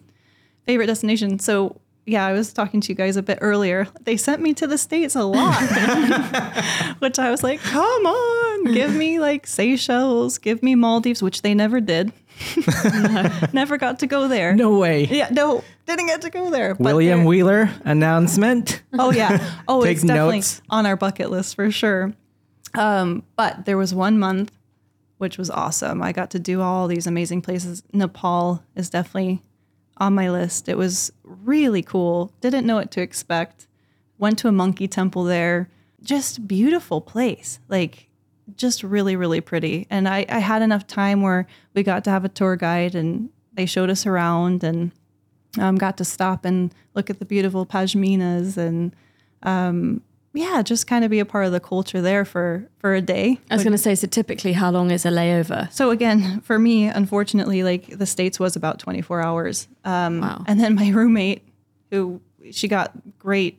Favorite 0.68 0.88
destination? 0.88 1.40
So 1.40 1.80
yeah, 2.06 2.26
I 2.26 2.34
was 2.34 2.52
talking 2.52 2.82
to 2.82 2.90
you 2.90 2.96
guys 2.96 3.16
a 3.16 3.24
bit 3.24 3.38
earlier. 3.42 3.88
They 4.02 4.18
sent 4.18 4.42
me 4.42 4.54
to 4.56 4.68
the 4.68 4.78
states 4.78 5.16
a 5.16 5.24
lot, 5.24 5.62
which 7.00 7.20
I 7.20 7.32
was 7.32 7.44
like, 7.44 7.60
come 7.62 8.06
on, 8.06 8.39
give 8.74 8.94
me 8.94 9.20
like 9.20 9.48
Seychelles, 9.48 10.38
give 10.38 10.64
me 10.64 10.76
Maldives, 10.76 11.22
which 11.22 11.42
they 11.42 11.54
never 11.54 11.82
did. 11.82 12.12
never 13.54 13.78
got 13.78 14.00
to 14.00 14.08
go 14.08 14.28
there. 14.28 14.56
No 14.56 14.78
way. 14.78 15.06
Yeah, 15.06 15.30
no, 15.30 15.64
didn't 15.86 16.08
get 16.08 16.22
to 16.22 16.30
go 16.30 16.50
there. 16.50 16.76
William 16.80 17.26
Wheeler 17.26 17.70
announcement. 17.84 18.82
Oh 18.98 19.12
yeah. 19.12 19.56
Oh, 19.68 19.84
it's 19.84 20.02
definitely 20.02 20.38
notes. 20.38 20.62
on 20.70 20.86
our 20.86 20.96
bucket 20.96 21.30
list 21.30 21.56
for 21.56 21.70
sure. 21.70 22.14
Um, 22.76 23.24
but 23.36 23.66
there 23.66 23.78
was 23.78 23.94
one 23.94 24.18
month 24.20 24.52
which 25.20 25.38
was 25.38 25.50
awesome. 25.52 26.02
I 26.02 26.14
got 26.14 26.32
to 26.32 26.40
do 26.40 26.62
all 26.62 26.88
these 26.88 27.06
amazing 27.06 27.42
places. 27.42 27.84
Nepal 27.94 28.64
is 28.76 28.90
definitely 28.90 29.44
on 29.98 30.16
my 30.16 30.30
list. 30.30 30.70
It 30.70 30.78
was 30.78 31.12
really 31.24 31.84
cool. 31.84 32.34
Didn't 32.40 32.66
know 32.66 32.76
what 32.76 32.90
to 32.92 33.02
expect. 33.02 33.68
Went 34.18 34.40
to 34.40 34.48
a 34.48 34.54
monkey 34.54 34.88
temple 34.88 35.26
there. 35.26 35.70
Just 36.02 36.48
beautiful 36.48 37.02
place. 37.02 37.60
Like 37.68 38.09
just 38.56 38.84
really, 38.84 39.16
really 39.16 39.42
pretty. 39.42 39.88
And 39.90 40.08
I, 40.08 40.26
I 40.30 40.40
had 40.40 40.62
enough 40.62 40.88
time 40.88 41.22
where 41.22 41.48
we 41.74 41.84
got 41.84 42.04
to 42.06 42.10
have 42.10 42.26
a 42.26 42.30
tour 42.30 42.56
guide 42.56 42.96
and 42.96 43.30
they 43.54 43.66
showed 43.66 43.90
us 43.90 44.06
around 44.06 44.64
and 44.64 44.92
um, 45.60 45.78
got 45.78 45.98
to 45.98 46.06
stop 46.06 46.46
and 46.46 46.74
look 46.94 47.10
at 47.10 47.20
the 47.20 47.26
beautiful 47.26 47.66
pashminas 47.66 48.58
and 48.58 48.96
um, 49.44 50.02
yeah, 50.34 50.62
just 50.62 50.86
kind 50.86 51.04
of 51.04 51.10
be 51.10 51.20
a 51.20 51.26
part 51.26 51.46
of 51.46 51.52
the 51.52 51.60
culture 51.60 52.02
there 52.02 52.24
for 52.24 52.70
for 52.78 52.94
a 52.94 53.02
day. 53.02 53.40
I 53.50 53.56
was 53.56 53.64
going 53.64 53.72
to 53.72 53.80
say, 53.80 53.96
so 53.96 54.06
typically, 54.08 54.54
how 54.54 54.70
long 54.70 54.92
is 54.92 55.06
a 55.06 55.10
layover? 55.10 55.72
So 55.74 55.90
again, 55.90 56.42
for 56.42 56.60
me, 56.60 56.86
unfortunately, 56.86 57.64
like 57.64 57.98
the 57.98 58.06
states 58.06 58.40
was 58.40 58.56
about 58.56 58.80
24 58.80 59.22
hours. 59.22 59.68
Um, 59.86 60.22
Wow. 60.22 60.44
And 60.48 60.60
then 60.60 60.76
my 60.76 60.90
roommate, 60.94 61.42
who 61.90 62.22
she 62.52 62.68
got 62.68 62.92
great 63.18 63.59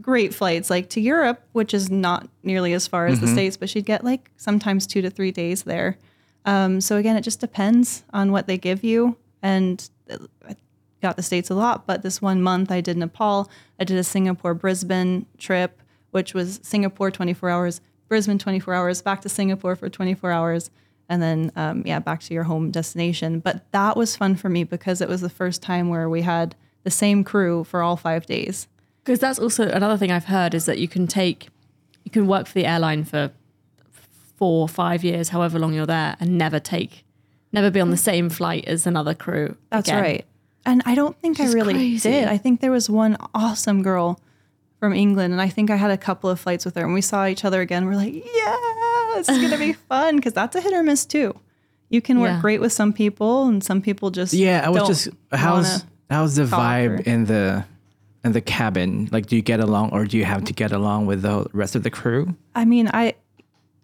great 0.00 0.34
flights 0.34 0.70
like 0.70 0.88
to 0.90 1.00
Europe, 1.00 1.42
which 1.52 1.74
is 1.74 1.90
not 1.90 2.28
nearly 2.42 2.72
as 2.72 2.86
far 2.86 3.06
as 3.06 3.20
the 3.20 3.26
States, 3.26 3.56
but 3.56 3.68
she'd 3.68 3.84
get 3.84 4.04
like 4.04 4.30
sometimes 4.36 4.86
two 4.86 5.02
to 5.02 5.10
three 5.10 5.32
days 5.32 5.62
there. 5.62 5.96
Um, 6.44 6.80
so 6.80 6.96
again, 6.96 7.16
it 7.16 7.22
just 7.22 7.40
depends 7.40 8.04
on 8.12 8.32
what 8.32 8.46
they 8.46 8.56
give 8.56 8.82
you. 8.82 9.16
And 9.42 9.88
I 10.48 10.56
got 11.02 11.16
the 11.16 11.22
States 11.22 11.50
a 11.50 11.54
lot, 11.54 11.86
but 11.86 12.02
this 12.02 12.22
one 12.22 12.42
month 12.42 12.70
I 12.70 12.80
did 12.80 12.96
Nepal. 12.96 13.50
I 13.78 13.84
did 13.84 13.98
a 13.98 14.04
Singapore 14.04 14.54
Brisbane 14.54 15.26
trip, 15.36 15.80
which 16.10 16.34
was 16.34 16.60
Singapore 16.62 17.10
24 17.10 17.50
hours, 17.50 17.80
Brisbane 18.08 18.38
24 18.38 18.74
hours, 18.74 19.02
back 19.02 19.20
to 19.22 19.28
Singapore 19.28 19.76
for 19.76 19.88
24 19.88 20.32
hours, 20.32 20.70
and 21.08 21.22
then, 21.22 21.52
um, 21.56 21.82
yeah, 21.86 21.98
back 21.98 22.20
to 22.20 22.34
your 22.34 22.44
home 22.44 22.70
destination. 22.70 23.40
But 23.40 23.70
that 23.72 23.96
was 23.96 24.16
fun 24.16 24.36
for 24.36 24.48
me 24.48 24.64
because 24.64 25.00
it 25.00 25.08
was 25.08 25.20
the 25.20 25.28
first 25.28 25.62
time 25.62 25.88
where 25.88 26.08
we 26.08 26.22
had 26.22 26.54
the 26.84 26.90
same 26.90 27.24
crew 27.24 27.64
for 27.64 27.82
all 27.82 27.96
five 27.96 28.26
days. 28.26 28.68
Because 29.08 29.20
that's 29.20 29.38
also 29.38 29.66
another 29.70 29.96
thing 29.96 30.12
I've 30.12 30.26
heard 30.26 30.52
is 30.52 30.66
that 30.66 30.76
you 30.78 30.86
can 30.86 31.06
take, 31.06 31.48
you 32.04 32.10
can 32.10 32.26
work 32.26 32.46
for 32.46 32.52
the 32.52 32.66
airline 32.66 33.04
for 33.04 33.30
four, 34.36 34.68
five 34.68 35.02
years, 35.02 35.30
however 35.30 35.58
long 35.58 35.72
you're 35.72 35.86
there, 35.86 36.14
and 36.20 36.36
never 36.36 36.60
take, 36.60 37.06
never 37.50 37.70
be 37.70 37.80
on 37.80 37.88
the 37.90 37.96
same 37.96 38.28
flight 38.28 38.66
as 38.66 38.86
another 38.86 39.14
crew. 39.14 39.56
That's 39.70 39.88
again. 39.88 40.02
right. 40.02 40.26
And 40.66 40.82
I 40.84 40.94
don't 40.94 41.18
think 41.22 41.40
I 41.40 41.46
really 41.52 41.72
crazy. 41.72 42.10
did. 42.10 42.28
I 42.28 42.36
think 42.36 42.60
there 42.60 42.70
was 42.70 42.90
one 42.90 43.16
awesome 43.34 43.82
girl 43.82 44.20
from 44.78 44.92
England, 44.92 45.32
and 45.32 45.40
I 45.40 45.48
think 45.48 45.70
I 45.70 45.76
had 45.76 45.90
a 45.90 45.96
couple 45.96 46.28
of 46.28 46.38
flights 46.38 46.66
with 46.66 46.74
her, 46.76 46.84
and 46.84 46.92
we 46.92 47.00
saw 47.00 47.24
each 47.26 47.46
other 47.46 47.62
again. 47.62 47.86
We're 47.86 47.96
like, 47.96 48.12
yeah, 48.12 48.56
this 49.14 49.30
is 49.30 49.38
gonna 49.40 49.56
be 49.56 49.72
fun 49.88 50.16
because 50.16 50.34
that's 50.34 50.54
a 50.54 50.60
hit 50.60 50.74
or 50.74 50.82
miss 50.82 51.06
too. 51.06 51.34
You 51.88 52.02
can 52.02 52.20
work 52.20 52.28
Yeah. 52.32 52.40
great 52.42 52.60
with 52.60 52.74
some 52.74 52.92
people, 52.92 53.48
and 53.48 53.64
some 53.64 53.80
people 53.80 54.10
just 54.10 54.34
Yeah, 54.34 54.60
I 54.66 54.68
was 54.68 54.78
don't 54.80 54.86
just 54.88 55.08
how's 55.32 55.66
wanna- 55.66 55.82
how's 56.10 56.36
the 56.36 56.44
vibe 56.44 56.98
or- 56.98 57.02
in 57.10 57.24
the 57.24 57.64
in 58.24 58.32
the 58.32 58.40
cabin? 58.40 59.08
Like, 59.12 59.26
do 59.26 59.36
you 59.36 59.42
get 59.42 59.60
along, 59.60 59.90
or 59.92 60.04
do 60.04 60.16
you 60.18 60.24
have 60.24 60.44
to 60.44 60.52
get 60.52 60.72
along 60.72 61.06
with 61.06 61.22
the 61.22 61.46
rest 61.52 61.74
of 61.76 61.82
the 61.82 61.90
crew? 61.90 62.34
I 62.54 62.64
mean, 62.64 62.90
I 62.92 63.14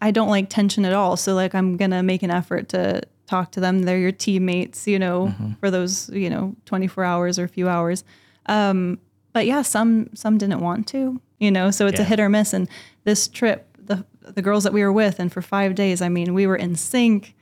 I 0.01 0.11
don't 0.11 0.29
like 0.29 0.49
tension 0.51 0.85
at 0.85 0.93
all. 0.93 1.17
So 1.17 1.35
like 1.35 1.55
I'm 1.55 1.77
gonna 1.77 2.03
make 2.03 2.23
an 2.23 2.31
effort 2.31 2.69
to 2.71 3.03
talk 3.27 3.53
to 3.53 3.61
them. 3.61 3.83
They're 3.83 3.99
your 3.99 4.13
teammates, 4.13 4.87
you 4.87 4.99
know, 4.99 5.29
Mm-hmm. 5.29 5.53
for 5.61 5.71
those, 5.71 6.11
you 6.11 6.29
know, 6.29 6.55
24 6.67 7.05
hours 7.05 7.39
or 7.39 7.45
a 7.45 7.49
few 7.49 7.69
hours. 7.69 8.05
Um, 8.47 8.99
but 9.33 9.47
yeah, 9.47 9.63
some 9.63 10.11
some 10.15 10.37
didn't 10.39 10.61
want 10.61 10.87
to, 10.89 11.21
you 11.39 11.51
know, 11.51 11.71
so 11.71 11.87
it's 11.87 11.99
a 12.01 12.05
hit 12.05 12.21
or 12.21 12.29
miss. 12.29 12.53
And 12.53 12.69
this 13.05 13.27
trip, 13.29 13.67
the 13.83 14.05
the 14.21 14.43
girls 14.43 14.65
that 14.65 14.73
we 14.73 14.83
were 14.83 14.93
with, 14.93 15.19
and 15.21 15.33
for 15.33 15.43
five 15.43 15.75
days, 15.75 16.03
I 16.03 16.09
mean, 16.09 16.35
we 16.35 16.47
were 16.47 16.57
in 16.57 16.77
sync. 16.77 17.35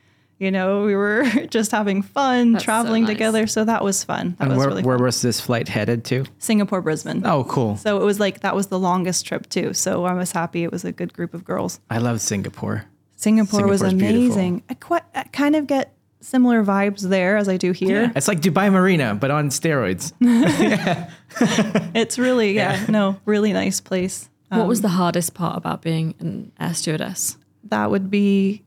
You 0.43 0.51
know, 0.51 0.85
we 0.85 0.97
were 0.97 1.23
just 1.51 1.71
having 1.71 2.03
fun, 2.03 2.53
That's 2.53 2.65
so 2.65 2.67
traveling 2.67 3.05
nice. 3.05 3.13
together. 3.13 3.47
So 3.47 3.65
that 3.65 3.85
was 3.85 4.03
fun. 4.03 4.35
That 4.39 4.49
And 4.49 4.49
was 4.51 4.59
where 4.59 4.69
really 4.69 4.83
where 4.83 4.99
fun. 4.99 5.05
was 5.05 5.23
this 5.23 5.41
flight 5.41 5.69
headed 5.69 6.05
to? 6.07 6.25
Singapore, 6.39 6.83
Brisbane. 6.83 7.25
Oh, 7.25 7.45
cool. 7.45 7.77
So 7.77 8.01
it 8.01 8.05
was 8.05 8.19
like 8.19 8.41
that 8.41 8.57
was 8.57 8.67
the 8.67 8.79
longest 8.79 9.25
trip 9.25 9.49
too. 9.49 9.73
So 9.73 10.05
I 10.05 10.15
was 10.15 10.33
happy 10.33 10.65
it 10.65 10.73
was 10.73 10.85
a 10.85 10.91
good 10.91 11.13
group 11.13 11.33
of 11.33 11.45
girls. 11.45 11.79
I 11.89 11.99
love 11.99 12.21
Singapore. 12.21 12.87
Singapore 13.15 13.69
was 13.69 13.83
Singapore's 13.83 13.95
beautiful. 14.03 14.19
amazing. 14.41 14.63
I, 14.69 14.75
quite, 14.75 15.05
I 15.15 15.23
kind 15.23 15.55
of 15.55 15.69
get 15.69 15.95
similar 16.21 16.65
vibes 16.65 17.03
there 17.09 17.37
as 17.37 17.49
I 17.49 17.57
do 17.57 17.71
here. 17.71 18.11
It's 18.17 18.27
like 18.27 18.41
Dubai 18.41 18.73
Marina, 18.73 19.15
but 19.15 19.31
on 19.31 19.51
steroids. 19.51 20.13
It's 21.95 22.19
really, 22.19 22.53
yeah, 22.55 22.85
no, 22.89 23.21
really 23.25 23.53
nice 23.53 23.81
place. 23.81 24.29
What 24.49 24.67
was 24.67 24.81
um, 24.81 24.83
the 24.83 24.89
hardest 24.89 25.35
part 25.35 25.57
about 25.57 25.83
being 25.83 26.15
an 26.19 26.51
air 26.59 26.75
stewardess? 26.75 27.37
That 27.65 27.91
would 27.93 28.11
be 28.11 28.65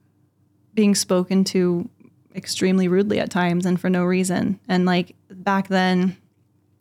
being 0.76 0.94
spoken 0.94 1.44
to 1.46 1.90
extremely 2.36 2.88
rudely 2.88 3.20
at 3.20 3.32
times 3.32 3.66
and 3.66 3.80
for 3.80 3.90
no 3.90 4.04
reason. 4.04 4.60
And 4.68 4.86
like 4.86 5.16
back 5.30 5.70
then, 5.70 6.18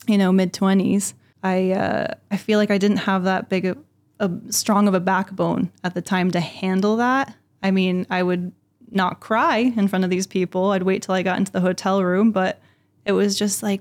you 0.06 0.18
know, 0.18 0.32
mid 0.32 0.52
twenties, 0.52 1.14
I 1.42 1.70
uh, 1.70 2.14
I 2.30 2.36
feel 2.36 2.58
like 2.58 2.70
I 2.70 2.78
didn't 2.78 2.98
have 2.98 3.24
that 3.24 3.48
big 3.48 3.64
a, 3.64 3.76
a 4.20 4.30
strong 4.50 4.88
of 4.88 4.94
a 4.94 5.00
backbone 5.00 5.70
at 5.82 5.94
the 5.94 6.02
time 6.02 6.30
to 6.32 6.40
handle 6.40 6.96
that. 6.96 7.34
I 7.62 7.70
mean, 7.70 8.06
I 8.10 8.22
would 8.22 8.52
not 8.90 9.20
cry 9.20 9.72
in 9.76 9.88
front 9.88 10.04
of 10.04 10.10
these 10.10 10.26
people. 10.26 10.72
I'd 10.72 10.82
wait 10.82 11.02
till 11.02 11.14
I 11.14 11.22
got 11.22 11.38
into 11.38 11.52
the 11.52 11.60
hotel 11.60 12.02
room, 12.02 12.32
but 12.32 12.60
it 13.04 13.12
was 13.12 13.38
just 13.38 13.62
like, 13.62 13.80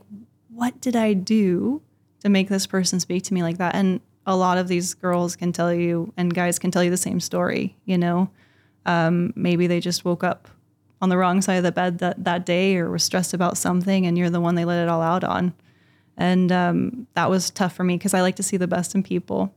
what 0.49 0.79
did 0.81 0.95
I 0.95 1.13
do 1.13 1.81
to 2.21 2.29
make 2.29 2.49
this 2.49 2.67
person 2.67 2.99
speak 2.99 3.23
to 3.23 3.33
me 3.33 3.43
like 3.43 3.57
that? 3.57 3.75
And 3.75 3.99
a 4.25 4.35
lot 4.35 4.57
of 4.57 4.67
these 4.67 4.93
girls 4.93 5.35
can 5.35 5.51
tell 5.51 5.73
you, 5.73 6.13
and 6.15 6.33
guys 6.33 6.59
can 6.59 6.71
tell 6.71 6.83
you 6.83 6.89
the 6.89 6.97
same 6.97 7.19
story. 7.19 7.75
You 7.85 7.97
know, 7.97 8.29
um, 8.85 9.33
maybe 9.35 9.67
they 9.67 9.79
just 9.79 10.03
woke 10.05 10.23
up 10.23 10.47
on 11.01 11.09
the 11.09 11.17
wrong 11.17 11.41
side 11.41 11.55
of 11.55 11.63
the 11.63 11.71
bed 11.71 11.99
that, 11.99 12.23
that 12.23 12.45
day 12.45 12.77
or 12.77 12.89
were 12.89 12.99
stressed 12.99 13.33
about 13.33 13.57
something, 13.57 14.05
and 14.05 14.17
you're 14.17 14.29
the 14.29 14.39
one 14.41 14.55
they 14.55 14.65
let 14.65 14.81
it 14.83 14.89
all 14.89 15.01
out 15.01 15.23
on. 15.23 15.53
And 16.17 16.51
um, 16.51 17.07
that 17.15 17.29
was 17.29 17.49
tough 17.49 17.75
for 17.75 17.83
me 17.83 17.97
because 17.97 18.13
I 18.13 18.21
like 18.21 18.35
to 18.37 18.43
see 18.43 18.57
the 18.57 18.67
best 18.67 18.93
in 18.95 19.03
people. 19.03 19.53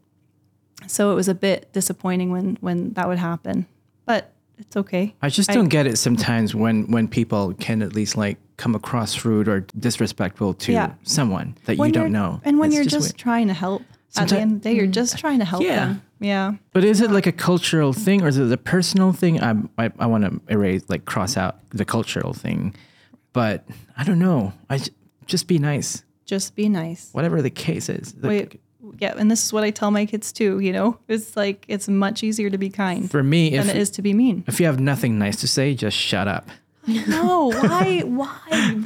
So 0.86 1.12
it 1.12 1.14
was 1.14 1.28
a 1.28 1.34
bit 1.34 1.72
disappointing 1.72 2.30
when 2.30 2.56
when 2.60 2.92
that 2.94 3.08
would 3.08 3.18
happen, 3.18 3.66
but 4.04 4.32
it's 4.58 4.76
okay. 4.76 5.14
I 5.22 5.28
just 5.28 5.50
don't 5.50 5.68
get 5.68 5.86
it 5.86 5.96
sometimes 5.98 6.54
when 6.54 6.90
when 6.90 7.08
people 7.08 7.54
can 7.54 7.82
at 7.82 7.94
least 7.94 8.16
like 8.16 8.38
come 8.56 8.74
across 8.74 9.24
rude 9.24 9.48
or 9.48 9.66
disrespectful 9.78 10.54
to 10.54 10.72
Yeah. 10.72 10.92
someone 11.02 11.56
that 11.66 11.76
When 11.78 11.88
you 11.90 11.92
don't 11.94 12.12
know. 12.12 12.40
and 12.44 12.58
when 12.58 12.68
It's 12.68 12.76
you're 12.76 12.84
just, 12.86 13.08
weird. 13.12 13.18
trying 13.18 13.48
to 13.48 13.54
help. 13.54 13.82
At 14.16 14.30
the 14.30 14.38
end 14.40 14.52
of 14.52 14.62
the 14.62 14.70
day, 14.70 14.76
you're 14.76 14.86
just 14.86 15.18
trying 15.18 15.40
to 15.40 15.44
help 15.44 15.62
Yeah. 15.62 15.76
them. 15.76 16.02
Yeah. 16.20 16.55
But 16.72 16.85
is 16.85 17.00
it 17.00 17.11
like 17.11 17.26
a 17.26 17.33
cultural 17.33 17.92
thing 17.92 18.22
or 18.22 18.29
is 18.29 18.38
it 18.38 18.50
a 18.50 18.57
personal 18.57 19.12
thing? 19.12 19.42
I 19.42 19.55
I, 19.79 19.92
I 19.98 20.07
want 20.07 20.24
to 20.24 20.40
erase 20.52 20.83
like 20.88 21.05
cross 21.05 21.37
out 21.37 21.57
the 21.70 21.85
cultural 21.85 22.33
thing, 22.33 22.74
but 23.33 23.64
I 23.96 24.05
don't 24.05 24.18
know. 24.18 24.52
I 24.70 24.81
just 25.26 25.46
be 25.46 25.59
nice, 25.59 26.05
Just 26.24 26.55
be 26.55 26.68
nice. 26.68 27.11
whatever 27.12 27.42
the 27.42 27.50
case 27.50 27.88
is. 27.88 28.14
Like, 28.14 28.29
Wait, 28.29 28.61
yeah, 28.98 29.14
and 29.18 29.31
this 29.31 29.44
is 29.44 29.52
what 29.52 29.64
I 29.64 29.70
tell 29.70 29.90
my 29.90 30.07
kids 30.07 30.33
too. 30.33 30.61
You 30.61 30.72
know, 30.72 30.98
it's 31.09 31.37
like 31.37 31.64
it's 31.68 31.88
much 31.88 32.22
easier 32.22 32.48
to 32.50 32.59
be 32.59 32.70
kind 32.70 33.11
For 33.11 33.22
me, 33.22 33.50
than 33.50 33.68
if 33.68 33.74
it 33.74 33.76
is 33.76 33.90
to 33.90 34.02
be 34.02 34.14
mean. 34.14 34.44
if 34.46 34.59
you 34.61 34.66
have 34.66 34.81
nothing 34.81 35.18
nice 35.18 35.37
to 35.40 35.48
say, 35.48 35.74
just 35.74 35.96
shut 35.96 36.29
up. 36.29 36.48
No, 37.09 37.48
why, 37.50 38.02
why, 38.07 38.29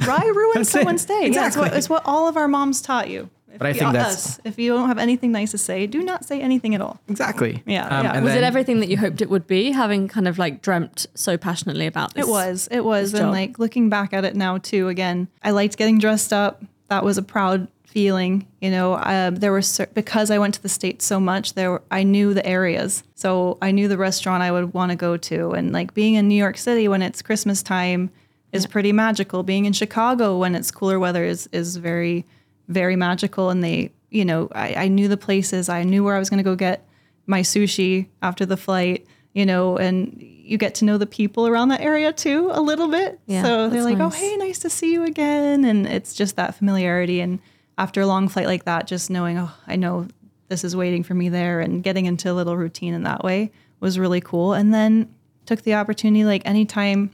why 0.05 0.23
ruin 0.35 0.51
That's 0.55 0.69
it. 0.69 0.71
someone's 0.71 1.05
day? 1.05 1.29
Yeah, 1.31 1.45
it's 1.45 1.55
what, 1.55 1.67
Exactly. 1.67 1.77
it's 1.77 1.87
what 1.89 2.01
all 2.03 2.27
of 2.27 2.35
our 2.35 2.47
moms 2.47 2.81
taught 2.81 3.11
you. 3.11 3.29
If 3.53 3.59
But 3.59 3.67
I 3.67 3.69
you- 3.71 3.79
think 3.79 3.93
that's- 3.93 4.15
us, 4.15 4.39
if 4.43 4.57
you 4.57 4.71
don't 4.73 4.87
have 4.87 4.97
anything 4.97 5.31
nice 5.31 5.51
to 5.51 5.57
say, 5.57 5.85
do 5.87 6.01
not 6.03 6.25
say 6.25 6.39
anything 6.41 6.73
at 6.75 6.81
all. 6.81 6.99
Exactly. 7.09 7.61
Yeah, 7.65 7.87
yeah. 8.03 8.09
Um, 8.11 8.15
and 8.17 8.25
Was 8.25 8.35
it 8.35 8.43
everything 8.43 8.79
that 8.79 8.89
you 8.89 8.97
hoped 8.97 9.21
it 9.21 9.29
would 9.29 9.47
be, 9.47 9.71
having 9.71 10.07
kind 10.07 10.27
of 10.27 10.37
like 10.37 10.61
dreamt 10.61 11.05
so 11.15 11.37
passionately 11.37 11.85
about 11.85 12.13
this? 12.13 12.25
It 12.25 12.29
was. 12.29 12.67
It 12.71 12.81
was. 12.85 13.13
And 13.13 13.23
job. 13.23 13.31
like 13.33 13.59
looking 13.59 13.89
back 13.89 14.13
at 14.13 14.23
it 14.25 14.35
now 14.35 14.57
too, 14.57 14.87
again, 14.87 15.27
I 15.43 15.51
liked 15.51 15.77
getting 15.77 15.99
dressed 15.99 16.31
up. 16.33 16.63
That 16.89 17.03
was 17.03 17.17
a 17.17 17.21
proud 17.23 17.67
feeling. 17.85 18.47
You 18.61 18.71
know, 18.71 18.93
uh, 18.93 19.31
there 19.31 19.51
were 19.51 19.61
cer- 19.61 19.89
because 19.93 20.31
I 20.31 20.37
went 20.37 20.53
to 20.55 20.61
the 20.61 20.69
states 20.69 21.03
so 21.05 21.19
much. 21.19 21.55
There, 21.55 21.71
were, 21.71 21.81
I 21.91 22.03
knew 22.03 22.33
the 22.33 22.45
areas, 22.45 23.03
so 23.15 23.57
I 23.61 23.71
knew 23.71 23.87
the 23.89 23.97
restaurant 23.97 24.41
I 24.43 24.51
would 24.51 24.73
want 24.73 24.91
to 24.91 24.95
go 24.95 25.17
to. 25.17 25.51
And 25.51 25.73
like 25.73 25.93
being 25.93 26.13
in 26.15 26.27
New 26.29 26.35
York 26.35 26.57
City 26.57 26.87
when 26.87 27.01
it's 27.01 27.21
Christmas 27.21 27.61
time 27.61 28.09
is 28.53 28.65
pretty 28.65 28.91
magical. 28.93 29.43
Being 29.43 29.65
in 29.65 29.73
Chicago 29.73 30.37
when 30.37 30.55
it's 30.55 30.71
cooler 30.71 30.99
weather 30.99 31.23
is 31.25 31.47
is 31.51 31.75
very, 31.77 32.25
very 32.71 32.95
magical. 32.95 33.49
And 33.49 33.63
they, 33.63 33.91
you 34.09 34.25
know, 34.25 34.49
I, 34.53 34.73
I 34.75 34.87
knew 34.87 35.07
the 35.07 35.17
places. 35.17 35.69
I 35.69 35.83
knew 35.83 36.03
where 36.03 36.15
I 36.15 36.19
was 36.19 36.29
going 36.29 36.39
to 36.39 36.43
go 36.43 36.55
get 36.55 36.87
my 37.27 37.41
sushi 37.41 38.07
after 38.21 38.45
the 38.45 38.57
flight, 38.57 39.05
you 39.33 39.45
know, 39.45 39.77
and 39.77 40.15
you 40.19 40.57
get 40.57 40.75
to 40.75 40.85
know 40.85 40.97
the 40.97 41.05
people 41.05 41.47
around 41.47 41.69
that 41.69 41.81
area 41.81 42.11
too 42.11 42.49
a 42.51 42.61
little 42.61 42.87
bit. 42.87 43.19
Yeah, 43.25 43.43
so 43.43 43.69
they're 43.69 43.83
like, 43.83 43.95
oh, 43.95 44.09
nice. 44.09 44.15
oh, 44.15 44.17
hey, 44.17 44.35
nice 44.37 44.59
to 44.59 44.69
see 44.69 44.91
you 44.91 45.03
again. 45.03 45.63
And 45.63 45.87
it's 45.87 46.13
just 46.13 46.35
that 46.35 46.55
familiarity. 46.55 47.21
And 47.21 47.39
after 47.77 48.01
a 48.01 48.07
long 48.07 48.27
flight 48.27 48.47
like 48.47 48.65
that, 48.65 48.87
just 48.87 49.09
knowing, 49.09 49.37
oh, 49.37 49.51
I 49.67 49.75
know 49.75 50.07
this 50.49 50.63
is 50.63 50.75
waiting 50.75 51.03
for 51.03 51.13
me 51.13 51.29
there 51.29 51.61
and 51.61 51.81
getting 51.83 52.05
into 52.05 52.29
a 52.29 52.33
little 52.33 52.57
routine 52.57 52.93
in 52.93 53.03
that 53.03 53.23
way 53.23 53.51
was 53.79 53.97
really 53.97 54.19
cool. 54.19 54.53
And 54.53 54.73
then 54.73 55.13
took 55.45 55.61
the 55.61 55.75
opportunity, 55.75 56.25
like 56.25 56.41
anytime 56.45 57.11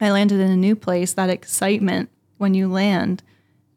I 0.00 0.10
landed 0.10 0.40
in 0.40 0.50
a 0.50 0.56
new 0.56 0.74
place, 0.74 1.12
that 1.12 1.30
excitement 1.30 2.10
when 2.38 2.54
you 2.54 2.68
land, 2.68 3.22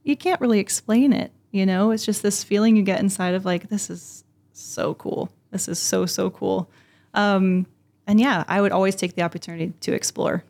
you 0.03 0.15
can't 0.17 0.39
really 0.41 0.59
explain 0.59 1.13
it. 1.13 1.31
You 1.51 1.65
know, 1.65 1.91
it's 1.91 2.05
just 2.05 2.23
this 2.23 2.43
feeling 2.43 2.75
you 2.75 2.83
get 2.83 2.99
inside 2.99 3.33
of 3.35 3.45
like, 3.45 3.69
this 3.69 3.89
is 3.89 4.23
so 4.53 4.93
cool. 4.95 5.29
This 5.51 5.67
is 5.67 5.77
so, 5.79 6.05
so 6.05 6.29
cool. 6.31 6.69
Um, 7.13 7.67
and 8.07 8.19
yeah, 8.19 8.43
I 8.47 8.59
would 8.59 8.71
always 8.71 8.95
take 8.95 9.15
the 9.15 9.21
opportunity 9.21 9.71
to 9.81 9.93
explore. 9.93 10.43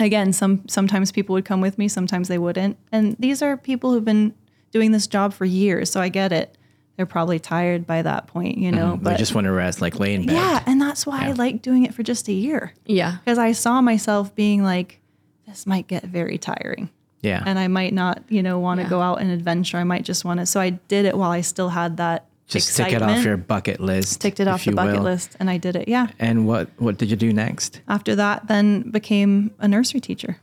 Again, 0.00 0.32
some 0.32 0.66
sometimes 0.68 1.12
people 1.12 1.34
would 1.34 1.44
come 1.44 1.60
with 1.60 1.76
me, 1.78 1.86
sometimes 1.86 2.28
they 2.28 2.38
wouldn't. 2.38 2.78
And 2.90 3.14
these 3.18 3.42
are 3.42 3.56
people 3.58 3.92
who've 3.92 4.04
been 4.04 4.34
doing 4.70 4.90
this 4.90 5.06
job 5.06 5.34
for 5.34 5.44
years, 5.44 5.90
so 5.90 6.00
I 6.00 6.08
get 6.08 6.32
it. 6.32 6.56
They're 6.96 7.06
probably 7.06 7.38
tired 7.38 7.86
by 7.86 8.00
that 8.02 8.26
point, 8.26 8.56
you 8.58 8.72
know. 8.72 8.96
They 8.96 9.04
But 9.04 9.18
just 9.18 9.34
want 9.34 9.44
to 9.46 9.52
rest, 9.52 9.80
like 9.82 10.00
lay 10.00 10.14
in 10.14 10.24
bed. 10.26 10.32
yeah, 10.34 10.62
and 10.66 10.80
that's 10.80 11.06
why 11.06 11.26
I 11.26 11.32
like 11.32 11.60
doing 11.62 11.84
it 11.84 11.94
for 11.94 12.02
just 12.02 12.26
a 12.28 12.32
year 12.32 12.72
Yeah. 12.86 13.18
because 13.24 13.38
I 13.38 13.52
saw 13.52 13.80
myself 13.82 14.34
being 14.34 14.62
like, 14.62 15.00
this 15.46 15.66
might 15.66 15.86
get 15.88 16.04
very 16.04 16.38
tiring 16.38 16.88
Yeah. 17.22 17.42
and 17.46 17.58
I 17.58 17.68
might 17.68 17.92
not, 17.94 18.22
you 18.28 18.42
know, 18.42 18.58
want 18.58 18.78
to 18.80 18.84
Yeah. 18.84 18.90
go 18.90 19.00
out 19.00 19.20
and 19.20 19.30
adventure. 19.30 19.78
I 19.78 19.84
might 19.84 20.04
just 20.04 20.24
want 20.24 20.40
to. 20.40 20.46
So 20.46 20.60
I 20.60 20.70
did 20.70 21.04
it 21.04 21.16
while 21.16 21.30
I 21.30 21.40
still 21.40 21.68
had 21.70 21.96
that 21.98 22.26
just 22.48 22.68
excitement. 22.70 23.00
tick 23.02 23.08
it 23.08 23.18
off 23.18 23.24
your 23.24 23.36
bucket 23.36 23.80
list. 23.80 24.20
ticked 24.20 24.40
it 24.40 24.48
off 24.48 24.64
the 24.64 24.72
bucket 24.72 24.96
will. 24.96 25.02
list, 25.04 25.36
and 25.40 25.48
I 25.48 25.56
did 25.56 25.76
it. 25.76 25.86
Yeah. 25.88 26.08
And 26.18 26.46
what 26.46 26.68
what 26.78 26.98
did 26.98 27.10
you 27.10 27.16
do 27.16 27.32
next? 27.32 27.80
After 27.88 28.14
that, 28.16 28.48
then 28.48 28.90
became 28.90 29.52
a 29.60 29.68
nursery 29.68 30.00
teacher, 30.00 30.38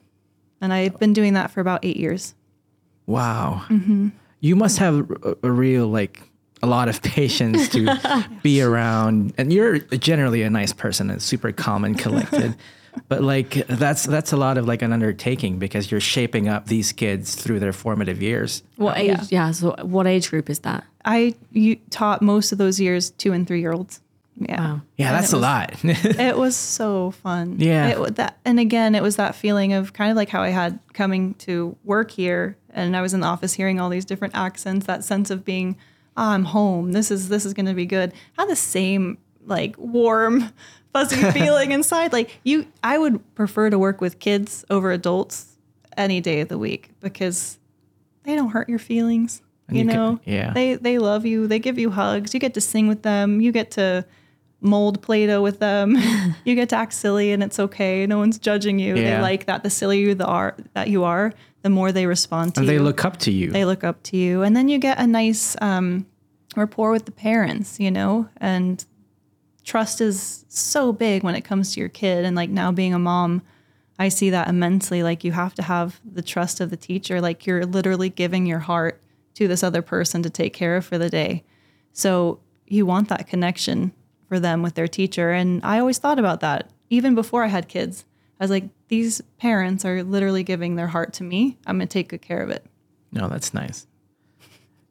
and 0.61 0.71
I've 0.73 0.97
been 0.99 1.13
doing 1.13 1.33
that 1.33 1.51
for 1.51 1.59
about 1.61 1.81
eight 1.83 1.97
years. 1.97 2.33
Wow. 3.05 3.63
Mm-hmm. 3.69 4.09
You 4.39 4.55
must 4.55 4.77
have 4.77 5.09
a, 5.23 5.35
a 5.43 5.51
real 5.51 5.87
like 5.87 6.21
a 6.63 6.67
lot 6.67 6.87
of 6.89 7.01
patience 7.03 7.69
to 7.69 8.25
be 8.43 8.61
around. 8.61 9.33
And 9.37 9.51
you're 9.51 9.79
generally 9.79 10.43
a 10.43 10.49
nice 10.49 10.73
person 10.73 11.09
and 11.09 11.21
super 11.21 11.51
calm 11.51 11.83
and 11.83 11.97
collected. 11.97 12.55
but 13.07 13.21
like 13.21 13.65
that's 13.67 14.05
that's 14.05 14.31
a 14.33 14.37
lot 14.37 14.57
of 14.57 14.67
like 14.67 14.81
an 14.81 14.91
undertaking 14.93 15.59
because 15.59 15.91
you're 15.91 16.01
shaping 16.01 16.47
up 16.47 16.67
these 16.67 16.91
kids 16.91 17.35
through 17.35 17.59
their 17.59 17.73
formative 17.73 18.21
years. 18.21 18.63
What 18.75 18.97
age? 18.97 19.07
yeah. 19.07 19.25
Yeah. 19.29 19.51
So 19.51 19.75
what 19.81 20.07
age 20.07 20.29
group 20.29 20.49
is 20.49 20.59
that? 20.59 20.83
I 21.05 21.35
you 21.51 21.77
taught 21.89 22.21
most 22.21 22.51
of 22.51 22.57
those 22.57 22.79
years 22.79 23.11
two 23.11 23.31
and 23.33 23.47
three 23.47 23.61
year 23.61 23.71
olds. 23.71 24.01
Yeah. 24.39 24.59
Wow. 24.59 24.81
Yeah, 24.95 25.07
And 25.07 25.15
that's 25.17 25.33
it 25.33 25.35
a 25.35 25.39
lot. 25.39 25.73
it 25.83 26.37
was 26.37 26.55
so 26.55 27.11
fun. 27.11 27.57
Yeah. 27.59 28.01
It, 28.01 28.15
that, 28.15 28.37
and 28.45 28.59
again, 28.59 28.95
it 28.95 29.03
was 29.03 29.17
that 29.17 29.35
feeling 29.35 29.73
of 29.73 29.91
kind 29.91 30.11
of 30.11 30.15
like 30.17 30.29
how 30.29 30.41
I 30.41 30.49
had 30.49 30.79
coming 30.93 31.33
to 31.35 31.75
work 31.83 32.11
here, 32.11 32.55
and 32.69 32.95
I 32.95 33.01
was 33.01 33.13
in 33.13 33.19
the 33.19 33.27
office 33.27 33.53
hearing 33.53 33.79
all 33.81 33.89
these 33.89 34.05
different 34.05 34.35
accents. 34.35 34.85
That 34.85 35.03
sense 35.03 35.29
of 35.29 35.43
being, 35.43 35.75
ah, 36.15 36.33
I'm 36.33 36.45
home. 36.45 36.93
This 36.93 37.11
is 37.11 37.27
this 37.27 37.45
is 37.45 37.53
going 37.53 37.65
to 37.65 37.73
be 37.73 37.85
good. 37.85 38.13
I 38.37 38.43
had 38.43 38.49
the 38.49 38.55
same 38.55 39.17
like 39.45 39.75
warm, 39.77 40.53
fuzzy 40.93 41.31
feeling 41.31 41.71
inside. 41.71 42.13
Like 42.13 42.39
you, 42.43 42.67
I 42.83 42.97
would 42.97 43.35
prefer 43.35 43.69
to 43.69 43.79
work 43.79 44.01
with 44.01 44.19
kids 44.19 44.65
over 44.69 44.91
adults 44.91 45.57
any 45.97 46.21
day 46.21 46.41
of 46.41 46.47
the 46.49 46.57
week 46.57 46.89
because 46.99 47.57
they 48.23 48.35
don't 48.35 48.49
hurt 48.49 48.69
your 48.69 48.79
feelings. 48.79 49.41
You, 49.69 49.79
you 49.79 49.85
can- 49.85 49.95
know, 49.95 50.19
yeah. 50.25 50.51
They 50.53 50.75
they 50.75 50.97
love 50.97 51.25
you. 51.25 51.47
They 51.47 51.59
give 51.59 51.77
you 51.77 51.91
hugs. 51.91 52.33
You 52.33 52.39
get 52.39 52.53
to 52.55 52.61
sing 52.61 52.87
with 52.87 53.03
them. 53.03 53.41
You 53.41 53.51
get 53.51 53.71
to 53.71 54.05
mold 54.61 55.01
Play-Doh 55.01 55.41
with 55.41 55.59
them. 55.59 55.95
you 56.45 56.55
get 56.55 56.69
to 56.69 56.75
act 56.75 56.93
silly, 56.93 57.31
and 57.31 57.43
it's 57.43 57.59
okay. 57.59 58.05
No 58.05 58.17
one's 58.17 58.37
judging 58.39 58.79
you. 58.79 58.95
Yeah. 58.95 59.17
They 59.17 59.21
like 59.21 59.45
that. 59.45 59.63
The 59.63 59.69
sillier 59.69 60.09
you 60.09 60.17
are 60.23 60.55
that 60.73 60.89
you 60.89 61.03
are, 61.03 61.33
the 61.61 61.69
more 61.69 61.91
they 61.91 62.05
respond 62.05 62.55
to 62.55 62.61
and 62.61 62.67
you. 62.67 62.77
they 62.77 62.79
look 62.83 63.05
up 63.05 63.17
to 63.17 63.31
you. 63.31 63.51
They 63.51 63.65
look 63.65 63.83
up 63.83 64.01
to 64.03 64.17
you, 64.17 64.41
and 64.41 64.55
then 64.55 64.69
you 64.69 64.79
get 64.79 64.99
a 64.99 65.07
nice 65.07 65.55
um, 65.61 66.05
rapport 66.55 66.91
with 66.91 67.05
the 67.05 67.11
parents. 67.11 67.79
You 67.79 67.91
know, 67.91 68.27
and 68.37 68.83
trust 69.69 70.01
is 70.01 70.45
so 70.49 70.91
big 70.91 71.23
when 71.23 71.35
it 71.35 71.41
comes 71.41 71.73
to 71.73 71.79
your 71.79 71.89
kid. 71.89 72.25
And 72.25 72.35
like 72.35 72.49
now 72.49 72.71
being 72.71 72.95
a 72.95 72.99
mom, 72.99 73.43
I 73.99 74.09
see 74.09 74.31
that 74.31 74.47
immensely. 74.47 75.03
Like 75.03 75.23
you 75.23 75.31
have 75.31 75.53
to 75.55 75.61
have 75.61 76.01
the 76.03 76.23
trust 76.23 76.59
of 76.59 76.71
the 76.71 76.77
teacher. 76.77 77.21
Like 77.21 77.45
you're 77.45 77.67
literally 77.67 78.09
giving 78.09 78.47
your 78.47 78.59
heart 78.59 78.99
to 79.35 79.47
this 79.47 79.63
other 79.63 79.83
person 79.83 80.23
to 80.23 80.29
take 80.29 80.53
care 80.53 80.75
of 80.75 80.85
for 80.85 80.97
the 80.97 81.09
day. 81.09 81.43
So 81.93 82.39
you 82.65 82.87
want 82.87 83.09
that 83.09 83.27
connection 83.27 83.93
for 84.27 84.39
them 84.39 84.63
with 84.63 84.73
their 84.73 84.87
teacher. 84.87 85.29
And 85.29 85.63
I 85.63 85.77
always 85.77 85.99
thought 85.99 86.17
about 86.17 86.39
that 86.39 86.71
even 86.89 87.13
before 87.13 87.43
I 87.43 87.47
had 87.47 87.67
kids. 87.67 88.05
I 88.39 88.43
was 88.43 88.49
like, 88.49 88.69
these 88.87 89.21
parents 89.37 89.85
are 89.85 90.01
literally 90.01 90.43
giving 90.43 90.77
their 90.77 90.87
heart 90.87 91.13
to 91.13 91.23
me. 91.23 91.59
I'm 91.67 91.77
going 91.77 91.87
to 91.87 91.93
take 91.93 92.09
good 92.09 92.23
care 92.23 92.41
of 92.41 92.49
it. 92.49 92.65
No, 93.11 93.27
that's 93.27 93.53
nice. 93.53 93.85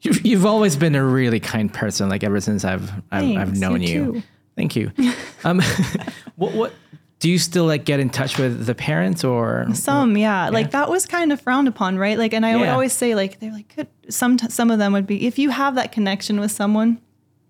You've, 0.02 0.24
you've 0.24 0.46
always 0.46 0.76
been 0.76 0.94
a 0.94 1.04
really 1.04 1.40
kind 1.40 1.72
person, 1.74 2.08
like 2.08 2.22
ever 2.22 2.40
since 2.40 2.64
I've 2.64 2.92
I've, 3.10 3.36
I've 3.36 3.58
known 3.58 3.82
you 3.82 4.14
you. 4.14 4.22
Too. 4.66 4.90
Thank 4.90 5.06
you. 5.06 5.12
Um, 5.44 5.60
what 6.36 6.54
what 6.54 6.72
do 7.20 7.28
you 7.28 7.38
still 7.38 7.64
like 7.64 7.84
get 7.84 7.98
in 8.00 8.10
touch 8.10 8.38
with 8.38 8.66
the 8.66 8.74
parents 8.74 9.24
or 9.24 9.66
Some, 9.74 10.16
yeah. 10.16 10.50
Like 10.50 10.70
that 10.70 10.88
was 10.88 11.04
kind 11.04 11.32
of 11.32 11.40
frowned 11.40 11.66
upon, 11.66 11.98
right? 11.98 12.16
Like, 12.16 12.32
and 12.32 12.46
I 12.46 12.56
would 12.56 12.68
always 12.68 12.92
say, 12.92 13.14
like, 13.14 13.40
they're 13.40 13.52
like, 13.52 13.68
could 13.74 13.88
some 14.08 14.38
some 14.38 14.70
of 14.70 14.78
them 14.78 14.92
would 14.92 15.06
be 15.06 15.26
if 15.26 15.38
you 15.38 15.50
have 15.50 15.74
that 15.74 15.90
connection 15.90 16.38
with 16.38 16.52
someone, 16.52 17.00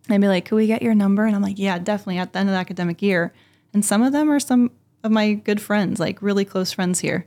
they'd 0.08 0.20
be 0.20 0.28
like, 0.28 0.46
could 0.46 0.56
we 0.56 0.66
get 0.66 0.82
your 0.82 0.94
number? 0.94 1.26
And 1.26 1.36
I'm 1.36 1.42
like, 1.42 1.58
yeah, 1.58 1.78
definitely 1.78 2.18
at 2.18 2.32
the 2.32 2.38
end 2.38 2.48
of 2.48 2.54
the 2.54 2.58
academic 2.58 3.02
year. 3.02 3.32
And 3.74 3.84
some 3.84 4.02
of 4.02 4.12
them 4.12 4.30
are 4.30 4.40
some 4.40 4.70
of 5.04 5.10
my 5.10 5.34
good 5.34 5.60
friends, 5.60 6.00
like 6.00 6.22
really 6.22 6.44
close 6.44 6.72
friends 6.72 7.00
here. 7.00 7.26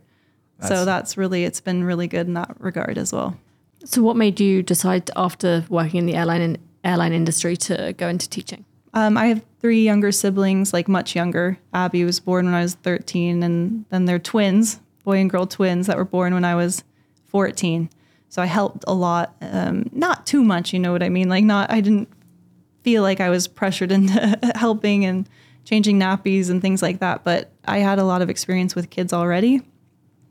so 0.67 0.85
that's 0.85 1.17
really 1.17 1.43
it's 1.43 1.61
been 1.61 1.83
really 1.83 2.07
good 2.07 2.27
in 2.27 2.33
that 2.33 2.55
regard 2.59 2.97
as 2.97 3.13
well. 3.13 3.37
So 3.85 4.01
what 4.03 4.15
made 4.15 4.39
you 4.39 4.61
decide 4.61 5.09
after 5.15 5.65
working 5.69 5.99
in 5.99 6.05
the 6.05 6.15
airline 6.15 6.41
and 6.41 6.57
airline 6.83 7.13
industry 7.13 7.57
to 7.57 7.93
go 7.93 8.07
into 8.07 8.29
teaching? 8.29 8.65
Um, 8.93 9.17
I 9.17 9.27
have 9.27 9.41
three 9.61 9.83
younger 9.83 10.11
siblings, 10.11 10.73
like 10.73 10.87
much 10.87 11.15
younger. 11.15 11.57
Abby 11.71 12.03
was 12.03 12.19
born 12.19 12.45
when 12.45 12.55
I 12.55 12.63
was 12.63 12.73
13, 12.73 13.43
and 13.43 13.85
then 13.89 14.05
they're 14.05 14.19
twins, 14.19 14.81
boy 15.03 15.19
and 15.19 15.29
girl 15.29 15.45
twins, 15.45 15.85
that 15.85 15.97
were 15.97 16.05
born 16.05 16.33
when 16.33 16.43
I 16.43 16.55
was 16.55 16.83
14. 17.27 17.89
So 18.27 18.41
I 18.41 18.47
helped 18.47 18.83
a 18.87 18.93
lot, 18.93 19.35
um, 19.39 19.85
not 19.91 20.25
too 20.25 20.43
much, 20.43 20.73
you 20.73 20.79
know 20.79 20.91
what 20.91 21.03
I 21.03 21.09
mean? 21.09 21.29
Like, 21.29 21.43
not, 21.43 21.69
I 21.69 21.79
didn't 21.79 22.09
feel 22.81 23.03
like 23.03 23.19
I 23.19 23.29
was 23.29 23.47
pressured 23.47 23.91
into 23.91 24.39
helping 24.55 25.05
and 25.05 25.29
changing 25.63 25.99
nappies 25.99 26.49
and 26.49 26.59
things 26.59 26.81
like 26.81 26.99
that. 26.99 27.23
But 27.23 27.51
I 27.65 27.79
had 27.79 27.99
a 27.99 28.03
lot 28.03 28.23
of 28.23 28.29
experience 28.31 28.73
with 28.73 28.89
kids 28.89 29.13
already 29.13 29.61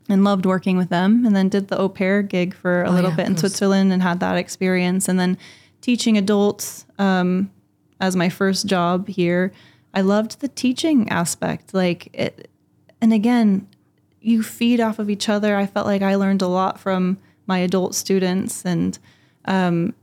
and 0.09 0.25
loved 0.25 0.45
working 0.45 0.75
with 0.75 0.89
them. 0.89 1.25
And 1.25 1.33
then 1.33 1.47
did 1.47 1.69
the 1.69 1.77
au 1.77 1.87
pair 1.87 2.21
gig 2.21 2.53
for 2.53 2.83
a 2.83 2.91
little 2.91 3.11
yeah, 3.11 3.15
bit 3.15 3.27
in. 3.27 3.37
Switzerland 3.37 3.93
and 3.93 4.01
had 4.01 4.19
that 4.19 4.35
experience. 4.35 5.07
And 5.07 5.17
then 5.17 5.37
teaching 5.79 6.17
adults 6.17 6.85
um, 6.99 7.49
as 8.01 8.15
my 8.15 8.27
first 8.27 8.65
job 8.65 9.07
here. 9.07 9.53
I 9.93 10.01
loved 10.01 10.41
the 10.41 10.47
teaching 10.49 11.07
aspect. 11.09 11.73
Like 11.73 12.09
it, 12.13 12.49
and 12.99 13.13
again, 13.13 13.67
you 14.19 14.43
feed 14.43 14.81
off 14.81 14.99
of 14.99 15.09
each 15.09 15.29
other. 15.29 15.55
I 15.55 15.65
felt 15.65 15.85
like 15.85 16.01
I 16.01 16.15
learned 16.15 16.41
a 16.41 16.47
lot 16.47 16.79
from 16.79 17.17
my 17.47 17.59
adult 17.59 17.95
students 17.95 18.65
and 18.65 18.97
um, 19.45 19.93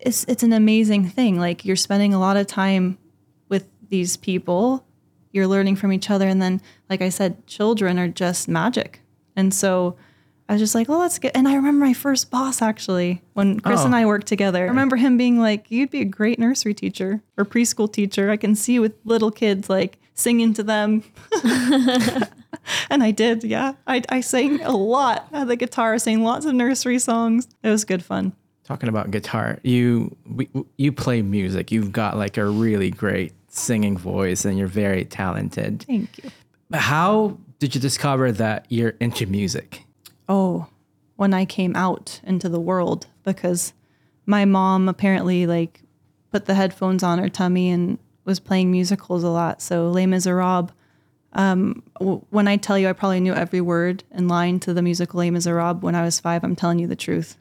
it's 0.00 0.24
it's 0.24 0.42
an 0.42 0.52
amazing 0.52 1.08
thing. 1.08 1.38
Like 1.38 1.64
you're 1.64 1.76
spending 1.76 2.14
a 2.14 2.18
lot 2.18 2.36
of 2.36 2.46
time 2.46 2.98
with 3.48 3.66
these 3.88 4.16
people, 4.16 4.84
you're 5.32 5.46
learning 5.46 5.76
from 5.76 5.92
each 5.92 6.10
other, 6.10 6.26
and 6.26 6.40
then, 6.40 6.60
like 6.88 7.02
I 7.02 7.10
said, 7.10 7.46
children 7.46 7.98
are 7.98 8.08
just 8.08 8.48
magic. 8.48 9.00
And 9.36 9.54
so 9.54 9.96
I 10.50 10.54
was 10.54 10.60
just 10.60 10.74
like, 10.74 10.88
well, 10.88 10.98
let's 10.98 11.20
get. 11.20 11.36
And 11.36 11.46
I 11.46 11.54
remember 11.54 11.84
my 11.86 11.92
first 11.94 12.28
boss 12.28 12.60
actually 12.60 13.22
when 13.34 13.60
Chris 13.60 13.82
Oh. 13.82 13.86
and 13.86 13.94
I 13.94 14.04
worked 14.04 14.26
together. 14.26 14.64
I 14.64 14.66
remember 14.68 14.96
him 14.96 15.16
being 15.16 15.38
like, 15.38 15.70
"You'd 15.70 15.90
be 15.90 16.00
a 16.00 16.04
great 16.04 16.40
nursery 16.40 16.74
teacher 16.74 17.22
or 17.38 17.44
preschool 17.44 17.90
teacher. 17.92 18.30
I 18.30 18.36
can 18.36 18.56
see 18.56 18.72
you 18.74 18.80
with 18.80 18.94
little 19.04 19.30
kids 19.30 19.70
like 19.70 19.98
singing 20.14 20.52
to 20.54 20.64
them." 20.64 21.04
and 22.90 23.02
I 23.02 23.10
did, 23.12 23.44
yeah. 23.44 23.74
I, 23.86 24.02
I 24.08 24.20
sang 24.22 24.60
a 24.62 24.72
lot. 24.76 25.28
I 25.32 25.38
had 25.40 25.48
the 25.48 25.56
guitar, 25.56 25.98
sang 25.98 26.22
lots 26.24 26.46
of 26.46 26.54
nursery 26.54 26.98
songs. 26.98 27.46
It 27.62 27.68
was 27.70 27.84
good 27.84 28.04
fun. 28.04 28.32
talking 28.64 28.88
about 28.88 29.10
guitar? 29.12 29.58
You 29.62 30.16
we, 30.26 30.48
you 30.76 30.90
play 30.92 31.22
music. 31.22 31.70
You've 31.70 31.92
got 31.92 32.16
like 32.16 32.36
a 32.38 32.44
really 32.46 32.90
great 32.90 33.32
singing 33.48 33.96
voice, 33.96 34.44
and 34.44 34.58
you're 34.58 34.66
very 34.66 35.04
talented. 35.04 35.84
Thank 35.86 36.24
you. 36.24 36.30
How 36.72 37.38
did 37.58 37.74
you 37.74 37.80
discover 37.80 38.32
that 38.32 38.66
you're 38.68 38.94
into 39.00 39.26
music? 39.26 39.84
Oh, 40.30 40.68
when 41.16 41.34
I 41.34 41.44
came 41.44 41.76
out 41.76 42.20
into 42.24 42.48
the 42.48 42.60
world 42.60 43.06
because 43.24 43.74
my 44.24 44.44
mom 44.46 44.88
apparently 44.88 45.46
like 45.46 45.82
put 46.30 46.46
the 46.46 46.54
headphones 46.54 47.02
on 47.02 47.18
her 47.18 47.28
tummy 47.28 47.68
and 47.68 47.98
was 48.24 48.40
playing 48.40 48.70
musicals 48.70 49.24
a 49.24 49.28
lot. 49.28 49.60
So 49.60 49.90
Les 49.90 50.06
Miserables. 50.06 50.70
Um, 51.32 51.82
w- 51.98 52.24
when 52.30 52.48
I 52.48 52.56
tell 52.56 52.78
you, 52.78 52.88
I 52.88 52.92
probably 52.92 53.20
knew 53.20 53.34
every 53.34 53.60
word 53.60 54.02
and 54.10 54.28
line 54.28 54.60
to 54.60 54.72
the 54.72 54.82
musical 54.82 55.18
Les 55.18 55.30
Miserables 55.30 55.82
when 55.82 55.94
I 55.94 56.02
was 56.02 56.20
five. 56.20 56.42
I'm 56.44 56.56
telling 56.56 56.78
you 56.78 56.86
the 56.86 56.96
truth. 56.96 57.36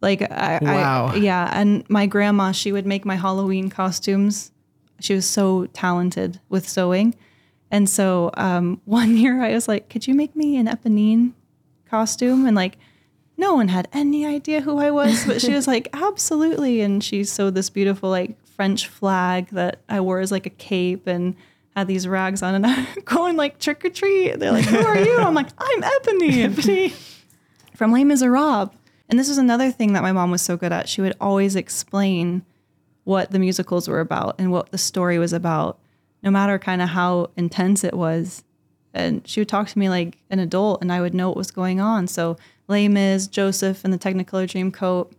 Like 0.00 0.22
I, 0.22 0.58
Wow. 0.62 1.06
I 1.08 1.16
yeah, 1.16 1.50
and 1.52 1.88
my 1.90 2.06
grandma, 2.06 2.52
she 2.52 2.70
would 2.70 2.86
make 2.86 3.04
my 3.04 3.16
Halloween 3.16 3.70
costumes. 3.70 4.52
She 5.00 5.14
was 5.14 5.26
so 5.26 5.66
talented 5.66 6.38
with 6.48 6.68
sewing. 6.68 7.14
And 7.70 7.88
so 7.88 8.30
um, 8.34 8.80
one 8.84 9.16
year 9.16 9.42
I 9.42 9.52
was 9.52 9.68
like, 9.68 9.88
could 9.88 10.06
you 10.06 10.14
make 10.14 10.36
me 10.36 10.56
an 10.56 10.66
Eponine 10.66 11.32
costume? 11.90 12.46
And 12.46 12.56
like, 12.56 12.78
no 13.36 13.54
one 13.54 13.68
had 13.68 13.88
any 13.92 14.26
idea 14.26 14.60
who 14.60 14.78
I 14.78 14.90
was, 14.90 15.26
but 15.26 15.40
she 15.40 15.52
was 15.52 15.66
like, 15.74 15.88
absolutely. 15.92 16.80
And 16.80 17.02
she 17.02 17.24
sewed 17.24 17.54
this 17.54 17.70
beautiful 17.70 18.10
like 18.10 18.42
French 18.46 18.86
flag 18.86 19.48
that 19.50 19.80
I 19.88 20.00
wore 20.00 20.20
as 20.20 20.30
like 20.30 20.46
a 20.46 20.50
cape 20.50 21.06
and 21.06 21.34
had 21.74 21.86
these 21.86 22.06
rags 22.06 22.42
on 22.42 22.54
and 22.54 22.66
I'm 22.66 22.86
going 23.04 23.36
like 23.36 23.58
trick 23.58 23.84
or 23.84 23.90
treat. 23.90 24.38
They're 24.38 24.52
like, 24.52 24.66
who 24.66 24.78
are 24.78 24.98
you? 24.98 25.18
I'm 25.18 25.34
like, 25.34 25.48
I'm 25.56 25.82
Eponine 25.82 26.92
from 27.74 27.92
Les 27.92 28.04
Miserables. 28.04 28.70
And 29.08 29.18
this 29.18 29.28
was 29.28 29.38
another 29.38 29.72
thing 29.72 29.94
that 29.94 30.02
my 30.02 30.12
mom 30.12 30.30
was 30.30 30.42
so 30.42 30.56
good 30.56 30.72
at. 30.72 30.88
She 30.88 31.00
would 31.00 31.16
always 31.20 31.56
explain 31.56 32.44
what 33.04 33.30
the 33.30 33.38
musicals 33.38 33.88
were 33.88 34.00
about 34.00 34.36
and 34.38 34.52
what 34.52 34.70
the 34.70 34.78
story 34.78 35.18
was 35.18 35.32
about, 35.32 35.80
no 36.22 36.30
matter 36.30 36.58
kind 36.58 36.80
of 36.80 36.90
how 36.90 37.30
intense 37.36 37.82
it 37.82 37.94
was. 37.94 38.44
And 38.92 39.26
she 39.26 39.40
would 39.40 39.48
talk 39.48 39.68
to 39.68 39.78
me 39.78 39.88
like 39.88 40.18
an 40.30 40.38
adult, 40.38 40.82
and 40.82 40.92
I 40.92 41.00
would 41.00 41.14
know 41.14 41.28
what 41.28 41.36
was 41.36 41.50
going 41.50 41.80
on. 41.80 42.06
So, 42.06 42.36
Les 42.68 42.88
Mis, 42.88 43.28
Joseph 43.28 43.84
and 43.84 43.92
the 43.92 43.98
Technicolor 43.98 44.46
Dreamcoat, 44.46 45.12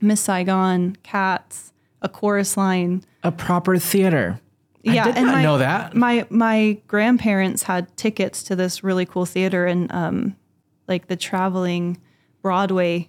Miss 0.00 0.20
Saigon, 0.20 0.96
Cats, 1.02 1.72
a 2.00 2.08
chorus 2.08 2.56
line. 2.56 3.04
A 3.22 3.32
proper 3.32 3.78
theater. 3.78 4.40
I 4.86 5.04
did 5.04 5.16
and 5.16 5.26
not 5.26 5.34
my, 5.34 5.42
know 5.42 5.58
that. 5.58 5.94
My 5.94 6.26
my 6.28 6.78
grandparents 6.88 7.64
had 7.64 7.96
tickets 7.96 8.42
to 8.44 8.56
this 8.56 8.82
really 8.82 9.06
cool 9.06 9.26
theater 9.26 9.66
and 9.66 9.92
um, 9.92 10.36
like 10.88 11.06
the 11.06 11.16
traveling 11.16 12.00
Broadway 12.42 13.08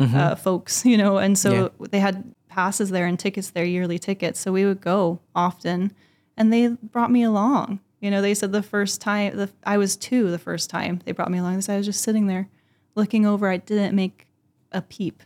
uh, 0.00 0.34
folks, 0.34 0.84
you 0.84 0.96
know, 0.96 1.18
and 1.18 1.38
so 1.38 1.70
they 1.90 2.00
had 2.00 2.34
passes 2.48 2.90
there 2.90 3.06
and 3.06 3.18
tickets 3.18 3.50
there, 3.50 3.64
yearly 3.64 3.98
tickets. 3.98 4.40
So 4.40 4.52
we 4.52 4.64
would 4.64 4.80
go 4.80 5.20
often, 5.34 5.92
and 6.36 6.52
they 6.52 6.68
brought 6.68 7.10
me 7.10 7.22
along. 7.22 7.80
You 8.02 8.10
know, 8.10 8.20
they 8.20 8.34
said 8.34 8.50
the 8.50 8.64
first 8.64 9.00
time 9.00 9.36
the, 9.36 9.48
I 9.64 9.78
was 9.78 9.96
two, 9.96 10.30
the 10.30 10.38
first 10.38 10.68
time 10.68 11.00
they 11.04 11.12
brought 11.12 11.30
me 11.30 11.38
along. 11.38 11.54
They 11.54 11.60
said 11.62 11.74
I 11.74 11.78
was 11.78 11.86
just 11.86 12.02
sitting 12.02 12.26
there, 12.26 12.48
looking 12.96 13.24
over. 13.24 13.48
I 13.48 13.58
didn't 13.58 13.94
make 13.94 14.26
a 14.72 14.82
peep. 14.82 15.22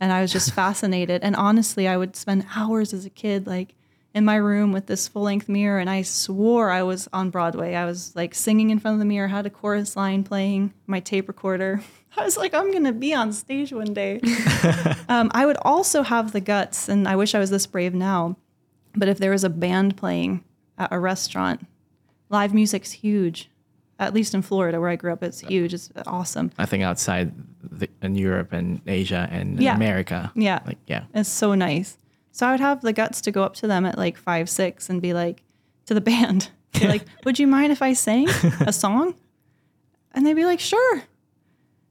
And 0.00 0.12
I 0.12 0.20
was 0.20 0.32
just 0.32 0.52
fascinated. 0.54 1.22
And 1.22 1.36
honestly, 1.36 1.86
I 1.86 1.96
would 1.96 2.16
spend 2.16 2.46
hours 2.54 2.92
as 2.92 3.06
a 3.06 3.10
kid, 3.10 3.46
like 3.46 3.76
in 4.12 4.24
my 4.24 4.34
room 4.34 4.72
with 4.72 4.86
this 4.86 5.06
full 5.06 5.22
length 5.22 5.48
mirror. 5.48 5.78
And 5.78 5.88
I 5.88 6.02
swore 6.02 6.72
I 6.72 6.82
was 6.82 7.08
on 7.12 7.30
Broadway. 7.30 7.76
I 7.76 7.84
was 7.84 8.14
like 8.16 8.34
singing 8.34 8.70
in 8.70 8.80
front 8.80 8.96
of 8.96 8.98
the 8.98 9.04
mirror, 9.04 9.28
had 9.28 9.46
a 9.46 9.50
chorus 9.50 9.94
line 9.94 10.24
playing, 10.24 10.74
my 10.88 10.98
tape 10.98 11.28
recorder. 11.28 11.80
I 12.16 12.24
was 12.24 12.36
like, 12.36 12.54
I'm 12.54 12.72
going 12.72 12.84
to 12.84 12.92
be 12.92 13.14
on 13.14 13.32
stage 13.32 13.72
one 13.72 13.94
day. 13.94 14.20
um, 15.08 15.30
I 15.32 15.46
would 15.46 15.58
also 15.62 16.02
have 16.02 16.32
the 16.32 16.40
guts, 16.40 16.88
and 16.88 17.06
I 17.06 17.14
wish 17.14 17.36
I 17.36 17.38
was 17.38 17.50
this 17.50 17.66
brave 17.68 17.94
now. 17.94 18.36
But 18.96 19.08
if 19.08 19.18
there 19.18 19.30
was 19.30 19.44
a 19.44 19.50
band 19.50 19.96
playing 19.96 20.42
at 20.78 20.88
a 20.92 20.98
restaurant, 20.98 21.66
live 22.30 22.54
music's 22.54 22.92
huge. 22.92 23.50
At 24.00 24.14
least 24.14 24.32
in 24.32 24.42
Florida, 24.42 24.80
where 24.80 24.90
I 24.90 24.96
grew 24.96 25.12
up, 25.12 25.24
it's 25.24 25.40
huge. 25.40 25.74
It's 25.74 25.90
awesome. 26.06 26.52
I 26.56 26.66
think 26.66 26.84
outside 26.84 27.32
the, 27.64 27.88
in 28.00 28.14
Europe 28.14 28.52
and 28.52 28.80
Asia 28.86 29.28
and 29.30 29.60
Yeah. 29.60 29.74
America. 29.74 30.30
Yeah. 30.36 30.60
Like, 30.64 30.78
yeah. 30.86 31.04
It's 31.14 31.28
so 31.28 31.54
nice. 31.56 31.98
So 32.30 32.46
I 32.46 32.52
would 32.52 32.60
have 32.60 32.80
the 32.82 32.92
guts 32.92 33.20
to 33.22 33.32
go 33.32 33.42
up 33.42 33.54
to 33.54 33.66
them 33.66 33.84
at 33.84 33.98
like 33.98 34.16
five, 34.16 34.48
six 34.48 34.88
and 34.88 35.02
be 35.02 35.12
like, 35.14 35.42
to 35.86 35.94
the 35.94 36.00
band, 36.12 36.50
like, 36.80 37.02
would 37.24 37.40
you 37.40 37.48
mind 37.48 37.72
if 37.72 37.82
I 37.82 37.92
sang 37.94 38.28
a 38.60 38.72
song? 38.84 39.16
And 40.12 40.24
they'd 40.24 40.34
be 40.34 40.44
like, 40.44 40.60
sure. 40.60 41.02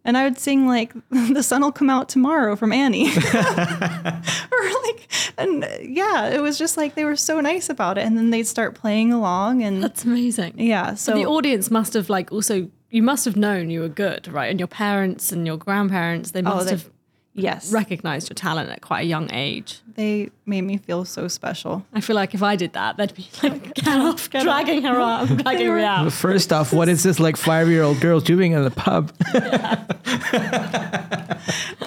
And 0.08 0.18
I 0.18 0.24
would 0.24 0.40
sing 0.40 0.66
like, 0.66 0.94
the 1.12 1.44
sun 1.44 1.62
will 1.62 1.72
come 1.72 1.90
out 1.90 2.08
tomorrow 2.10 2.56
from 2.56 2.72
Annie. 2.72 3.10
or 3.34 4.64
like, 4.86 5.12
and 5.38 5.64
uh, 5.64 5.68
yeah, 5.82 6.30
it 6.30 6.42
was 6.42 6.58
just 6.58 6.78
like 6.78 6.96
they 6.96 7.06
were 7.06 7.18
so 7.18 7.40
nice 7.42 7.70
about 7.70 7.98
it. 7.98 8.06
And 8.06 8.18
then 8.18 8.32
they'd 8.32 8.48
start 8.48 8.74
playing 8.74 9.12
along 9.14 9.62
and 9.62 9.84
That's 9.84 10.06
amazing. 10.06 10.54
yeah. 10.58 10.96
So 10.96 11.14
the 11.14 11.26
audience 11.26 11.70
must 11.70 11.94
have 11.94 12.10
like 12.10 12.32
also 12.32 12.70
you 12.90 13.04
must 13.04 13.26
have 13.26 13.36
known 13.36 13.70
you 13.70 13.82
were 13.82 13.90
good, 13.90 14.28
right? 14.30 14.50
And 14.50 14.60
your 14.60 14.68
parents 14.68 15.34
and 15.34 15.46
your 15.46 15.58
grandparents, 15.58 16.32
they 16.32 16.42
must 16.42 16.66
they- 16.66 16.72
have 16.72 16.90
yes, 17.38 17.72
recognized 17.72 18.30
your 18.30 18.36
talent 18.36 18.70
at 18.70 18.82
quite 18.82 19.02
a 19.02 19.06
young 19.06 19.32
age. 19.32 19.80
they 19.96 20.30
made 20.46 20.62
me 20.62 20.78
feel 20.78 21.06
so 21.06 21.28
special. 21.28 21.86
I 21.94 22.02
feel 22.02 22.16
like 22.16 22.34
if 22.34 22.44
I 22.44 22.56
did 22.56 22.74
that, 22.74 22.98
they'd 22.98 23.14
be 23.16 23.28
like, 23.42 23.74
get 23.76 23.88
off, 23.88 24.30
dragging 24.30 24.84
her 24.84 25.00
out, 25.00 25.28
dragging 25.44 25.74
me 25.76 25.84
out. 25.84 26.12
First 26.12 26.52
off, 26.54 26.74
what 26.74 26.90
is 26.90 27.04
this 27.04 27.20
like 27.20 27.38
five 27.38 27.68
year 27.70 27.84
old 27.84 28.00
girl 28.02 28.20
doing 28.20 28.52
in 28.52 28.64
the 28.64 28.72
pub? 28.72 29.12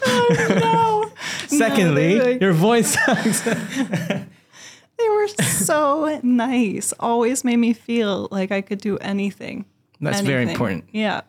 oh 0.07 1.11
No. 1.11 1.11
Secondly, 1.49 2.19
No, 2.19 2.25
they- 2.25 2.39
your 2.41 2.53
voice 2.53 2.95
sucks. 2.95 3.41
They 3.43 5.09
were 5.09 5.29
so 5.29 6.21
nice. 6.23 6.93
Always 7.01 7.43
made 7.43 7.57
me 7.57 7.73
feel 7.73 8.29
like 8.31 8.53
I 8.53 8.61
could 8.61 8.81
do 8.81 8.99
anything. 8.99 9.65
That's 10.01 10.21
very 10.21 10.49
important. 10.51 10.85
Yeah. 10.93 11.23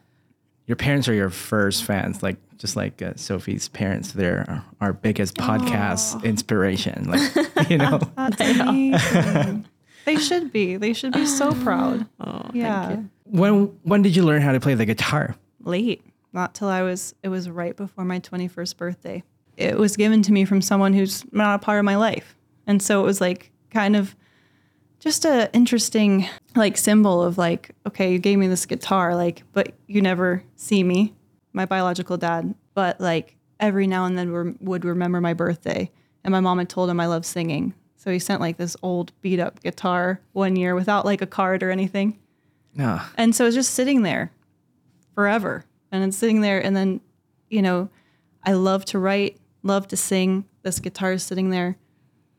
Your 0.67 0.75
parents 0.75 1.07
are 1.07 1.13
your 1.13 1.29
first 1.29 1.83
fans, 1.85 2.21
like 2.21 2.35
just 2.61 2.75
like 2.75 3.01
uh, 3.01 3.13
Sophie's 3.15 3.67
parents. 3.67 4.11
They're 4.11 4.45
our, 4.47 4.65
our 4.79 4.93
biggest 4.93 5.35
podcast 5.35 6.23
inspiration. 6.23 7.09
Like 7.09 7.69
you 7.69 7.79
know, 7.79 7.99
That's 8.15 8.37
they 10.05 10.17
should 10.17 10.53
be. 10.53 10.77
They 10.77 10.93
should 10.93 11.13
be 11.13 11.25
so 11.25 11.53
proud. 11.53 12.07
Oh, 12.19 12.49
yeah. 12.53 12.87
thank 12.87 12.99
you. 12.99 13.09
when 13.25 13.65
when 13.81 14.01
did 14.03 14.15
you 14.15 14.23
learn 14.23 14.43
how 14.43 14.51
to 14.51 14.59
play 14.59 14.75
the 14.75 14.85
guitar? 14.85 15.35
Late. 15.63 16.03
Not 16.33 16.53
till 16.53 16.67
I 16.67 16.83
was 16.83 17.15
it 17.23 17.29
was 17.29 17.49
right 17.49 17.75
before 17.75 18.05
my 18.05 18.19
21st 18.19 18.77
birthday. 18.77 19.23
It 19.57 19.77
was 19.77 19.97
given 19.97 20.21
to 20.23 20.31
me 20.31 20.45
from 20.45 20.61
someone 20.61 20.93
who's 20.93 21.25
not 21.33 21.55
a 21.55 21.59
part 21.59 21.79
of 21.79 21.85
my 21.85 21.97
life. 21.97 22.37
And 22.67 22.81
so 22.81 23.01
it 23.01 23.05
was 23.05 23.19
like 23.19 23.51
kind 23.71 23.95
of 23.95 24.15
just 24.99 25.25
a 25.25 25.51
interesting 25.51 26.29
like 26.55 26.77
symbol 26.77 27.23
of 27.23 27.37
like 27.39 27.71
okay 27.87 28.11
you 28.13 28.19
gave 28.19 28.37
me 28.37 28.47
this 28.47 28.65
guitar 28.67 29.15
like 29.15 29.41
but 29.51 29.73
you 29.87 30.01
never 30.01 30.43
see 30.55 30.83
me 30.83 31.13
my 31.53 31.65
biological 31.65 32.17
dad 32.17 32.53
but 32.73 32.99
like 32.99 33.35
every 33.59 33.87
now 33.87 34.05
and 34.05 34.17
then 34.17 34.31
rem- 34.31 34.57
would 34.61 34.85
remember 34.85 35.19
my 35.21 35.33
birthday 35.33 35.89
and 36.23 36.31
my 36.31 36.39
mom 36.39 36.57
had 36.57 36.69
told 36.69 36.89
him 36.89 36.99
i 36.99 37.05
love 37.05 37.25
singing 37.25 37.73
so 37.95 38.09
he 38.11 38.19
sent 38.19 38.41
like 38.41 38.57
this 38.57 38.75
old 38.81 39.11
beat 39.21 39.39
up 39.39 39.61
guitar 39.61 40.19
one 40.33 40.55
year 40.55 40.73
without 40.75 41.05
like 41.05 41.21
a 41.21 41.27
card 41.27 41.61
or 41.63 41.69
anything 41.71 42.17
No, 42.73 43.01
and 43.17 43.35
so 43.35 43.45
it's 43.45 43.55
just 43.55 43.73
sitting 43.73 44.03
there 44.03 44.31
forever. 45.13 45.65
And 45.91 46.05
it's 46.05 46.15
sitting 46.17 46.39
there. 46.39 46.63
And 46.63 46.73
then, 46.73 47.01
you 47.49 47.61
know, 47.61 47.89
I 48.45 48.53
love 48.53 48.85
to 48.85 48.97
write, 48.97 49.37
love 49.61 49.89
to 49.89 49.97
sing. 49.97 50.45
This 50.63 50.79
guitar 50.79 51.11
is 51.11 51.21
sitting 51.21 51.49
there. 51.49 51.75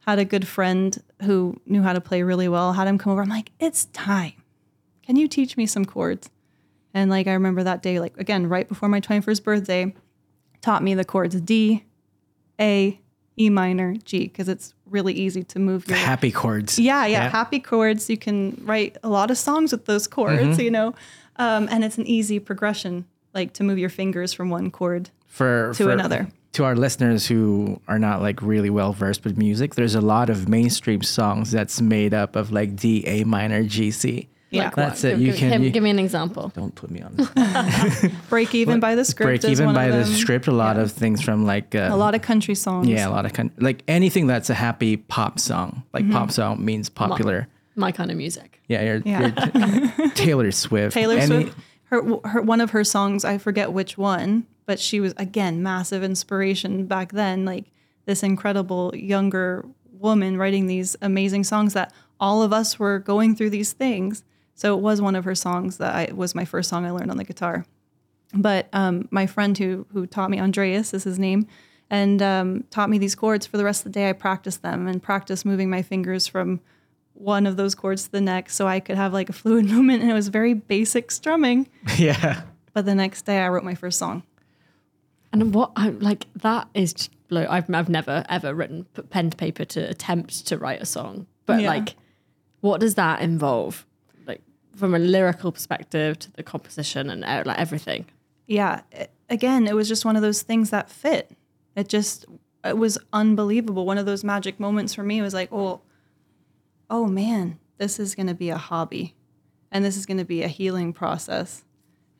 Had 0.07 0.19
a 0.19 0.25
good 0.25 0.49
friend 0.49 0.97
who 1.25 1.61
knew 1.67 1.83
how 1.83 1.93
to 1.93 2.01
play 2.01 2.23
really 2.23 2.49
well, 2.49 2.73
had 2.73 2.89
him 2.89 2.97
come 2.97 3.13
over. 3.13 3.21
I'm 3.21 3.29
like, 3.29 3.51
it's 3.61 3.85
time. 3.93 4.33
Can 5.03 5.17
you 5.17 5.29
teach 5.29 5.59
me 5.59 5.67
some 5.67 5.85
chords? 5.85 6.31
And 6.95 7.11
like, 7.11 7.27
I 7.27 7.33
remember 7.33 7.63
that 7.65 7.83
day, 7.83 8.01
like, 8.01 8.17
again, 8.19 8.49
right 8.49 8.69
before 8.69 8.89
my 8.89 9.01
21st 9.01 9.43
birthday, 9.45 9.95
taught 10.61 10.83
me 10.83 10.95
the 10.95 11.05
chords 11.05 11.41
D, 11.41 11.85
A, 12.61 13.01
E 13.39 13.51
minor, 13.51 13.95
G, 14.05 14.25
because 14.25 14.49
it's 14.49 14.75
really 14.91 15.15
easy 15.15 15.43
to 15.43 15.59
move 15.59 15.89
your 15.89 15.97
happy 15.97 16.31
chords. 16.31 16.79
yeah, 16.79 17.07
yeah, 17.07 17.23
Yeah. 17.25 17.29
happy 17.31 17.61
chords. 17.61 18.11
You 18.11 18.19
can 18.19 18.61
write 18.65 18.99
a 19.03 19.09
lot 19.09 19.31
of 19.31 19.39
songs 19.39 19.73
with 19.73 19.87
those 19.87 20.07
chords, 20.07 20.43
Mm-hmm. 20.43 20.61
you 20.61 20.71
know, 20.71 20.95
um, 21.37 21.67
and 21.71 21.83
it's 21.83 21.97
an 21.97 22.07
easy 22.07 22.39
progression, 22.39 23.07
like 23.33 23.55
to 23.55 23.65
move 23.65 23.79
your 23.79 23.89
fingers 23.89 24.33
from 24.35 24.51
one 24.51 24.71
chord. 24.71 25.11
for 25.27 25.73
to 25.75 25.85
for- 25.85 25.91
another. 25.91 26.29
To 26.53 26.65
our 26.65 26.77
listeners 26.77 27.27
who 27.27 27.81
are 27.89 27.99
not 27.99 28.21
like 28.21 28.43
really 28.43 28.69
well 28.69 28.93
versed 28.93 29.25
with 29.25 29.39
music, 29.39 29.75
there's 29.75 29.95
a 29.95 30.03
lot 30.03 30.29
of 30.29 30.51
mainstream 30.51 31.01
songs 31.01 31.51
that's 31.51 31.81
made 31.81 32.13
up 32.13 32.37
of 32.37 32.53
like 32.53 32.77
D, 32.77 33.03
A 33.07 33.25
minor, 33.25 33.63
G, 33.63 33.91
C. 33.91 34.29
Yeah. 34.53 34.65
Like 34.65 34.75
That's 34.77 35.03
what? 35.03 35.13
it. 35.13 35.19
Give, 35.19 35.21
You 35.21 35.27
give- 35.33 35.39
can 35.41 35.51
give, 35.51 35.63
you- 35.63 35.71
give 35.71 35.83
me 35.83 35.91
an 35.91 35.99
example. 35.99 36.53
Don't 36.55 36.75
put 36.75 36.91
me 36.91 37.01
on. 37.03 37.17
Break 38.29 38.55
even 38.55 38.81
by 38.81 38.95
the 38.95 39.05
script. 39.05 39.27
Break 39.27 39.45
is 39.45 39.51
even 39.51 39.67
one 39.67 39.75
by 39.75 39.85
of 39.85 39.97
the 39.97 40.05
script. 40.07 40.47
A 40.47 40.53
lot 40.53 40.77
Yeah. 40.77 40.83
of 40.83 40.93
things 40.93 41.23
from 41.23 41.45
like 41.45 41.75
uh, 41.75 41.89
A 41.91 41.97
lot 41.97 42.15
of 42.15 42.23
country 42.23 42.55
songs. 42.55 42.87
yeah, 42.89 43.09
a 43.09 43.11
lot 43.11 43.25
of 43.27 43.33
con- 43.33 43.51
like 43.59 43.83
anything 43.89 44.27
that's 44.27 44.51
a 44.51 44.55
happy 44.55 44.97
pop 44.97 45.39
song. 45.39 45.83
Like 45.93 46.05
Mm-hmm. 46.05 46.13
pop 46.13 46.31
song 46.31 46.65
means 46.65 46.89
popular. 46.89 47.49
My 47.75 47.91
kind 47.93 48.11
of 48.11 48.17
music. 48.17 48.61
Yeah, 48.69 48.83
you're, 48.83 49.03
Yeah. 49.05 49.33
you're 49.99 50.11
Taylor 50.15 50.51
Swift. 50.53 50.95
Taylor 50.95 51.17
Any- 51.17 51.27
Swift. 51.45 51.59
Her, 51.85 52.03
her 52.25 52.41
one 52.43 52.61
of 52.61 52.71
her 52.71 52.85
songs, 52.85 53.25
I 53.25 53.37
forget 53.39 53.73
which 53.73 53.99
one, 53.99 54.47
but 54.67 54.79
she 54.81 54.99
was 55.01 55.13
again 55.19 55.63
massive 55.63 56.03
inspiration 56.03 56.87
back 56.87 57.13
then. 57.13 57.45
Like 57.45 57.65
this 58.07 58.23
incredible 58.23 58.93
younger 58.97 59.65
woman 59.93 60.37
writing 60.37 60.67
these 60.67 60.97
amazing 61.03 61.45
songs 61.45 61.75
that 61.75 61.93
all 62.19 62.43
of 62.43 62.53
us 62.53 62.79
were 62.79 62.99
going 62.99 63.37
through 63.37 63.51
these 63.51 63.73
things. 63.73 64.25
So 64.55 64.77
it 64.77 64.81
was 64.83 65.01
one 65.01 65.17
of 65.17 65.25
her 65.25 65.35
songs 65.35 65.79
that 65.79 65.95
I 65.95 66.13
was 66.13 66.35
my 66.35 66.45
first 66.45 66.69
song 66.69 66.85
I 66.85 66.91
learned 66.91 67.11
on 67.11 67.17
the 67.17 67.25
guitar. 67.25 67.65
But 68.35 68.69
um, 68.73 69.09
my 69.11 69.27
friend 69.27 69.57
who 69.59 69.87
who 69.93 70.07
taught 70.07 70.31
me 70.31 70.41
Andreas 70.41 70.95
is 70.95 71.05
his 71.05 71.19
name, 71.19 71.47
and 71.91 72.23
um, 72.23 72.65
taught 72.71 72.89
me 72.91 72.99
these 72.99 73.15
chords 73.15 73.47
for 73.47 73.57
the 73.57 73.65
rest 73.65 73.81
of 73.81 73.93
the 73.93 73.99
day. 73.99 74.09
I 74.09 74.13
practiced 74.15 74.63
them 74.63 74.87
and 74.87 75.03
practiced 75.03 75.45
moving 75.45 75.69
my 75.69 75.83
fingers 75.83 76.27
from 76.27 76.61
one 77.15 77.47
of 77.47 77.57
those 77.57 77.75
chords 77.75 78.05
to 78.05 78.13
the 78.13 78.21
next, 78.21 78.55
so 78.57 78.67
I 78.67 78.81
could 78.81 78.97
have 78.97 79.13
like 79.13 79.29
a 79.29 79.33
fluid 79.41 79.67
movement. 79.67 80.03
And 80.03 80.11
it 80.11 80.15
was 80.15 80.29
very 80.29 80.55
basic 80.55 81.11
strumming. 81.11 81.69
yeah. 81.99 82.43
But 82.73 82.87
the 82.87 82.95
next 82.95 83.23
day, 83.27 83.39
I 83.39 83.49
wrote 83.49 83.65
my 83.65 83.75
first 83.75 83.99
song. 83.99 84.23
And 85.33 85.55
what 85.55 85.73
I 85.77 85.91
like 85.91 86.27
that 86.37 86.69
is 86.75 86.93
just 86.95 87.11
blow. 87.29 87.47
I've 87.49 87.69
I've 87.75 87.89
never 87.89 88.25
ever 88.29 88.55
written 88.55 88.85
pen 89.11 89.31
to 89.31 89.37
paper 89.37 89.65
to 89.67 89.81
attempt 89.91 90.47
to 90.47 90.57
write 90.59 90.81
a 90.83 90.87
song, 90.87 91.27
but 91.47 91.61
Yeah. 91.61 91.69
like, 91.69 91.97
what 92.61 92.81
does 92.81 92.95
that 92.95 93.21
involve? 93.21 93.85
From 94.77 94.95
a 94.95 94.99
lyrical 94.99 95.53
perspective 95.53 96.19
to 96.21 96.31
the 96.33 96.43
composition 96.43 97.11
and 97.11 97.25
uh, 97.25 97.43
like 97.45 97.59
everything. 97.59 98.07
Yeah, 98.47 98.83
it- 98.91 99.11
again, 99.29 99.67
it 99.67 99.75
was 99.75 99.89
just 99.89 100.05
one 100.05 100.17
of 100.17 100.23
those 100.23 100.43
things 100.43 100.71
that 100.71 100.91
fit. 100.91 101.31
It 101.77 101.89
just 101.89 102.25
it 102.65 102.79
was 102.79 102.97
unbelievable. 103.13 103.85
One 103.87 103.99
of 103.99 104.07
those 104.07 104.23
magic 104.25 104.61
moments 104.61 104.95
for 104.95 105.03
me 105.03 105.21
was 105.21 105.35
like, 105.35 105.51
oh, 105.53 105.81
oh 106.91 107.07
man, 107.07 107.59
this 107.79 107.99
is 107.99 108.15
going 108.15 108.27
to 108.29 108.35
be 108.35 108.51
a 108.51 108.57
hobby, 108.59 109.15
and 109.71 109.85
this 109.85 109.97
is 109.97 110.07
going 110.07 110.19
to 110.19 110.25
be 110.25 110.43
a 110.43 110.49
healing 110.49 110.93
process, 110.93 111.65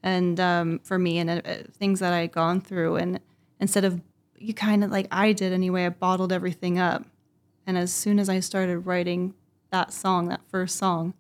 and 0.03 0.41
um, 0.41 0.81
for 0.83 0.99
me 0.99 1.19
and 1.19 1.31
uh, 1.31 1.41
things 1.79 2.01
that 2.01 2.13
I 2.13 2.21
had 2.23 2.33
gone 2.33 2.61
through, 2.61 2.97
and 2.97 3.21
instead 3.61 3.85
of 3.85 4.01
you 4.39 4.55
kind 4.55 4.83
of 4.83 4.91
like 4.91 5.07
I 5.11 5.33
did 5.33 5.53
anyway, 5.53 5.87
I 5.87 5.91
bottled 5.91 6.33
everything 6.33 6.79
up, 6.79 7.05
and 7.67 7.77
as 7.79 7.93
soon 7.93 8.19
as 8.19 8.29
I 8.29 8.41
started 8.41 8.81
writing 8.81 9.35
that 9.71 9.93
song, 9.93 10.29
that 10.29 10.41
first 10.49 10.77
song. 10.77 11.15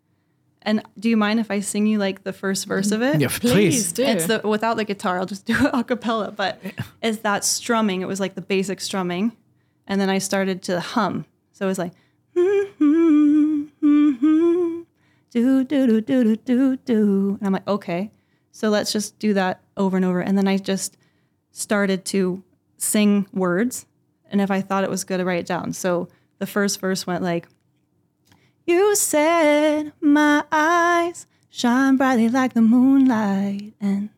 And 0.64 0.83
do 0.98 1.09
you 1.09 1.16
mind 1.16 1.40
if 1.40 1.51
I 1.51 1.61
sing 1.61 1.87
you 1.87 1.98
like 1.98 2.22
the 2.25 2.33
first 2.33 2.66
verse 2.66 2.92
of 2.92 3.03
it? 3.03 3.20
Yeah, 3.20 3.29
please. 3.29 3.92
do. 3.92 4.05
It's 4.05 4.27
the 4.27 4.40
without 4.44 4.77
the 4.77 4.85
guitar. 4.85 5.18
I'll 5.18 5.27
just 5.27 5.44
do 5.46 5.55
it 5.55 5.70
a 5.72 5.85
cappella. 5.85 6.31
But 6.31 6.61
it's 7.03 7.18
that 7.18 7.44
strumming. 7.44 8.01
It 8.03 8.09
was 8.09 8.20
like 8.20 8.35
the 8.35 8.40
basic 8.42 8.81
strumming, 8.81 9.37
and 9.87 10.01
then 10.01 10.09
I 10.09 10.18
started 10.18 10.62
to 10.64 10.81
hum. 10.81 11.27
So 11.53 11.66
it 11.66 11.68
was 11.68 11.79
like 11.79 11.92
do 12.35 13.68
do 15.31 15.64
do 15.64 16.01
do 16.01 16.01
do 16.01 16.37
do 16.37 16.77
do, 16.77 17.38
and 17.40 17.46
I'm 17.46 17.53
like, 17.53 17.68
okay. 17.68 18.11
So 18.53 18.68
let's 18.68 18.92
just 18.92 19.18
do 19.18 19.35
that 19.35 19.62
over 19.77 19.96
and 19.96 20.05
over. 20.05 20.20
And 20.20 20.37
then 20.37 20.46
I 20.46 20.59
just 20.59 20.96
started 21.53 22.05
to 22.07 22.42
sing 22.77 23.27
words, 23.33 23.87
and 24.31 24.40
if 24.40 24.51
I 24.51 24.61
thought 24.61 24.85
it 24.85 24.90
was 24.90 25.05
good, 25.05 25.20
I 25.20 25.25
write 25.25 25.40
it 25.40 25.46
down. 25.46 25.72
So 25.72 26.09
the 26.38 26.46
first 26.46 26.81
verse 26.81 27.07
went 27.07 27.22
like. 27.22 27.48
You 28.64 28.94
said 28.94 29.92
my 30.01 30.44
eyes 30.53 31.27
shine 31.51 31.96
brightly 31.96 32.29
like 32.29 32.55
the 32.55 32.62
moonlight, 32.62 33.75
and 33.81 34.11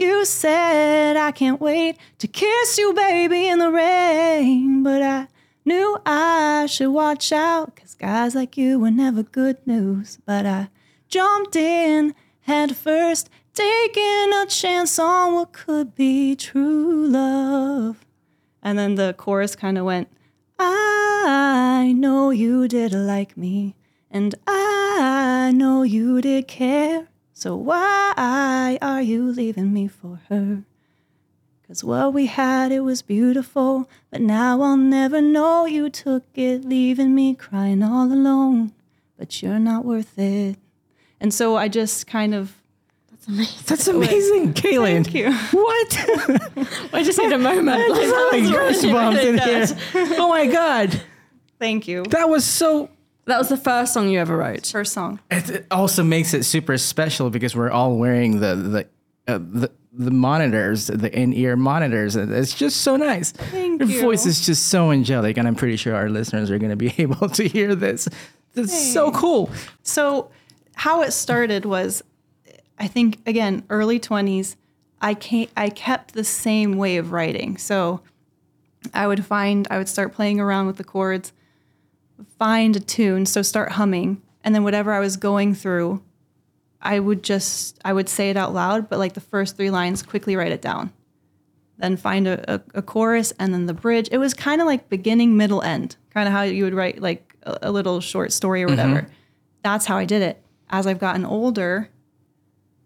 You 0.00 0.24
said, 0.24 1.18
I 1.18 1.30
can't 1.30 1.60
wait 1.60 1.98
to 2.20 2.26
kiss 2.26 2.78
you, 2.78 2.94
baby, 2.94 3.48
in 3.48 3.58
the 3.58 3.70
rain. 3.70 4.82
But 4.82 5.02
I 5.02 5.28
knew 5.62 5.98
I 6.06 6.64
should 6.70 6.88
watch 6.88 7.32
out, 7.32 7.76
cause 7.76 7.96
guys 7.96 8.34
like 8.34 8.56
you 8.56 8.78
were 8.78 8.90
never 8.90 9.22
good 9.22 9.58
news. 9.66 10.18
But 10.24 10.46
I 10.46 10.70
jumped 11.06 11.54
in 11.54 12.14
head 12.40 12.78
first, 12.78 13.28
taking 13.52 14.32
a 14.32 14.46
chance 14.48 14.98
on 14.98 15.34
what 15.34 15.52
could 15.52 15.94
be 15.94 16.34
true 16.34 17.06
love. 17.06 18.06
And 18.62 18.78
then 18.78 18.94
the 18.94 19.14
chorus 19.18 19.54
kind 19.54 19.76
of 19.76 19.84
went, 19.84 20.08
I 20.58 21.92
know 21.94 22.30
you 22.30 22.68
did 22.68 22.94
like 22.94 23.36
me, 23.36 23.59
and 24.10 24.34
I 24.46 25.52
know 25.54 25.82
you 25.82 26.20
did 26.20 26.48
care. 26.48 27.08
So 27.32 27.56
why 27.56 28.78
are 28.82 29.00
you 29.00 29.24
leaving 29.30 29.72
me 29.72 29.88
for 29.88 30.20
her? 30.28 30.64
Cause 31.66 31.84
what 31.84 32.12
we 32.12 32.26
had, 32.26 32.72
it 32.72 32.80
was 32.80 33.00
beautiful, 33.00 33.88
but 34.10 34.20
now 34.20 34.60
I'll 34.60 34.76
never 34.76 35.22
know 35.22 35.66
you 35.66 35.88
took 35.88 36.24
it, 36.34 36.64
leaving 36.64 37.14
me 37.14 37.34
crying 37.34 37.82
all 37.82 38.12
alone. 38.12 38.72
But 39.16 39.40
you're 39.40 39.60
not 39.60 39.84
worth 39.84 40.18
it. 40.18 40.56
And 41.20 41.32
so 41.32 41.56
I 41.56 41.68
just 41.68 42.08
kind 42.08 42.34
of 42.34 42.56
That's 43.12 43.28
amazing, 43.28 43.58
That's 43.66 43.86
amazing, 43.88 44.52
Caelan. 44.54 45.04
Thank 45.04 45.14
you. 45.14 45.32
What? 45.32 45.96
I 46.92 47.02
just 47.04 47.18
need 47.18 47.32
a 47.32 47.38
moment. 47.38 47.66
Like, 47.88 48.00
that 48.00 48.28
like 48.32 48.42
was 48.42 48.82
goosebumps 48.82 49.24
in 49.24 49.38
here. 49.38 50.16
Oh 50.18 50.28
my 50.28 50.46
god, 50.46 51.00
thank 51.60 51.86
you. 51.86 52.02
that 52.10 52.28
was 52.28 52.44
so. 52.44 52.90
That 53.30 53.38
was 53.38 53.48
the 53.48 53.56
first 53.56 53.94
song 53.94 54.08
you 54.08 54.18
ever 54.18 54.36
wrote. 54.36 54.66
First 54.66 54.92
song. 54.92 55.20
It 55.30 55.48
it 55.50 55.66
also 55.70 56.02
makes 56.02 56.34
it 56.34 56.44
super 56.44 56.76
special 56.76 57.30
because 57.30 57.54
we're 57.54 57.70
all 57.70 57.96
wearing 57.96 58.40
the 58.40 58.56
the 58.56 58.86
uh, 59.32 59.38
the, 59.38 59.70
the 59.92 60.10
monitors, 60.10 60.88
the 60.88 61.16
in 61.16 61.32
ear 61.32 61.54
monitors. 61.56 62.16
It's 62.16 62.52
just 62.54 62.80
so 62.80 62.96
nice. 62.96 63.30
Thank 63.30 63.82
Your 63.82 63.88
you. 63.88 64.00
voice 64.00 64.26
is 64.26 64.44
just 64.44 64.66
so 64.66 64.90
angelic, 64.90 65.36
and 65.36 65.46
I'm 65.46 65.54
pretty 65.54 65.76
sure 65.76 65.94
our 65.94 66.08
listeners 66.08 66.50
are 66.50 66.58
going 66.58 66.70
to 66.70 66.76
be 66.76 66.92
able 66.98 67.28
to 67.28 67.46
hear 67.46 67.76
this. 67.76 68.08
That's 68.54 68.92
so 68.92 69.12
cool. 69.12 69.48
So, 69.84 70.32
how 70.74 71.02
it 71.02 71.12
started 71.12 71.64
was, 71.64 72.02
I 72.80 72.88
think 72.88 73.18
again, 73.26 73.64
early 73.70 74.00
twenties. 74.00 74.56
I 75.00 75.14
can 75.14 75.46
I 75.56 75.70
kept 75.70 76.14
the 76.14 76.24
same 76.24 76.78
way 76.78 76.96
of 76.96 77.12
writing. 77.12 77.58
So, 77.58 78.00
I 78.92 79.06
would 79.06 79.24
find 79.24 79.68
I 79.70 79.78
would 79.78 79.88
start 79.88 80.14
playing 80.14 80.40
around 80.40 80.66
with 80.66 80.78
the 80.78 80.84
chords, 80.84 81.32
find 82.38 82.76
a 82.76 82.80
tune, 82.80 83.26
so 83.26 83.42
start 83.42 83.72
humming, 83.72 84.22
and 84.42 84.54
then 84.54 84.64
whatever 84.64 84.92
I 84.92 85.00
was 85.00 85.16
going 85.16 85.54
through, 85.54 86.02
I 86.80 86.98
would 86.98 87.22
just 87.22 87.78
I 87.84 87.92
would 87.92 88.08
say 88.08 88.30
it 88.30 88.36
out 88.36 88.54
loud, 88.54 88.88
but 88.88 88.98
like 88.98 89.14
the 89.14 89.20
first 89.20 89.56
three 89.56 89.70
lines, 89.70 90.02
quickly 90.02 90.36
write 90.36 90.52
it 90.52 90.62
down. 90.62 90.92
Then 91.78 91.96
find 91.96 92.28
a, 92.28 92.54
a, 92.54 92.60
a 92.74 92.82
chorus 92.82 93.32
and 93.38 93.54
then 93.54 93.66
the 93.66 93.74
bridge. 93.74 94.08
It 94.12 94.18
was 94.18 94.34
kind 94.34 94.60
of 94.60 94.66
like 94.66 94.88
beginning, 94.88 95.36
middle, 95.36 95.62
end, 95.62 95.96
kind 96.10 96.28
of 96.28 96.32
how 96.32 96.42
you 96.42 96.64
would 96.64 96.74
write 96.74 97.00
like 97.00 97.34
a, 97.42 97.58
a 97.62 97.72
little 97.72 98.00
short 98.00 98.32
story 98.32 98.62
or 98.62 98.68
mm-hmm. 98.68 98.76
whatever. 98.76 99.08
That's 99.62 99.86
how 99.86 99.96
I 99.96 100.04
did 100.04 100.22
it. 100.22 100.42
As 100.68 100.86
I've 100.86 100.98
gotten 100.98 101.24
older, 101.24 101.88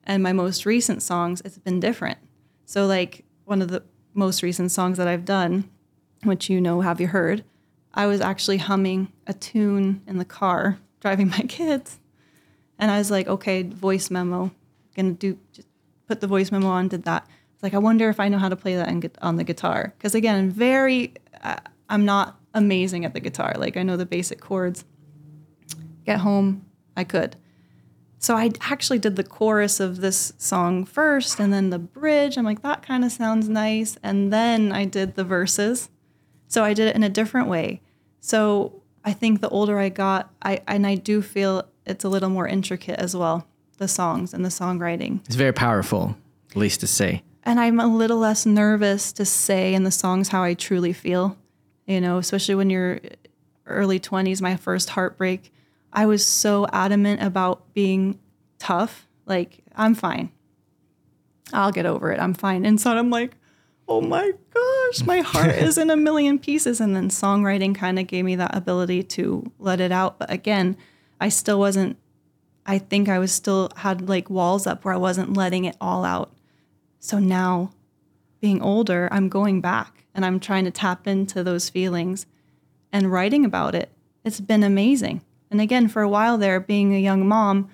and 0.04 0.22
my 0.22 0.32
most 0.32 0.66
recent 0.66 1.02
songs, 1.02 1.40
it's 1.44 1.58
been 1.58 1.80
different. 1.80 2.18
So 2.66 2.86
like 2.86 3.24
one 3.44 3.62
of 3.62 3.68
the 3.68 3.82
most 4.12 4.42
recent 4.42 4.70
songs 4.70 4.98
that 4.98 5.08
I've 5.08 5.24
done, 5.24 5.68
which 6.22 6.48
you 6.48 6.60
know, 6.60 6.80
have 6.80 7.00
you 7.00 7.08
heard? 7.08 7.44
I 7.94 8.06
was 8.06 8.20
actually 8.20 8.58
humming 8.58 9.12
a 9.26 9.32
tune 9.32 10.02
in 10.06 10.18
the 10.18 10.24
car 10.24 10.78
driving 11.00 11.28
my 11.28 11.40
kids. 11.48 11.98
And 12.78 12.90
I 12.90 12.98
was 12.98 13.10
like, 13.10 13.28
okay, 13.28 13.62
voice 13.62 14.10
memo. 14.10 14.50
Gonna 14.96 15.12
do 15.12 15.38
just 15.52 15.68
put 16.06 16.20
the 16.20 16.26
voice 16.26 16.50
memo 16.50 16.66
on, 16.66 16.88
did 16.88 17.04
that. 17.04 17.26
It's 17.54 17.62
like 17.62 17.74
I 17.74 17.78
wonder 17.78 18.08
if 18.08 18.18
I 18.18 18.28
know 18.28 18.38
how 18.38 18.48
to 18.48 18.56
play 18.56 18.74
that 18.76 19.16
on 19.22 19.36
the 19.36 19.44
guitar. 19.44 19.94
Because 19.96 20.14
again, 20.14 20.50
very, 20.50 21.14
uh, 21.42 21.56
I'm 21.88 22.04
not 22.04 22.38
amazing 22.52 23.04
at 23.04 23.14
the 23.14 23.20
guitar. 23.20 23.54
Like 23.56 23.76
I 23.76 23.82
know 23.82 23.96
the 23.96 24.06
basic 24.06 24.40
chords. 24.40 24.84
Get 26.04 26.18
home, 26.18 26.66
I 26.96 27.04
could. 27.04 27.36
So 28.18 28.36
I 28.36 28.50
actually 28.62 28.98
did 28.98 29.16
the 29.16 29.24
chorus 29.24 29.80
of 29.80 30.00
this 30.00 30.32
song 30.38 30.86
first 30.86 31.38
and 31.38 31.52
then 31.52 31.70
the 31.70 31.78
bridge. 31.78 32.38
I'm 32.38 32.44
like, 32.44 32.62
that 32.62 32.82
kind 32.82 33.04
of 33.04 33.12
sounds 33.12 33.48
nice. 33.48 33.98
And 34.02 34.32
then 34.32 34.72
I 34.72 34.86
did 34.86 35.14
the 35.14 35.24
verses. 35.24 35.90
So 36.48 36.64
I 36.64 36.74
did 36.74 36.88
it 36.88 36.96
in 36.96 37.02
a 37.02 37.08
different 37.08 37.48
way. 37.48 37.80
So 38.20 38.82
I 39.04 39.12
think 39.12 39.40
the 39.40 39.48
older 39.48 39.78
I 39.78 39.88
got, 39.88 40.32
I 40.42 40.60
and 40.66 40.86
I 40.86 40.94
do 40.94 41.20
feel 41.22 41.68
it's 41.86 42.04
a 42.04 42.08
little 42.08 42.30
more 42.30 42.48
intricate 42.48 42.98
as 42.98 43.14
well, 43.14 43.46
the 43.78 43.88
songs 43.88 44.32
and 44.32 44.44
the 44.44 44.48
songwriting. 44.48 45.20
It's 45.26 45.36
very 45.36 45.52
powerful, 45.52 46.16
at 46.50 46.56
least 46.56 46.80
to 46.80 46.86
say. 46.86 47.22
And 47.42 47.60
I'm 47.60 47.78
a 47.78 47.86
little 47.86 48.18
less 48.18 48.46
nervous 48.46 49.12
to 49.12 49.24
say 49.24 49.74
in 49.74 49.84
the 49.84 49.90
songs 49.90 50.28
how 50.28 50.42
I 50.42 50.54
truly 50.54 50.92
feel. 50.92 51.36
You 51.86 52.00
know, 52.00 52.16
especially 52.16 52.54
when 52.54 52.70
you're 52.70 53.00
early 53.66 54.00
20s, 54.00 54.40
my 54.40 54.56
first 54.56 54.90
heartbreak, 54.90 55.52
I 55.92 56.06
was 56.06 56.24
so 56.24 56.66
adamant 56.72 57.22
about 57.22 57.74
being 57.74 58.18
tough. 58.58 59.06
Like, 59.26 59.58
I'm 59.76 59.94
fine. 59.94 60.30
I'll 61.52 61.72
get 61.72 61.84
over 61.84 62.10
it. 62.10 62.18
I'm 62.18 62.32
fine. 62.32 62.64
Inside, 62.64 62.96
I'm 62.96 63.10
like, 63.10 63.36
oh 63.88 64.00
my 64.00 64.32
gosh, 64.52 65.06
my 65.06 65.20
heart 65.20 65.50
is 65.54 65.78
in 65.78 65.90
a 65.90 65.96
million 65.96 66.38
pieces. 66.38 66.80
And 66.80 66.94
then 66.94 67.08
songwriting 67.08 67.74
kind 67.74 67.98
of 67.98 68.06
gave 68.06 68.24
me 68.24 68.36
that 68.36 68.56
ability 68.56 69.02
to 69.02 69.50
let 69.58 69.80
it 69.80 69.92
out. 69.92 70.18
But 70.18 70.30
again, 70.30 70.76
I 71.20 71.28
still 71.28 71.58
wasn't, 71.58 71.96
I 72.66 72.78
think 72.78 73.08
I 73.08 73.18
was 73.18 73.32
still 73.32 73.70
had 73.76 74.08
like 74.08 74.30
walls 74.30 74.66
up 74.66 74.84
where 74.84 74.94
I 74.94 74.98
wasn't 74.98 75.36
letting 75.36 75.64
it 75.64 75.76
all 75.80 76.04
out. 76.04 76.32
So 76.98 77.18
now, 77.18 77.72
being 78.40 78.62
older, 78.62 79.08
I'm 79.10 79.28
going 79.28 79.60
back 79.60 80.04
and 80.14 80.24
I'm 80.24 80.40
trying 80.40 80.64
to 80.64 80.70
tap 80.70 81.06
into 81.06 81.42
those 81.42 81.68
feelings 81.68 82.26
and 82.92 83.12
writing 83.12 83.44
about 83.44 83.74
it. 83.74 83.90
It's 84.24 84.40
been 84.40 84.62
amazing. 84.62 85.22
And 85.50 85.60
again, 85.60 85.88
for 85.88 86.02
a 86.02 86.08
while 86.08 86.38
there, 86.38 86.60
being 86.60 86.94
a 86.94 86.98
young 86.98 87.26
mom, 87.28 87.68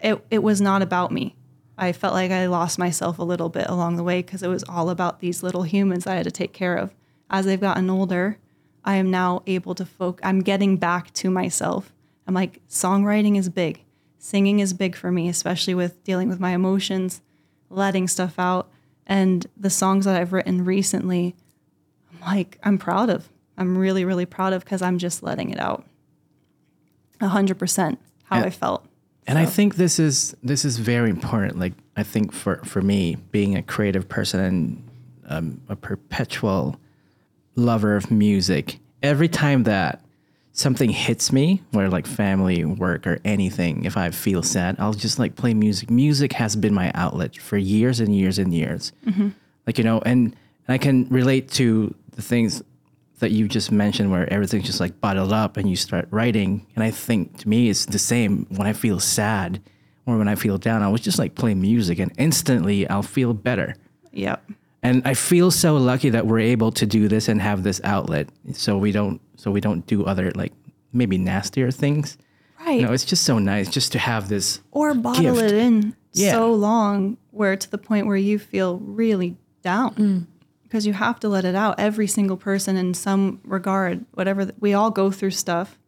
it, 0.00 0.24
it 0.30 0.42
was 0.42 0.60
not 0.60 0.82
about 0.82 1.12
me. 1.12 1.36
I 1.78 1.92
felt 1.92 2.14
like 2.14 2.30
I 2.30 2.46
lost 2.46 2.78
myself 2.78 3.18
a 3.18 3.22
little 3.24 3.48
bit 3.48 3.66
along 3.68 3.96
the 3.96 4.02
way 4.02 4.22
because 4.22 4.42
it 4.42 4.48
was 4.48 4.64
all 4.68 4.88
about 4.90 5.20
these 5.20 5.42
little 5.42 5.62
humans 5.64 6.06
I 6.06 6.14
had 6.14 6.24
to 6.24 6.30
take 6.30 6.52
care 6.52 6.76
of. 6.76 6.94
As 7.28 7.44
they've 7.44 7.60
gotten 7.60 7.90
older, 7.90 8.38
I 8.84 8.96
am 8.96 9.10
now 9.10 9.42
able 9.46 9.74
to 9.74 9.84
focus, 9.84 10.24
I'm 10.24 10.40
getting 10.40 10.76
back 10.78 11.12
to 11.14 11.30
myself. 11.30 11.92
I'm 12.26 12.34
like, 12.34 12.66
songwriting 12.68 13.36
is 13.36 13.48
big. 13.48 13.82
Singing 14.18 14.60
is 14.60 14.72
big 14.72 14.96
for 14.96 15.12
me, 15.12 15.28
especially 15.28 15.74
with 15.74 16.02
dealing 16.02 16.28
with 16.28 16.40
my 16.40 16.52
emotions, 16.52 17.20
letting 17.68 18.08
stuff 18.08 18.38
out. 18.38 18.70
And 19.06 19.46
the 19.56 19.70
songs 19.70 20.04
that 20.04 20.16
I've 20.20 20.32
written 20.32 20.64
recently, 20.64 21.36
I'm 22.12 22.20
like, 22.20 22.58
I'm 22.62 22.78
proud 22.78 23.10
of. 23.10 23.28
I'm 23.58 23.76
really, 23.78 24.04
really 24.04 24.26
proud 24.26 24.52
of 24.52 24.64
because 24.64 24.82
I'm 24.82 24.98
just 24.98 25.22
letting 25.22 25.50
it 25.50 25.60
out. 25.60 25.84
A 27.20 27.28
hundred 27.28 27.58
percent 27.58 27.98
how 28.24 28.36
And- 28.36 28.46
I 28.46 28.50
felt. 28.50 28.86
And 29.26 29.38
I 29.38 29.46
think 29.46 29.74
this 29.74 29.98
is 29.98 30.36
this 30.42 30.64
is 30.64 30.78
very 30.78 31.10
important. 31.10 31.58
Like 31.58 31.72
I 31.96 32.02
think 32.02 32.32
for 32.32 32.56
for 32.64 32.80
me, 32.80 33.16
being 33.32 33.56
a 33.56 33.62
creative 33.62 34.08
person 34.08 34.40
and 34.40 34.88
um, 35.28 35.60
a 35.68 35.74
perpetual 35.74 36.78
lover 37.56 37.96
of 37.96 38.10
music, 38.10 38.78
every 39.02 39.28
time 39.28 39.64
that 39.64 40.00
something 40.52 40.90
hits 40.90 41.32
me, 41.32 41.62
where 41.72 41.88
like 41.88 42.06
family, 42.06 42.64
work, 42.64 43.06
or 43.06 43.18
anything, 43.24 43.84
if 43.84 43.96
I 43.96 44.10
feel 44.10 44.42
sad, 44.42 44.76
I'll 44.78 44.94
just 44.94 45.18
like 45.18 45.34
play 45.34 45.54
music. 45.54 45.90
Music 45.90 46.32
has 46.34 46.54
been 46.54 46.72
my 46.72 46.92
outlet 46.94 47.36
for 47.36 47.56
years 47.56 48.00
and 48.00 48.14
years 48.14 48.38
and 48.38 48.54
years. 48.54 48.92
Like 49.66 49.78
you 49.78 49.84
know, 49.84 50.00
and, 50.06 50.36
and 50.68 50.74
I 50.74 50.78
can 50.78 51.08
relate 51.08 51.50
to 51.52 51.92
the 52.12 52.22
things 52.22 52.62
that 53.18 53.30
you 53.30 53.48
just 53.48 53.72
mentioned 53.72 54.10
where 54.10 54.30
everything's 54.32 54.66
just 54.66 54.80
like 54.80 55.00
bottled 55.00 55.32
up 55.32 55.56
and 55.56 55.68
you 55.68 55.76
start 55.76 56.06
writing. 56.10 56.66
And 56.74 56.84
I 56.84 56.90
think 56.90 57.38
to 57.38 57.48
me 57.48 57.70
it's 57.70 57.86
the 57.86 57.98
same 57.98 58.46
when 58.50 58.66
I 58.66 58.72
feel 58.72 59.00
sad 59.00 59.62
or 60.04 60.18
when 60.18 60.28
I 60.28 60.34
feel 60.34 60.58
down, 60.58 60.82
I 60.82 60.88
was 60.88 61.00
just 61.00 61.18
like 61.18 61.34
play 61.34 61.54
music 61.54 61.98
and 61.98 62.12
instantly 62.18 62.88
I'll 62.88 63.02
feel 63.02 63.32
better. 63.32 63.74
Yep. 64.12 64.50
And 64.82 65.02
I 65.04 65.14
feel 65.14 65.50
so 65.50 65.76
lucky 65.76 66.10
that 66.10 66.26
we're 66.26 66.38
able 66.38 66.70
to 66.72 66.86
do 66.86 67.08
this 67.08 67.28
and 67.28 67.40
have 67.40 67.62
this 67.62 67.80
outlet. 67.84 68.28
So 68.52 68.76
we 68.78 68.92
don't 68.92 69.20
so 69.36 69.50
we 69.50 69.60
don't 69.60 69.86
do 69.86 70.04
other 70.04 70.30
like 70.32 70.52
maybe 70.92 71.18
nastier 71.18 71.70
things. 71.70 72.18
Right. 72.60 72.80
You 72.80 72.86
know, 72.86 72.92
it's 72.92 73.04
just 73.04 73.24
so 73.24 73.38
nice 73.38 73.68
just 73.68 73.92
to 73.92 73.98
have 73.98 74.28
this 74.28 74.60
or 74.72 74.94
bottle 74.94 75.34
gift. 75.34 75.40
it 75.40 75.52
in 75.54 75.96
Yeah. 76.12 76.32
so 76.32 76.52
long 76.52 77.16
where 77.30 77.56
to 77.56 77.70
the 77.70 77.78
point 77.78 78.06
where 78.06 78.16
you 78.16 78.38
feel 78.38 78.78
really 78.78 79.36
down 79.62 79.94
mm. 79.94 80.26
Because 80.68 80.86
you 80.86 80.92
have 80.92 81.20
to 81.20 81.28
let 81.28 81.44
it 81.44 81.54
out 81.54 81.74
every 81.78 82.06
single 82.06 82.36
person 82.36 82.76
in 82.76 82.94
some 82.94 83.40
regard 83.44 84.04
whatever 84.14 84.50
we 84.60 84.74
all 84.74 84.90
go 84.90 85.10
through 85.10 85.30
stuff 85.30 85.78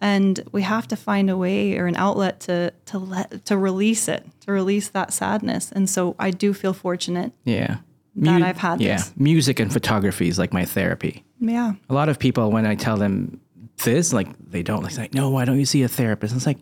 and 0.00 0.44
we 0.52 0.62
have 0.62 0.86
to 0.86 0.96
find 0.96 1.28
a 1.28 1.36
way 1.36 1.76
or 1.76 1.86
an 1.86 1.96
outlet 1.96 2.40
to 2.40 2.72
to 2.86 2.98
let 2.98 3.44
to 3.44 3.56
release 3.56 4.08
it 4.08 4.26
to 4.40 4.52
release 4.52 4.88
that 4.88 5.12
sadness 5.12 5.72
and 5.72 5.88
so 5.88 6.14
i 6.18 6.30
do 6.30 6.52
feel 6.52 6.72
fortunate 6.72 7.32
yeah. 7.44 7.78
That 8.20 8.42
I've 8.42 8.58
had 8.58 8.80
yeah, 8.80 8.96
this. 8.96 9.12
music 9.16 9.60
and 9.60 9.72
photography 9.72 10.26
is 10.26 10.40
like 10.40 10.52
my 10.52 10.64
therapy. 10.64 11.24
yeah 11.38 11.74
a 11.88 11.94
lot 11.94 12.08
of 12.08 12.18
people 12.18 12.50
when 12.50 12.66
I 12.66 12.74
tell 12.74 12.96
them 12.96 13.40
this, 13.84 14.12
like 14.12 14.28
they 14.38 14.62
don't 14.62 14.82
like, 14.82 14.96
like 14.96 15.14
no, 15.14 15.30
why 15.30 15.44
don't 15.44 15.58
you 15.58 15.66
see 15.66 15.82
a 15.82 15.88
therapist? 15.88 16.34
It's 16.34 16.46
like 16.46 16.58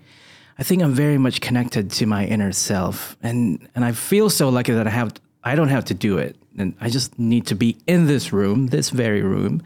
I 0.59 0.63
think 0.63 0.83
I'm 0.83 0.95
very 0.95 1.19
much 1.19 1.41
connected 1.41 1.91
to 1.93 2.07
my 2.07 2.25
inner 2.27 2.53
self, 2.53 3.17
and 3.23 3.69
and 3.75 3.85
I 3.85 3.93
feel 3.93 4.31
so 4.31 4.49
lucky 4.49 4.73
that 4.73 4.87
I 4.87 4.91
have 4.91 5.15
I 5.45 5.55
don't 5.55 5.69
have 5.69 5.85
to 5.87 5.95
do 5.95 6.19
it, 6.19 6.37
and 6.57 6.75
I 6.81 6.89
just 6.89 7.19
need 7.19 7.47
to 7.49 7.55
be 7.55 7.79
in 7.87 8.07
this 8.07 8.33
room, 8.33 8.69
this 8.69 8.91
very 8.91 9.23
room, 9.23 9.63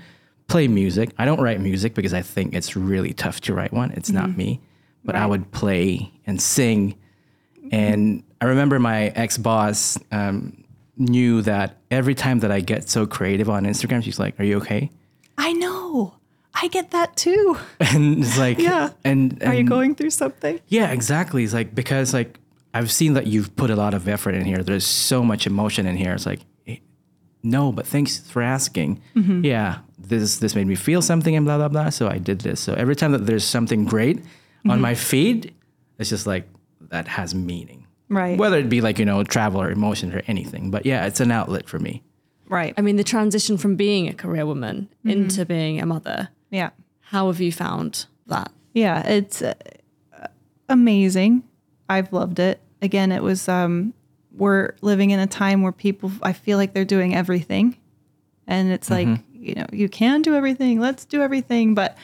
play 0.48 0.68
music. 0.68 1.10
I 1.18 1.24
don't 1.24 1.40
write 1.40 1.60
music 1.60 1.94
because 1.94 2.14
I 2.14 2.22
think 2.22 2.54
it's 2.54 2.76
really 2.76 3.12
tough 3.12 3.40
to 3.42 3.54
write 3.54 3.72
one. 3.72 3.92
It's 3.92 4.10
not 4.10 4.36
me, 4.36 4.60
but 5.04 5.14
I 5.14 5.26
would 5.26 5.50
play 5.52 6.12
and 6.26 6.40
sing, 6.40 6.96
and 7.70 8.22
I 8.40 8.46
remember 8.46 8.78
my 8.78 9.08
ex 9.08 9.38
boss 9.38 9.98
um, 10.10 10.64
knew 10.96 11.42
that 11.42 11.76
every 11.90 12.14
time 12.14 12.40
that 12.40 12.50
I 12.50 12.60
get 12.60 12.88
so 12.88 13.06
creative 13.06 13.48
on 13.48 13.64
Instagram, 13.64 14.02
she's 14.02 14.18
like, 14.18 14.38
"Are 14.40 14.44
you 14.44 14.58
okay?" 14.58 14.90
I 15.38 15.52
know. 15.54 16.14
I 16.54 16.68
get 16.68 16.90
that 16.90 17.16
too. 17.16 17.56
And 17.80 18.22
it's 18.22 18.36
like, 18.36 18.58
Yeah. 18.58 18.90
And, 19.04 19.42
Are 19.42 19.54
you 19.54 19.64
going 19.64 19.94
through 19.94 20.10
something? 20.10 20.60
Yeah, 20.68 20.90
exactly. 20.90 21.44
It's 21.44 21.54
like 21.54 21.74
because 21.74 22.12
like 22.12 22.38
I've 22.74 22.90
seen 22.90 23.14
that 23.14 23.26
you've 23.26 23.54
put 23.56 23.70
a 23.70 23.76
lot 23.76 23.94
of 23.94 24.06
effort 24.06 24.34
in 24.34 24.44
here. 24.44 24.62
There's 24.62 24.86
so 24.86 25.24
much 25.24 25.46
emotion 25.46 25.86
in 25.86 25.96
here. 25.96 26.12
It's 26.12 26.26
like, 26.26 26.40
no, 27.42 27.72
but 27.72 27.86
thanks 27.86 28.18
for 28.30 28.42
asking. 28.42 29.00
Mm-hmm. 29.16 29.44
Yeah, 29.44 29.78
this 29.98 30.38
this 30.38 30.54
made 30.54 30.66
me 30.66 30.74
feel 30.74 31.02
something 31.02 31.34
and 31.36 31.44
blah 31.46 31.56
blah 31.58 31.68
blah. 31.68 31.90
So 31.90 32.08
I 32.08 32.18
did 32.18 32.40
this. 32.40 32.60
So 32.60 32.74
every 32.74 32.94
time 32.96 33.12
that 33.12 33.26
there's 33.26 33.44
something 33.44 33.84
great 33.84 34.18
Mm-hmm. 34.18 34.70
on 34.72 34.80
my 34.82 34.94
feed, 34.94 35.54
it's 35.98 36.10
just 36.10 36.26
like 36.26 36.46
that 36.90 37.08
has 37.08 37.34
meaning. 37.34 37.86
Right. 38.10 38.36
Whether 38.38 38.58
it 38.58 38.68
be 38.68 38.82
like 38.82 38.98
you 38.98 39.06
know 39.06 39.24
travel 39.24 39.62
or 39.62 39.70
emotions 39.70 40.14
or 40.14 40.22
anything, 40.26 40.70
but 40.70 40.84
yeah, 40.84 41.06
it's 41.06 41.20
an 41.20 41.30
outlet 41.30 41.66
for 41.68 41.78
me. 41.78 42.02
right. 42.48 42.74
I 42.76 42.82
mean, 42.82 42.96
the 42.96 43.04
transition 43.04 43.56
from 43.56 43.76
being 43.76 44.06
a 44.08 44.12
career 44.12 44.44
woman 44.44 44.88
Mm-hmm. 44.98 45.10
into 45.10 45.46
being 45.46 45.80
a 45.80 45.86
mother. 45.86 46.28
yeah. 46.50 46.70
How 47.00 47.26
have 47.28 47.40
you 47.40 47.52
found 47.52 48.06
that? 48.26 48.52
Yeah, 48.74 49.00
it's 49.08 49.40
uh, 49.42 49.54
amazing. 50.68 51.42
I've 51.88 52.12
loved 52.12 52.38
it. 52.38 52.60
Again, 52.82 53.12
it 53.12 53.22
was 53.22 53.48
um 53.48 53.94
we're 54.40 54.74
living 54.80 55.10
in 55.10 55.20
a 55.20 55.26
time 55.26 55.62
where 55.62 55.70
people 55.70 56.10
I 56.22 56.32
feel 56.32 56.56
like 56.56 56.72
they're 56.72 56.84
doing 56.84 57.14
everything. 57.14 57.76
And 58.46 58.72
it's 58.72 58.90
like, 58.90 59.06
you 59.32 59.54
know, 59.54 59.66
you 59.70 59.88
can 59.88 60.22
do 60.22 60.34
everything. 60.34 60.80
Let's 60.80 61.04
do 61.04 61.22
everything, 61.22 61.74
but 61.74 61.96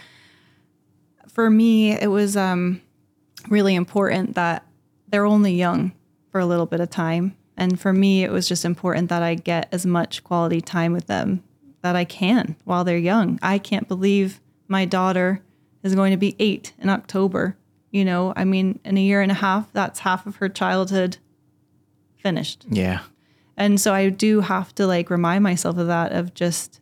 for 1.29 1.51
me, 1.51 1.93
it 1.93 2.11
was 2.11 2.37
um 2.37 2.81
really 3.49 3.75
important 3.75 4.35
that 4.35 4.65
they're 5.09 5.25
only 5.27 5.55
young 5.55 5.93
for 6.31 6.39
a 6.39 6.47
little 6.47 6.67
bit 6.67 6.81
of 6.81 6.91
time. 6.91 7.37
And 7.57 7.81
for 7.81 7.93
me, 7.93 8.23
it 8.23 8.31
was 8.31 8.47
just 8.47 8.65
important 8.65 9.09
that 9.09 9.23
I 9.23 9.35
get 9.35 9.69
as 9.73 9.87
much 9.87 10.23
quality 10.23 10.61
time 10.61 10.93
with 10.93 11.07
them 11.07 11.43
that 11.81 11.97
I 11.97 12.05
can 12.05 12.57
while 12.65 12.85
they're 12.85 12.99
young. 12.99 13.39
I 13.43 13.59
can't 13.59 13.89
believe 13.89 14.41
my 14.69 14.85
daughter 14.85 15.43
is 15.83 15.95
going 15.95 16.11
to 16.11 16.19
be 16.19 16.37
eight 16.39 16.75
in 16.79 16.91
October. 16.91 17.57
You 17.91 18.05
know, 18.05 18.35
I 18.37 18.45
mean, 18.45 18.79
in 18.85 18.99
a 18.99 19.01
year 19.01 19.23
and 19.23 19.31
a 19.31 19.37
half, 19.37 19.73
that's 19.73 20.01
half 20.01 20.27
of 20.27 20.37
her 20.37 20.51
childhood 20.51 21.17
finished. 22.27 22.61
Yeah, 22.69 23.01
And 23.57 23.81
so 23.81 23.95
I 23.95 24.09
do 24.11 24.41
have 24.41 24.75
to 24.77 24.87
like 24.87 25.11
remind 25.11 25.43
myself 25.45 25.79
of 25.79 25.87
that 25.87 26.13
of 26.13 26.35
just 26.35 26.81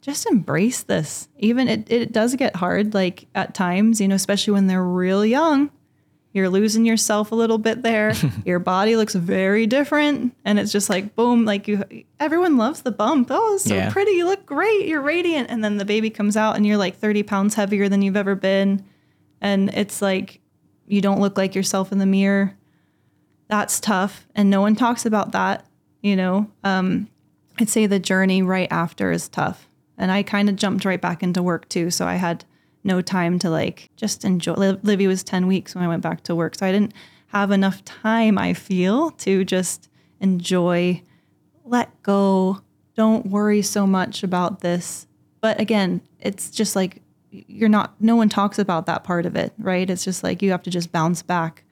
just 0.00 0.24
embrace 0.26 0.82
this. 0.84 1.28
Even 1.38 1.68
it, 1.68 1.90
it 1.92 2.10
does 2.12 2.34
get 2.34 2.56
hard 2.56 2.94
like 2.94 3.26
at 3.34 3.52
times, 3.54 4.00
you 4.00 4.08
know, 4.08 4.14
especially 4.14 4.54
when 4.54 4.66
they're 4.66 4.82
real 5.04 5.24
young. 5.26 5.70
You're 6.32 6.48
losing 6.48 6.86
yourself 6.86 7.32
a 7.32 7.34
little 7.34 7.58
bit 7.58 7.82
there. 7.82 8.12
Your 8.46 8.60
body 8.60 8.94
looks 8.96 9.14
very 9.16 9.66
different 9.66 10.34
and 10.44 10.58
it's 10.60 10.70
just 10.72 10.88
like 10.88 11.14
boom, 11.16 11.44
like 11.44 11.66
you 11.68 11.84
everyone 12.18 12.56
loves 12.56 12.82
the 12.82 12.92
bump. 12.92 13.28
Oh, 13.30 13.54
it's 13.56 13.64
so 13.64 13.74
Yeah. 13.74 13.90
pretty. 13.92 14.12
You 14.12 14.26
look 14.26 14.46
great. 14.46 14.86
You're 14.86 15.02
radiant. 15.02 15.50
And 15.50 15.62
then 15.64 15.76
the 15.76 15.84
baby 15.84 16.08
comes 16.08 16.36
out 16.36 16.56
and 16.56 16.64
you're 16.66 16.78
like 16.78 16.96
30 16.96 17.24
pounds 17.24 17.54
heavier 17.54 17.88
than 17.90 18.00
you've 18.00 18.16
ever 18.24 18.34
been. 18.36 18.84
And 19.40 19.68
it's 19.74 20.00
like 20.00 20.40
you 20.86 21.00
don't 21.00 21.20
look 21.20 21.36
like 21.36 21.54
yourself 21.54 21.92
in 21.92 21.98
the 21.98 22.06
mirror 22.06 22.56
that's 23.50 23.80
tough 23.80 24.26
and 24.34 24.48
no 24.48 24.60
one 24.60 24.74
talks 24.74 25.04
about 25.04 25.32
that 25.32 25.66
you 26.02 26.16
know? 26.16 26.50
Um, 26.64 27.08
i'd 27.58 27.68
say 27.68 27.86
the 27.86 27.98
journey 27.98 28.42
right 28.42 28.68
after 28.70 29.10
is 29.10 29.28
tough 29.28 29.68
and 29.98 30.10
i 30.10 30.22
kind 30.22 30.48
of 30.48 30.56
jumped 30.56 30.84
right 30.84 31.00
back 31.00 31.22
into 31.22 31.42
work 31.42 31.68
too 31.68 31.90
so 31.90 32.06
i 32.06 32.14
had 32.14 32.44
no 32.82 33.02
time 33.02 33.38
to 33.38 33.50
like 33.50 33.90
just 33.96 34.24
enjoy 34.24 34.54
Liv- 34.54 34.80
livy 34.82 35.06
was 35.06 35.22
10 35.22 35.46
weeks 35.46 35.74
when 35.74 35.84
i 35.84 35.88
went 35.88 36.02
back 36.02 36.22
to 36.24 36.34
work 36.34 36.54
so 36.54 36.66
i 36.66 36.72
didn't 36.72 36.94
have 37.28 37.50
enough 37.50 37.84
time 37.84 38.38
i 38.38 38.54
feel 38.54 39.10
to 39.12 39.44
just 39.44 39.88
enjoy 40.20 41.02
let 41.64 42.02
go 42.02 42.60
don't 42.96 43.26
worry 43.26 43.62
so 43.62 43.86
much 43.86 44.22
about 44.22 44.60
this. 44.60 45.06
But 45.40 45.58
again 45.58 46.02
it's 46.18 46.50
just 46.50 46.76
like 46.76 47.00
you're 47.30 47.68
not 47.68 47.94
no 48.00 48.16
one 48.16 48.28
talks 48.28 48.58
about 48.58 48.86
that 48.86 49.04
part 49.04 49.24
of 49.24 49.36
it 49.36 49.54
right? 49.58 49.88
It's 49.88 50.04
just 50.04 50.22
like 50.22 50.42
you 50.42 50.50
have 50.50 50.62
to 50.64 50.70
just 50.70 50.92
bounce 50.92 51.22
back 51.22 51.64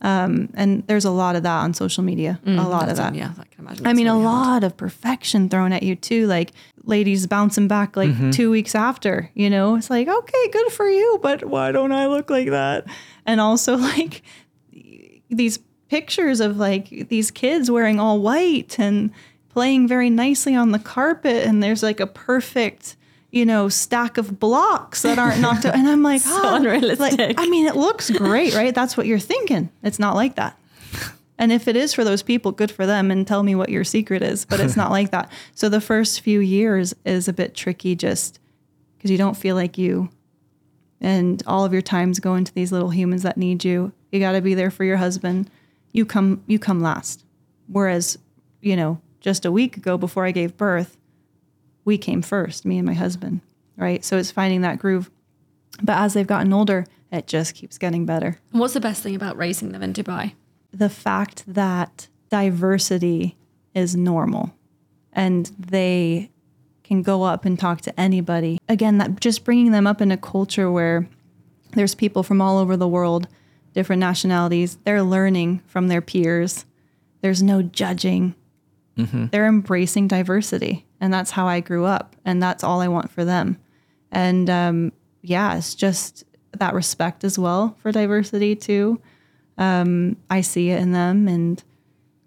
um, 0.00 0.48
and 0.54 0.86
there's 0.86 1.04
a 1.04 1.10
lot 1.10 1.34
of 1.36 1.42
that 1.42 1.58
on 1.64 1.74
social 1.74 2.04
media 2.04 2.38
a 2.46 2.50
lot 2.68 2.88
of 2.88 2.96
that 2.96 3.14
Yeah, 3.14 3.32
I 3.38 3.44
can 3.44 3.64
imagine. 3.66 3.86
I 3.86 3.90
it's 3.90 3.96
mean, 3.96 4.06
a 4.06 4.12
really 4.12 4.24
hard. 4.24 4.46
lot 4.62 4.64
of 4.64 4.76
perfection 4.76 5.48
thrown 5.48 5.72
at 5.72 5.82
you 5.82 5.96
too. 5.96 6.26
Like 6.26 6.52
ladies 6.84 7.26
bouncing 7.26 7.66
back 7.68 7.96
like 7.96 8.32
two 8.32 8.50
weeks 8.50 8.74
after, 8.74 9.30
you 9.34 9.50
know, 9.50 9.74
it's 9.76 9.90
like, 9.90 10.06
okay, 10.08 10.48
good 10.52 10.70
for 10.72 10.88
you, 10.88 11.18
but 11.22 11.44
why 11.44 11.72
don't 11.72 11.92
I 11.92 12.06
look 12.06 12.30
like 12.30 12.48
that? 12.50 12.86
And 13.26 13.40
also 13.40 13.76
like 13.94 14.22
these 15.30 15.58
pictures 15.88 16.40
of 16.40 16.56
like 16.58 17.08
these 17.08 17.30
kids 17.30 17.70
wearing 17.70 17.98
all 17.98 18.20
white 18.20 18.78
and 18.78 19.10
playing 19.48 19.88
very 19.88 20.10
nicely 20.10 20.54
on 20.54 20.70
the 20.72 20.78
carpet. 20.78 21.44
And 21.46 21.62
there's 21.62 21.82
like 21.82 22.00
a 22.00 22.06
perfect, 22.06 22.96
you 23.30 23.44
know, 23.44 23.68
stack 23.68 24.16
of 24.16 24.40
blocks 24.40 25.02
that 25.02 25.18
aren't 25.18 25.40
knocked 25.40 25.66
out. 25.66 25.74
And 25.74 25.88
I'm 25.88 26.02
like, 26.02 26.22
ah, 26.26 26.56
unrealistic. 26.56 27.18
Like, 27.18 27.34
I 27.38 27.46
mean, 27.46 27.66
it 27.66 27.76
looks 27.76 28.10
great, 28.10 28.54
right? 28.54 28.74
That's 28.74 28.96
what 28.96 29.06
you're 29.06 29.18
thinking. 29.18 29.70
It's 29.82 29.98
not 29.98 30.14
like 30.14 30.36
that. 30.36 30.58
And 31.38 31.52
if 31.52 31.68
it 31.68 31.76
is 31.76 31.94
for 31.94 32.02
those 32.02 32.22
people, 32.22 32.50
good 32.50 32.70
for 32.70 32.84
them 32.84 33.10
and 33.10 33.26
tell 33.26 33.42
me 33.44 33.54
what 33.54 33.68
your 33.68 33.84
secret 33.84 34.22
is. 34.22 34.44
But 34.44 34.58
it's 34.60 34.76
not 34.76 34.90
like 34.90 35.12
that. 35.12 35.30
So 35.54 35.68
the 35.68 35.80
first 35.80 36.20
few 36.20 36.40
years 36.40 36.94
is 37.04 37.28
a 37.28 37.32
bit 37.32 37.54
tricky 37.54 37.94
just 37.94 38.40
because 38.96 39.10
you 39.10 39.18
don't 39.18 39.36
feel 39.36 39.54
like 39.54 39.78
you. 39.78 40.10
And 41.00 41.40
all 41.46 41.64
of 41.64 41.72
your 41.72 41.82
time's 41.82 42.18
going 42.18 42.42
to 42.44 42.54
these 42.54 42.72
little 42.72 42.90
humans 42.90 43.22
that 43.22 43.36
need 43.36 43.64
you. 43.64 43.92
You 44.10 44.18
got 44.18 44.32
to 44.32 44.40
be 44.40 44.54
there 44.54 44.70
for 44.70 44.82
your 44.82 44.96
husband. 44.96 45.48
You 45.92 46.04
come 46.04 46.42
you 46.48 46.58
come 46.58 46.80
last. 46.80 47.24
Whereas, 47.68 48.18
you 48.60 48.74
know, 48.74 49.00
just 49.20 49.44
a 49.44 49.52
week 49.52 49.76
ago 49.76 49.96
before 49.96 50.24
I 50.24 50.32
gave 50.32 50.56
birth, 50.56 50.96
we 51.88 51.98
came 51.98 52.22
first, 52.22 52.64
me 52.66 52.76
and 52.78 52.86
my 52.86 52.94
husband, 52.94 53.40
right? 53.76 54.04
So 54.04 54.18
it's 54.18 54.30
finding 54.30 54.60
that 54.60 54.78
groove. 54.78 55.10
But 55.82 55.96
as 55.96 56.12
they've 56.12 56.26
gotten 56.26 56.52
older, 56.52 56.86
it 57.10 57.26
just 57.26 57.54
keeps 57.54 57.78
getting 57.78 58.04
better 58.04 58.38
And 58.52 58.60
What's 58.60 58.74
the 58.74 58.80
best 58.80 59.02
thing 59.02 59.14
about 59.16 59.36
raising 59.38 59.72
them 59.72 59.82
in 59.82 59.92
Dubai? 59.92 60.34
the 60.70 60.90
fact 60.90 61.44
that 61.46 62.08
diversity 62.28 63.36
is 63.74 63.96
normal 63.96 64.54
and 65.14 65.50
they 65.58 66.30
can 66.84 67.02
go 67.02 67.22
up 67.22 67.46
and 67.46 67.58
talk 67.58 67.80
to 67.80 68.00
anybody. 68.00 68.58
Again, 68.68 68.98
that 68.98 69.18
just 69.20 69.44
bringing 69.44 69.72
them 69.72 69.86
up 69.86 70.02
in 70.02 70.12
a 70.12 70.18
culture 70.18 70.70
where 70.70 71.08
there's 71.72 71.94
people 71.94 72.22
from 72.22 72.42
all 72.42 72.58
over 72.58 72.76
the 72.76 72.86
world, 72.86 73.28
different 73.72 74.00
nationalities, 74.00 74.76
they're 74.84 75.02
learning 75.02 75.62
from 75.66 75.88
their 75.88 76.02
peers. 76.02 76.66
There's 77.22 77.42
no 77.42 77.62
judging. 77.62 78.34
Mm-hmm. 78.98 79.26
They're 79.32 79.46
embracing 79.46 80.08
diversity. 80.08 80.84
And 81.00 81.12
that's 81.12 81.30
how 81.32 81.46
I 81.46 81.60
grew 81.60 81.84
up. 81.84 82.16
And 82.24 82.42
that's 82.42 82.64
all 82.64 82.80
I 82.80 82.88
want 82.88 83.10
for 83.10 83.24
them. 83.24 83.56
And 84.10 84.48
um, 84.50 84.92
yeah, 85.22 85.56
it's 85.56 85.74
just 85.74 86.24
that 86.52 86.74
respect 86.74 87.24
as 87.24 87.38
well 87.38 87.76
for 87.82 87.92
diversity, 87.92 88.56
too. 88.56 89.00
I 89.58 90.40
see 90.42 90.70
it 90.70 90.80
in 90.80 90.92
them 90.92 91.28
and 91.28 91.62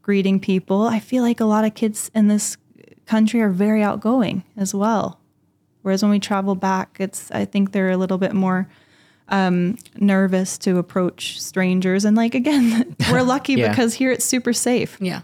greeting 0.02 0.40
people. 0.40 0.84
I 0.88 1.00
feel 1.00 1.24
like 1.24 1.40
a 1.40 1.46
lot 1.46 1.66
of 1.66 1.74
kids 1.74 2.12
in 2.14 2.28
this 2.28 2.58
country 3.06 3.42
are 3.42 3.50
very 3.50 3.84
outgoing 3.84 4.44
as 4.58 4.74
well. 4.74 5.20
Whereas 5.82 6.02
when 6.04 6.12
we 6.12 6.20
travel 6.20 6.56
back, 6.56 6.98
it's 7.00 7.32
I 7.32 7.46
think 7.46 7.72
they're 7.72 7.90
a 7.92 7.98
little 7.98 8.18
bit 8.18 8.34
more 8.34 8.68
um, 9.30 9.78
nervous 9.96 10.58
to 10.60 10.78
approach 10.78 11.42
strangers. 11.42 12.06
And 12.06 12.16
like 12.16 12.36
again, 12.36 12.96
we're 13.12 13.24
lucky 13.24 13.54
Yeah. 13.54 13.70
because 13.70 13.96
here 13.96 14.12
it's 14.12 14.26
super 14.26 14.54
safe 14.54 14.98
Yeah. 15.02 15.22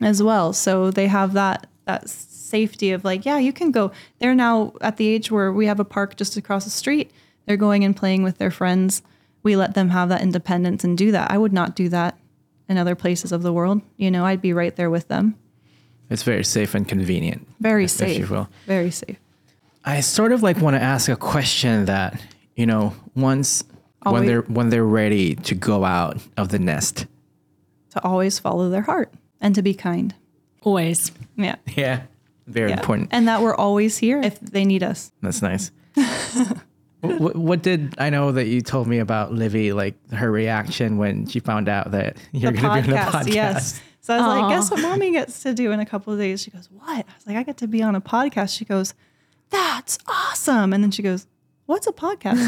as 0.00 0.22
well. 0.22 0.52
So 0.52 0.90
they 0.90 1.06
have 1.06 1.34
that 1.34 1.66
that 1.86 2.08
safety 2.50 2.90
of 2.92 3.04
like, 3.04 3.24
yeah, 3.24 3.38
you 3.38 3.52
can 3.52 3.70
go. 3.70 3.92
They're 4.18 4.34
now 4.34 4.72
at 4.80 4.96
the 4.98 5.08
age 5.08 5.30
where 5.30 5.52
we 5.52 5.66
have 5.66 5.80
a 5.80 5.84
park 5.84 6.16
just 6.16 6.36
across 6.36 6.64
the 6.64 6.70
street. 6.70 7.10
They're 7.46 7.56
going 7.56 7.84
and 7.84 7.96
playing 7.96 8.22
with 8.22 8.38
their 8.38 8.50
friends. 8.50 9.02
We 9.42 9.56
let 9.56 9.74
them 9.74 9.88
have 9.90 10.08
that 10.10 10.20
independence 10.22 10.84
and 10.84 10.98
do 10.98 11.12
that. 11.12 11.30
I 11.30 11.38
would 11.38 11.52
not 11.52 11.74
do 11.74 11.88
that 11.88 12.18
in 12.68 12.76
other 12.76 12.94
places 12.94 13.32
of 13.32 13.42
the 13.42 13.52
world. 13.52 13.80
You 13.96 14.10
know, 14.10 14.26
I'd 14.26 14.42
be 14.42 14.52
right 14.52 14.74
there 14.76 14.90
with 14.90 15.08
them. 15.08 15.36
it's 16.10 16.22
very 16.24 16.44
safe 16.44 16.74
and 16.74 16.86
convenient. 16.86 17.46
Very 17.60 17.84
if- 17.84 18.00
if 18.02 18.08
you 18.08 18.14
safe. 18.26 18.30
will. 18.30 18.48
Very 18.66 18.90
safe. 18.90 19.16
I 19.84 20.00
sort 20.00 20.32
of 20.32 20.42
like 20.42 20.58
want 20.60 20.76
to 20.76 20.82
ask 20.82 21.08
a 21.08 21.16
question 21.16 21.86
that 21.86 22.20
you 22.54 22.66
know 22.66 22.92
once 23.16 23.64
I'll 24.02 24.12
when 24.12 24.26
they're 24.26 24.42
when 24.42 24.68
they're 24.70 24.84
ready 24.84 25.36
to 25.36 25.54
go 25.54 25.84
out 25.84 26.18
of 26.36 26.48
the 26.50 26.58
nest. 26.58 27.06
To 27.94 28.04
always 28.04 28.38
follow 28.38 28.68
their 28.70 28.82
heart 28.82 29.10
and 29.40 29.54
to 29.54 29.62
be 29.62 29.72
kind. 29.74 30.14
Always. 30.62 31.10
Yeah. 31.36 31.56
Yeah, 31.76 32.02
very 32.50 32.70
yeah. 32.70 32.78
important. 32.78 33.08
And 33.12 33.28
that 33.28 33.42
we're 33.42 33.54
always 33.54 33.98
here 33.98 34.20
if 34.20 34.38
they 34.40 34.64
need 34.64 34.82
us. 34.82 35.12
That's 35.22 35.42
nice. 35.42 35.70
what, 37.00 37.36
what 37.36 37.62
did 37.62 37.94
I 37.98 38.10
know 38.10 38.32
that 38.32 38.46
you 38.46 38.60
told 38.60 38.86
me 38.86 38.98
about 38.98 39.32
Livy, 39.32 39.72
like 39.72 39.94
her 40.12 40.30
reaction 40.30 40.98
when 40.98 41.26
she 41.26 41.40
found 41.40 41.68
out 41.68 41.92
that 41.92 42.16
you're 42.32 42.52
going 42.52 42.82
to 42.82 42.90
be 42.90 42.96
on 42.96 42.98
a 42.98 43.02
podcast, 43.02 43.10
podcast? 43.10 43.34
yes. 43.34 43.80
So 44.02 44.14
I 44.14 44.18
was 44.18 44.26
like, 44.26 44.50
guess 44.50 44.70
what 44.70 44.80
mommy 44.80 45.12
gets 45.12 45.42
to 45.42 45.52
do 45.52 45.72
in 45.72 45.80
a 45.80 45.86
couple 45.86 46.12
of 46.12 46.18
days? 46.18 46.42
She 46.42 46.50
goes, 46.50 46.68
what? 46.70 46.88
I 46.88 47.14
was 47.14 47.26
like, 47.26 47.36
I 47.36 47.42
get 47.42 47.58
to 47.58 47.68
be 47.68 47.82
on 47.82 47.94
a 47.94 48.00
podcast. 48.00 48.56
She 48.56 48.64
goes, 48.64 48.94
that's 49.50 49.98
awesome. 50.06 50.72
And 50.72 50.82
then 50.82 50.90
she 50.90 51.02
goes, 51.02 51.26
what's 51.66 51.86
a 51.86 51.92
podcast? 51.92 52.40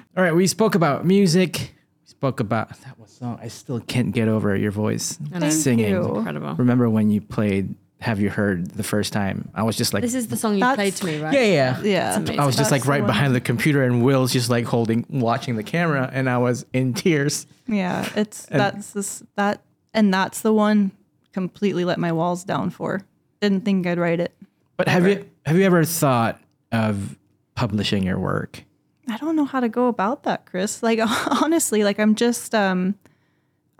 All 0.16 0.22
right, 0.22 0.34
we 0.34 0.46
spoke 0.46 0.74
about 0.74 1.04
music. 1.04 1.74
We 2.02 2.08
spoke 2.08 2.40
about 2.40 2.80
that 2.82 2.98
was 2.98 3.10
song. 3.10 3.38
I 3.42 3.48
still 3.48 3.80
can't 3.80 4.12
get 4.12 4.28
over 4.28 4.56
your 4.56 4.70
voice 4.70 5.18
know. 5.20 5.50
singing. 5.50 5.90
you. 5.90 6.16
Incredible. 6.16 6.54
Remember 6.54 6.88
when 6.88 7.10
you 7.10 7.20
played 7.20 7.74
Have 8.02 8.20
You 8.20 8.30
Heard 8.30 8.70
the 8.72 8.82
first 8.82 9.12
time? 9.12 9.48
I 9.54 9.62
was 9.62 9.76
just 9.76 9.94
like, 9.94 10.02
This 10.02 10.14
is 10.14 10.26
the 10.28 10.36
song 10.36 10.54
you 10.54 10.60
That's- 10.60 10.76
played 10.76 10.96
to 10.96 11.06
me, 11.06 11.20
right? 11.22 11.32
yeah, 11.32 11.40
yeah. 11.42 11.80
yeah. 11.82 12.16
amazing. 12.16 12.40
I 12.40 12.46
was 12.46 12.56
just 12.56 12.70
like 12.70 12.82
That's 12.82 12.88
right 12.88 12.96
the 12.98 13.02
one. 13.04 13.08
behind 13.08 13.34
the 13.34 13.40
computer, 13.40 13.82
and 13.82 14.02
Will's 14.04 14.32
just 14.32 14.50
like 14.50 14.64
holding, 14.64 15.06
watching 15.08 15.56
the 15.56 15.62
camera, 15.62 16.10
and 16.12 16.28
I 16.28 16.38
was 16.38 16.66
in 16.72 16.94
tears. 16.94 17.46
Yeah. 17.66 18.08
It's, 18.16 18.46
that's 18.46 18.90
this, 18.92 19.22
that, 19.36 19.62
and 19.94 20.12
that's 20.12 20.40
the 20.42 20.52
one 20.52 20.92
completely 21.32 21.84
let 21.84 21.98
my 21.98 22.12
walls 22.12 22.44
down 22.44 22.70
for. 22.70 23.02
Didn't 23.40 23.64
think 23.64 23.86
I'd 23.86 23.98
write 23.98 24.20
it. 24.20 24.34
But 24.76 24.88
have 24.88 25.06
you 25.06 25.28
have 25.46 25.56
you 25.56 25.64
ever 25.64 25.84
thought 25.84 26.40
of 26.70 27.16
publishing 27.54 28.02
your 28.04 28.18
work? 28.18 28.64
I 29.08 29.16
don't 29.16 29.36
know 29.36 29.44
how 29.44 29.60
to 29.60 29.68
go 29.68 29.88
about 29.88 30.22
that, 30.24 30.46
Chris. 30.46 30.82
Like 30.82 30.98
honestly, 31.42 31.84
like 31.84 31.98
I'm 31.98 32.14
just 32.14 32.54
um 32.54 32.94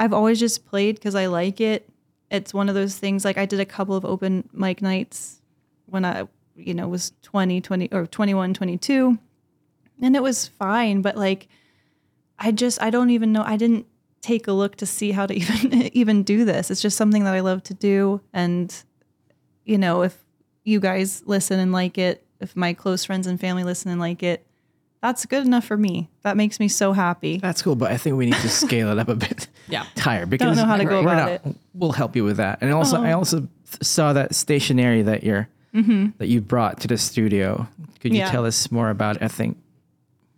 I've 0.00 0.12
always 0.12 0.38
just 0.40 0.64
played 0.66 1.00
cuz 1.00 1.14
I 1.14 1.26
like 1.26 1.60
it. 1.60 1.88
It's 2.32 2.54
one 2.54 2.70
of 2.70 2.74
those 2.74 2.96
things 2.96 3.24
like 3.26 3.36
I 3.36 3.44
did 3.44 3.60
a 3.60 3.66
couple 3.66 3.94
of 3.94 4.06
open 4.06 4.48
mic 4.54 4.80
nights 4.80 5.42
when 5.84 6.04
I, 6.04 6.26
you 6.56 6.72
know, 6.72 6.88
was 6.88 7.12
20, 7.22 7.60
20 7.60 7.88
or 7.92 8.06
21, 8.06 8.54
22. 8.54 9.18
And 10.00 10.16
it 10.16 10.22
was 10.22 10.48
fine, 10.48 11.02
but 11.02 11.16
like 11.16 11.48
I 12.38 12.50
just 12.50 12.82
I 12.82 12.88
don't 12.88 13.10
even 13.10 13.32
know 13.32 13.44
I 13.44 13.56
didn't 13.56 13.86
take 14.22 14.48
a 14.48 14.52
look 14.52 14.76
to 14.76 14.86
see 14.86 15.12
how 15.12 15.26
to 15.26 15.34
even 15.40 15.72
even 15.94 16.22
do 16.22 16.46
this. 16.46 16.70
It's 16.70 16.80
just 16.80 16.96
something 16.96 17.24
that 17.24 17.34
I 17.34 17.40
love 17.40 17.62
to 17.64 17.74
do 17.74 18.22
and 18.32 18.74
you 19.64 19.78
know, 19.78 20.02
if 20.02 20.18
you 20.64 20.80
guys 20.80 21.22
listen 21.26 21.60
and 21.60 21.70
like 21.70 21.98
it, 21.98 22.24
if 22.40 22.56
my 22.56 22.72
close 22.72 23.04
friends 23.04 23.26
and 23.26 23.38
family 23.38 23.62
listen 23.62 23.90
and 23.90 24.00
like 24.00 24.22
it, 24.22 24.44
that's 25.02 25.26
good 25.26 25.44
enough 25.44 25.64
for 25.64 25.76
me. 25.76 26.08
That 26.22 26.36
makes 26.36 26.58
me 26.58 26.68
so 26.68 26.92
happy. 26.92 27.38
That's 27.38 27.60
cool, 27.60 27.76
but 27.76 27.90
I 27.90 27.96
think 27.98 28.16
we 28.16 28.26
need 28.26 28.36
to 28.36 28.48
scale 28.48 28.88
it 28.90 28.98
up 28.98 29.08
a 29.08 29.16
bit 29.16 29.48
Yeah. 29.68 29.86
higher 29.98 30.26
because 30.26 30.56
know 30.56 30.64
how 30.64 30.76
to 30.76 30.84
go 30.84 31.00
about 31.00 31.44
not- 31.44 31.54
We'll 31.74 31.92
help 31.92 32.16
you 32.16 32.24
with 32.24 32.36
that. 32.36 32.58
And 32.60 32.72
also, 32.72 32.98
I 33.00 33.08
uh-huh. 33.08 33.18
also 33.18 33.48
saw 33.80 34.12
that 34.12 34.34
stationery 34.34 35.02
that 35.02 35.22
you're 35.22 35.48
mm-hmm. 35.74 36.08
that 36.18 36.28
you 36.28 36.40
brought 36.40 36.80
to 36.80 36.88
the 36.88 36.98
studio. 36.98 37.66
Could 38.00 38.12
you 38.12 38.18
Yeah. 38.18 38.30
tell 38.30 38.44
us 38.44 38.70
more 38.70 38.90
about? 38.90 39.16
it? 39.16 39.22
I 39.22 39.28
think 39.28 39.56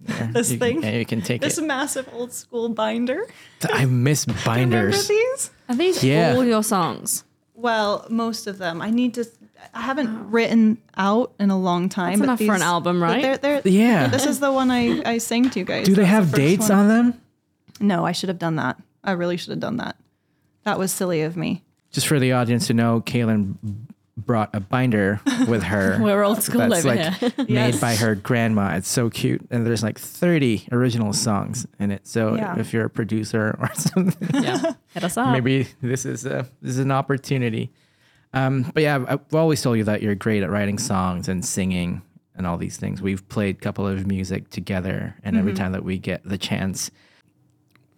yeah, 0.07 0.27
This 0.33 0.53
you 0.53 0.59
thing? 0.59 0.81
Can, 0.83 0.93
yeah, 0.93 0.99
you 0.99 1.07
can 1.07 1.23
take 1.23 1.41
This 1.41 1.59
it. 1.59 1.65
massive 1.65 2.09
old 2.13 2.33
school 2.33 2.69
binder. 2.69 3.27
I 3.73 3.87
miss 3.87 4.27
Remember 4.29 4.45
binders. 4.45 5.09
these? 5.09 5.51
Are 5.69 5.75
these 5.75 6.05
Yeah. 6.05 6.35
all 6.35 6.45
your 6.45 6.63
songs? 6.63 7.25
Well, 7.55 8.07
most 8.11 8.47
of 8.47 8.59
them. 8.59 8.83
I 8.83 8.91
need 8.91 9.15
to. 9.15 9.25
I 9.73 9.81
haven't 9.81 10.31
written 10.31 10.79
out 10.97 11.33
in 11.41 11.51
a 11.51 11.59
long 11.59 11.89
time. 11.89 12.19
That's 12.19 12.21
but 12.21 12.25
enough 12.25 12.41
for 12.41 12.55
an 12.55 12.63
album, 12.63 13.03
right? 13.03 13.23
They're, 13.23 13.61
they're, 13.61 13.63
Yeah. 13.65 14.09
This 14.09 14.27
is 14.27 14.39
the 14.41 14.53
one 14.53 14.71
I, 14.71 15.03
I 15.07 15.19
sang 15.19 15.49
to 15.51 15.59
you 15.59 15.65
guys. 15.65 15.87
Do 15.87 15.95
they 15.95 16.03
That's 16.03 16.11
the 16.11 16.17
have 16.17 16.33
dates 16.35 16.69
one. 16.69 16.79
on 16.79 16.89
them? 16.89 17.21
No, 17.81 18.05
I 18.05 18.13
should 18.13 18.29
have 18.29 18.39
done 18.39 18.57
that. 18.57 18.77
I 19.05 19.13
really 19.13 19.37
should 19.37 19.51
have 19.51 19.61
done 19.61 19.77
that. 19.77 19.97
That 20.65 20.79
was 20.79 20.91
silly 20.93 21.23
of 21.23 21.37
me. 21.37 21.63
Just 21.93 22.07
for 22.09 22.19
the 22.19 22.33
audience 22.33 22.67
to 22.69 22.75
know, 22.75 23.01
Caelan 23.03 23.57
brought 24.17 24.55
a 24.55 24.61
binder 24.61 25.21
with 25.49 25.63
her. 25.65 25.99
We're 26.03 26.23
old 26.25 26.43
school 26.43 26.61
that's 26.69 26.85
over 26.85 26.95
like 26.97 27.15
here. 27.15 27.33
made 27.39 27.49
Yes. 27.51 27.81
by 27.81 27.95
her 27.97 28.15
grandma. 28.15 28.75
It's 28.77 28.89
so 28.89 29.11
cute, 29.11 29.47
and 29.51 29.67
there's 29.67 29.83
like 29.83 29.99
30 29.99 30.69
original 30.73 31.13
songs 31.13 31.67
in 31.79 31.91
it. 31.91 32.07
So 32.07 32.35
Yeah. 32.37 32.59
if 32.59 32.73
you're 32.73 32.85
a 32.87 32.91
producer 32.91 33.57
or 33.61 33.71
something, 33.75 34.43
yeah. 34.43 34.73
Hit 34.95 35.05
us 35.05 35.17
up. 35.17 35.33
maybe 35.33 35.67
this 35.83 36.05
is 36.07 36.25
a 36.27 36.49
this 36.63 36.73
is 36.73 36.79
an 36.79 36.91
opportunity. 36.93 37.73
Um, 38.33 38.63
but 38.75 38.83
yeah, 38.83 39.05
I've 39.07 39.35
always 39.35 39.63
told 39.63 39.79
you 39.79 39.85
that 39.85 40.03
you're 40.03 40.15
great 40.17 40.43
at 40.43 40.51
writing 40.51 40.79
songs 40.79 41.29
and 41.29 41.45
singing 41.45 42.03
and 42.37 42.47
all 42.49 42.57
these 42.57 42.77
things. 42.77 43.01
We've 43.03 43.29
played 43.29 43.57
a 43.57 43.61
couple 43.61 43.87
of 43.87 44.07
music 44.09 44.51
together, 44.51 45.15
and 45.23 45.37
every 45.37 45.55
time 45.55 45.71
that 45.73 45.85
we 45.85 45.99
get 45.99 46.25
the 46.25 46.39
chance, 46.39 46.91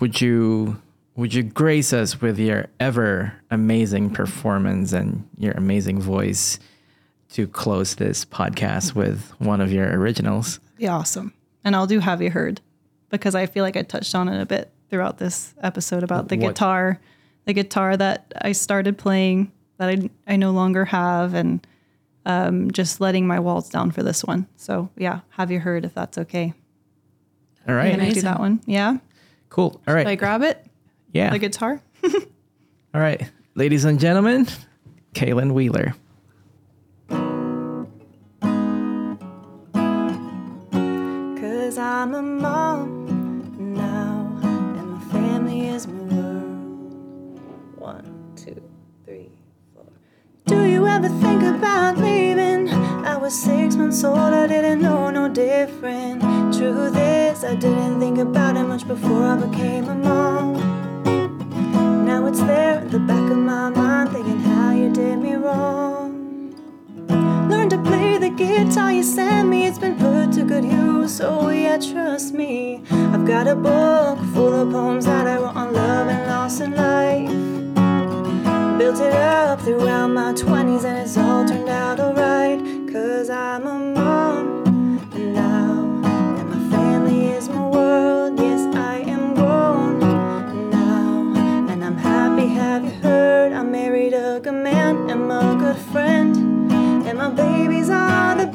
would 0.00 0.20
you 0.20 0.80
would 1.16 1.32
you 1.34 1.42
grace 1.42 1.92
us 1.92 2.20
with 2.20 2.38
your 2.38 2.66
ever 2.78 3.32
amazing 3.50 4.10
performance 4.10 4.92
and 4.92 5.28
your 5.38 5.52
amazing 5.54 6.00
voice 6.00 6.58
to 7.30 7.46
close 7.48 7.94
this 7.96 8.24
podcast 8.24 8.94
with 8.94 9.32
one 9.38 9.60
of 9.60 9.72
your 9.72 9.88
originals? 9.98 10.60
Yeah, 10.78 10.94
awesome. 10.94 11.32
And 11.64 11.74
I'll 11.74 11.86
do 11.86 11.98
Have 12.00 12.20
You 12.22 12.30
Heard 12.30 12.60
because 13.08 13.34
I 13.34 13.46
feel 13.46 13.64
like 13.64 13.76
I 13.76 13.82
touched 13.82 14.14
on 14.14 14.28
it 14.28 14.40
a 14.40 14.46
bit 14.46 14.70
throughout 14.90 15.18
this 15.18 15.54
episode 15.62 16.02
about 16.02 16.28
the 16.28 16.36
What- 16.36 16.48
guitar, 16.48 17.00
the 17.46 17.52
guitar 17.52 17.96
that 17.96 18.32
I 18.42 18.52
started 18.52 18.98
playing 18.98 19.52
that 19.78 19.88
I, 19.90 20.10
I 20.26 20.36
no 20.36 20.52
longer 20.52 20.86
have, 20.86 21.34
and 21.34 21.66
um, 22.24 22.70
just 22.70 23.00
letting 23.00 23.26
my 23.26 23.38
walls 23.38 23.68
down 23.68 23.90
for 23.90 24.02
this 24.02 24.24
one. 24.24 24.46
So, 24.56 24.88
yeah, 24.96 25.20
Have 25.30 25.50
You 25.50 25.60
Heard 25.60 25.84
if 25.84 25.92
that's 25.94 26.16
okay. 26.18 26.54
All 27.68 27.74
right, 27.74 27.90
Can 27.90 28.00
I 28.00 28.10
do 28.10 28.22
that 28.22 28.38
one? 28.40 28.60
Yeah. 28.66 28.98
cool. 29.50 29.80
All 29.86 29.94
right. 29.94 30.02
Should 30.02 30.10
I 30.12 30.14
grab 30.14 30.42
it? 30.42 30.65
Yeah. 31.16 31.30
The 31.30 31.38
guitar? 31.38 31.80
All 32.94 33.00
right, 33.00 33.30
ladies 33.54 33.86
and 33.86 33.98
gentlemen, 33.98 34.46
Caelan 35.14 35.52
Wheeler. 35.52 35.94
Cause 41.40 41.78
I'm 41.78 42.14
a 42.14 42.20
mom 42.20 43.74
now, 43.74 44.38
and 44.42 44.90
my 44.90 45.00
family 45.10 45.68
is 45.68 45.86
my 45.86 46.02
world. 46.02 47.40
One, 47.78 48.34
two, 48.36 48.62
three, 49.06 49.30
four. 49.74 49.86
Do 50.44 50.66
you 50.66 50.86
ever 50.86 51.08
think 51.08 51.42
about 51.44 51.96
leaving? 51.96 52.68
I 52.68 53.16
was 53.16 53.32
six 53.32 53.74
months 53.74 54.04
old, 54.04 54.18
I 54.18 54.46
didn't 54.48 54.82
know 54.82 55.08
no 55.08 55.30
different. 55.30 56.20
Truth 56.54 56.94
is, 56.94 57.42
I 57.42 57.54
didn't 57.54 58.00
think 58.00 58.18
about 58.18 58.58
it 58.58 58.64
much 58.64 58.86
before 58.86 59.22
I 59.22 59.36
became 59.36 59.88
a 59.88 59.94
mom. 59.94 60.86
Now 62.16 62.24
it's 62.24 62.40
there 62.40 62.78
in 62.78 62.88
the 62.88 62.98
back 62.98 63.30
of 63.30 63.36
my 63.36 63.68
mind, 63.68 64.10
thinking 64.10 64.40
how 64.40 64.70
you 64.70 64.90
did 64.90 65.18
me 65.18 65.34
wrong. 65.34 66.56
Learn 67.50 67.68
to 67.68 67.76
play 67.76 68.16
the 68.16 68.30
guitar 68.30 68.90
you 68.90 69.02
sent 69.02 69.50
me. 69.50 69.66
It's 69.66 69.78
been 69.78 69.98
put 69.98 70.32
to 70.32 70.44
good 70.44 70.64
use. 70.64 71.20
Oh 71.20 71.50
yeah, 71.50 71.76
trust 71.76 72.32
me. 72.32 72.82
I've 72.90 73.26
got 73.26 73.46
a 73.46 73.54
book 73.54 74.18
full 74.32 74.54
of 74.54 74.72
poems 74.72 75.04
that 75.04 75.26
I 75.26 75.36
wrote 75.36 75.56
on 75.56 75.74
love 75.74 76.08
and 76.08 76.26
loss 76.26 76.60
and 76.60 76.74
life. 76.74 77.28
Built 78.78 78.98
it 78.98 79.12
up 79.12 79.60
throughout 79.60 80.08
my 80.08 80.32
20s 80.32 80.86
and 80.86 80.96
it's 80.96 81.18
all 81.18 81.46
turned 81.46 81.68
out 81.68 82.00
alright. 82.00 82.58
Cause 82.90 83.28
I'm 83.28 83.66
a 83.66 83.76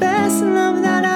best 0.02 0.42
love 0.42 0.82
that 0.82 1.06
I've 1.06 1.11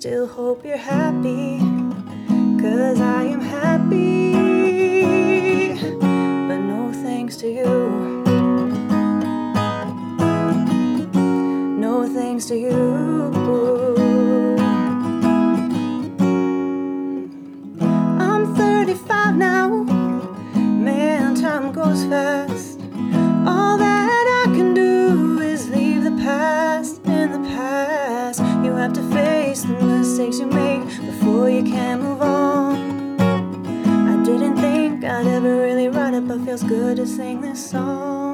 still 0.00 0.26
hope 0.26 0.64
you're 0.64 0.78
happy, 0.78 1.58
cause 2.58 2.98
I 3.02 3.24
am 3.24 3.42
happy. 3.42 4.32
But 6.48 6.56
no 6.56 6.90
thanks 6.90 7.36
to 7.36 7.46
you. 7.46 8.24
No 11.76 12.08
thanks 12.14 12.46
to 12.46 12.56
you. 12.56 12.99
Feels 36.50 36.64
good 36.64 36.96
to 36.96 37.06
sing 37.06 37.40
this 37.40 37.70
song. 37.70 38.29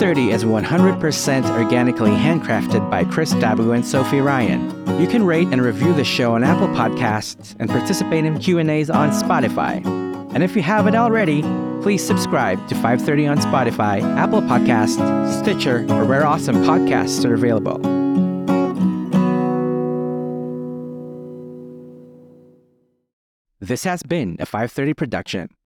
530 0.00 0.32
is 0.32 0.44
100% 0.44 1.58
organically 1.58 2.12
handcrafted 2.12 2.90
by 2.90 3.04
Chris 3.04 3.34
Dabu 3.34 3.74
and 3.74 3.84
Sophie 3.84 4.22
Ryan. 4.22 4.70
You 4.98 5.06
can 5.06 5.26
rate 5.26 5.48
and 5.48 5.60
review 5.60 5.92
the 5.92 6.04
show 6.04 6.32
on 6.32 6.42
Apple 6.42 6.68
Podcasts 6.68 7.54
and 7.58 7.68
participate 7.68 8.24
in 8.24 8.38
Q&As 8.38 8.88
on 8.88 9.10
Spotify. 9.10 9.84
And 10.34 10.42
if 10.42 10.56
you 10.56 10.62
haven't 10.62 10.94
already, 10.94 11.42
please 11.82 12.02
subscribe 12.02 12.66
to 12.68 12.74
530 12.76 13.26
on 13.26 13.38
Spotify, 13.40 14.00
Apple 14.16 14.40
Podcasts, 14.40 15.42
Stitcher, 15.42 15.84
or 15.90 16.06
where 16.06 16.26
awesome 16.26 16.64
podcasts 16.64 17.22
are 17.26 17.34
available. 17.34 17.78
This 23.60 23.84
has 23.84 24.02
been 24.02 24.38
a 24.40 24.46
530 24.46 24.94
production. 24.94 25.50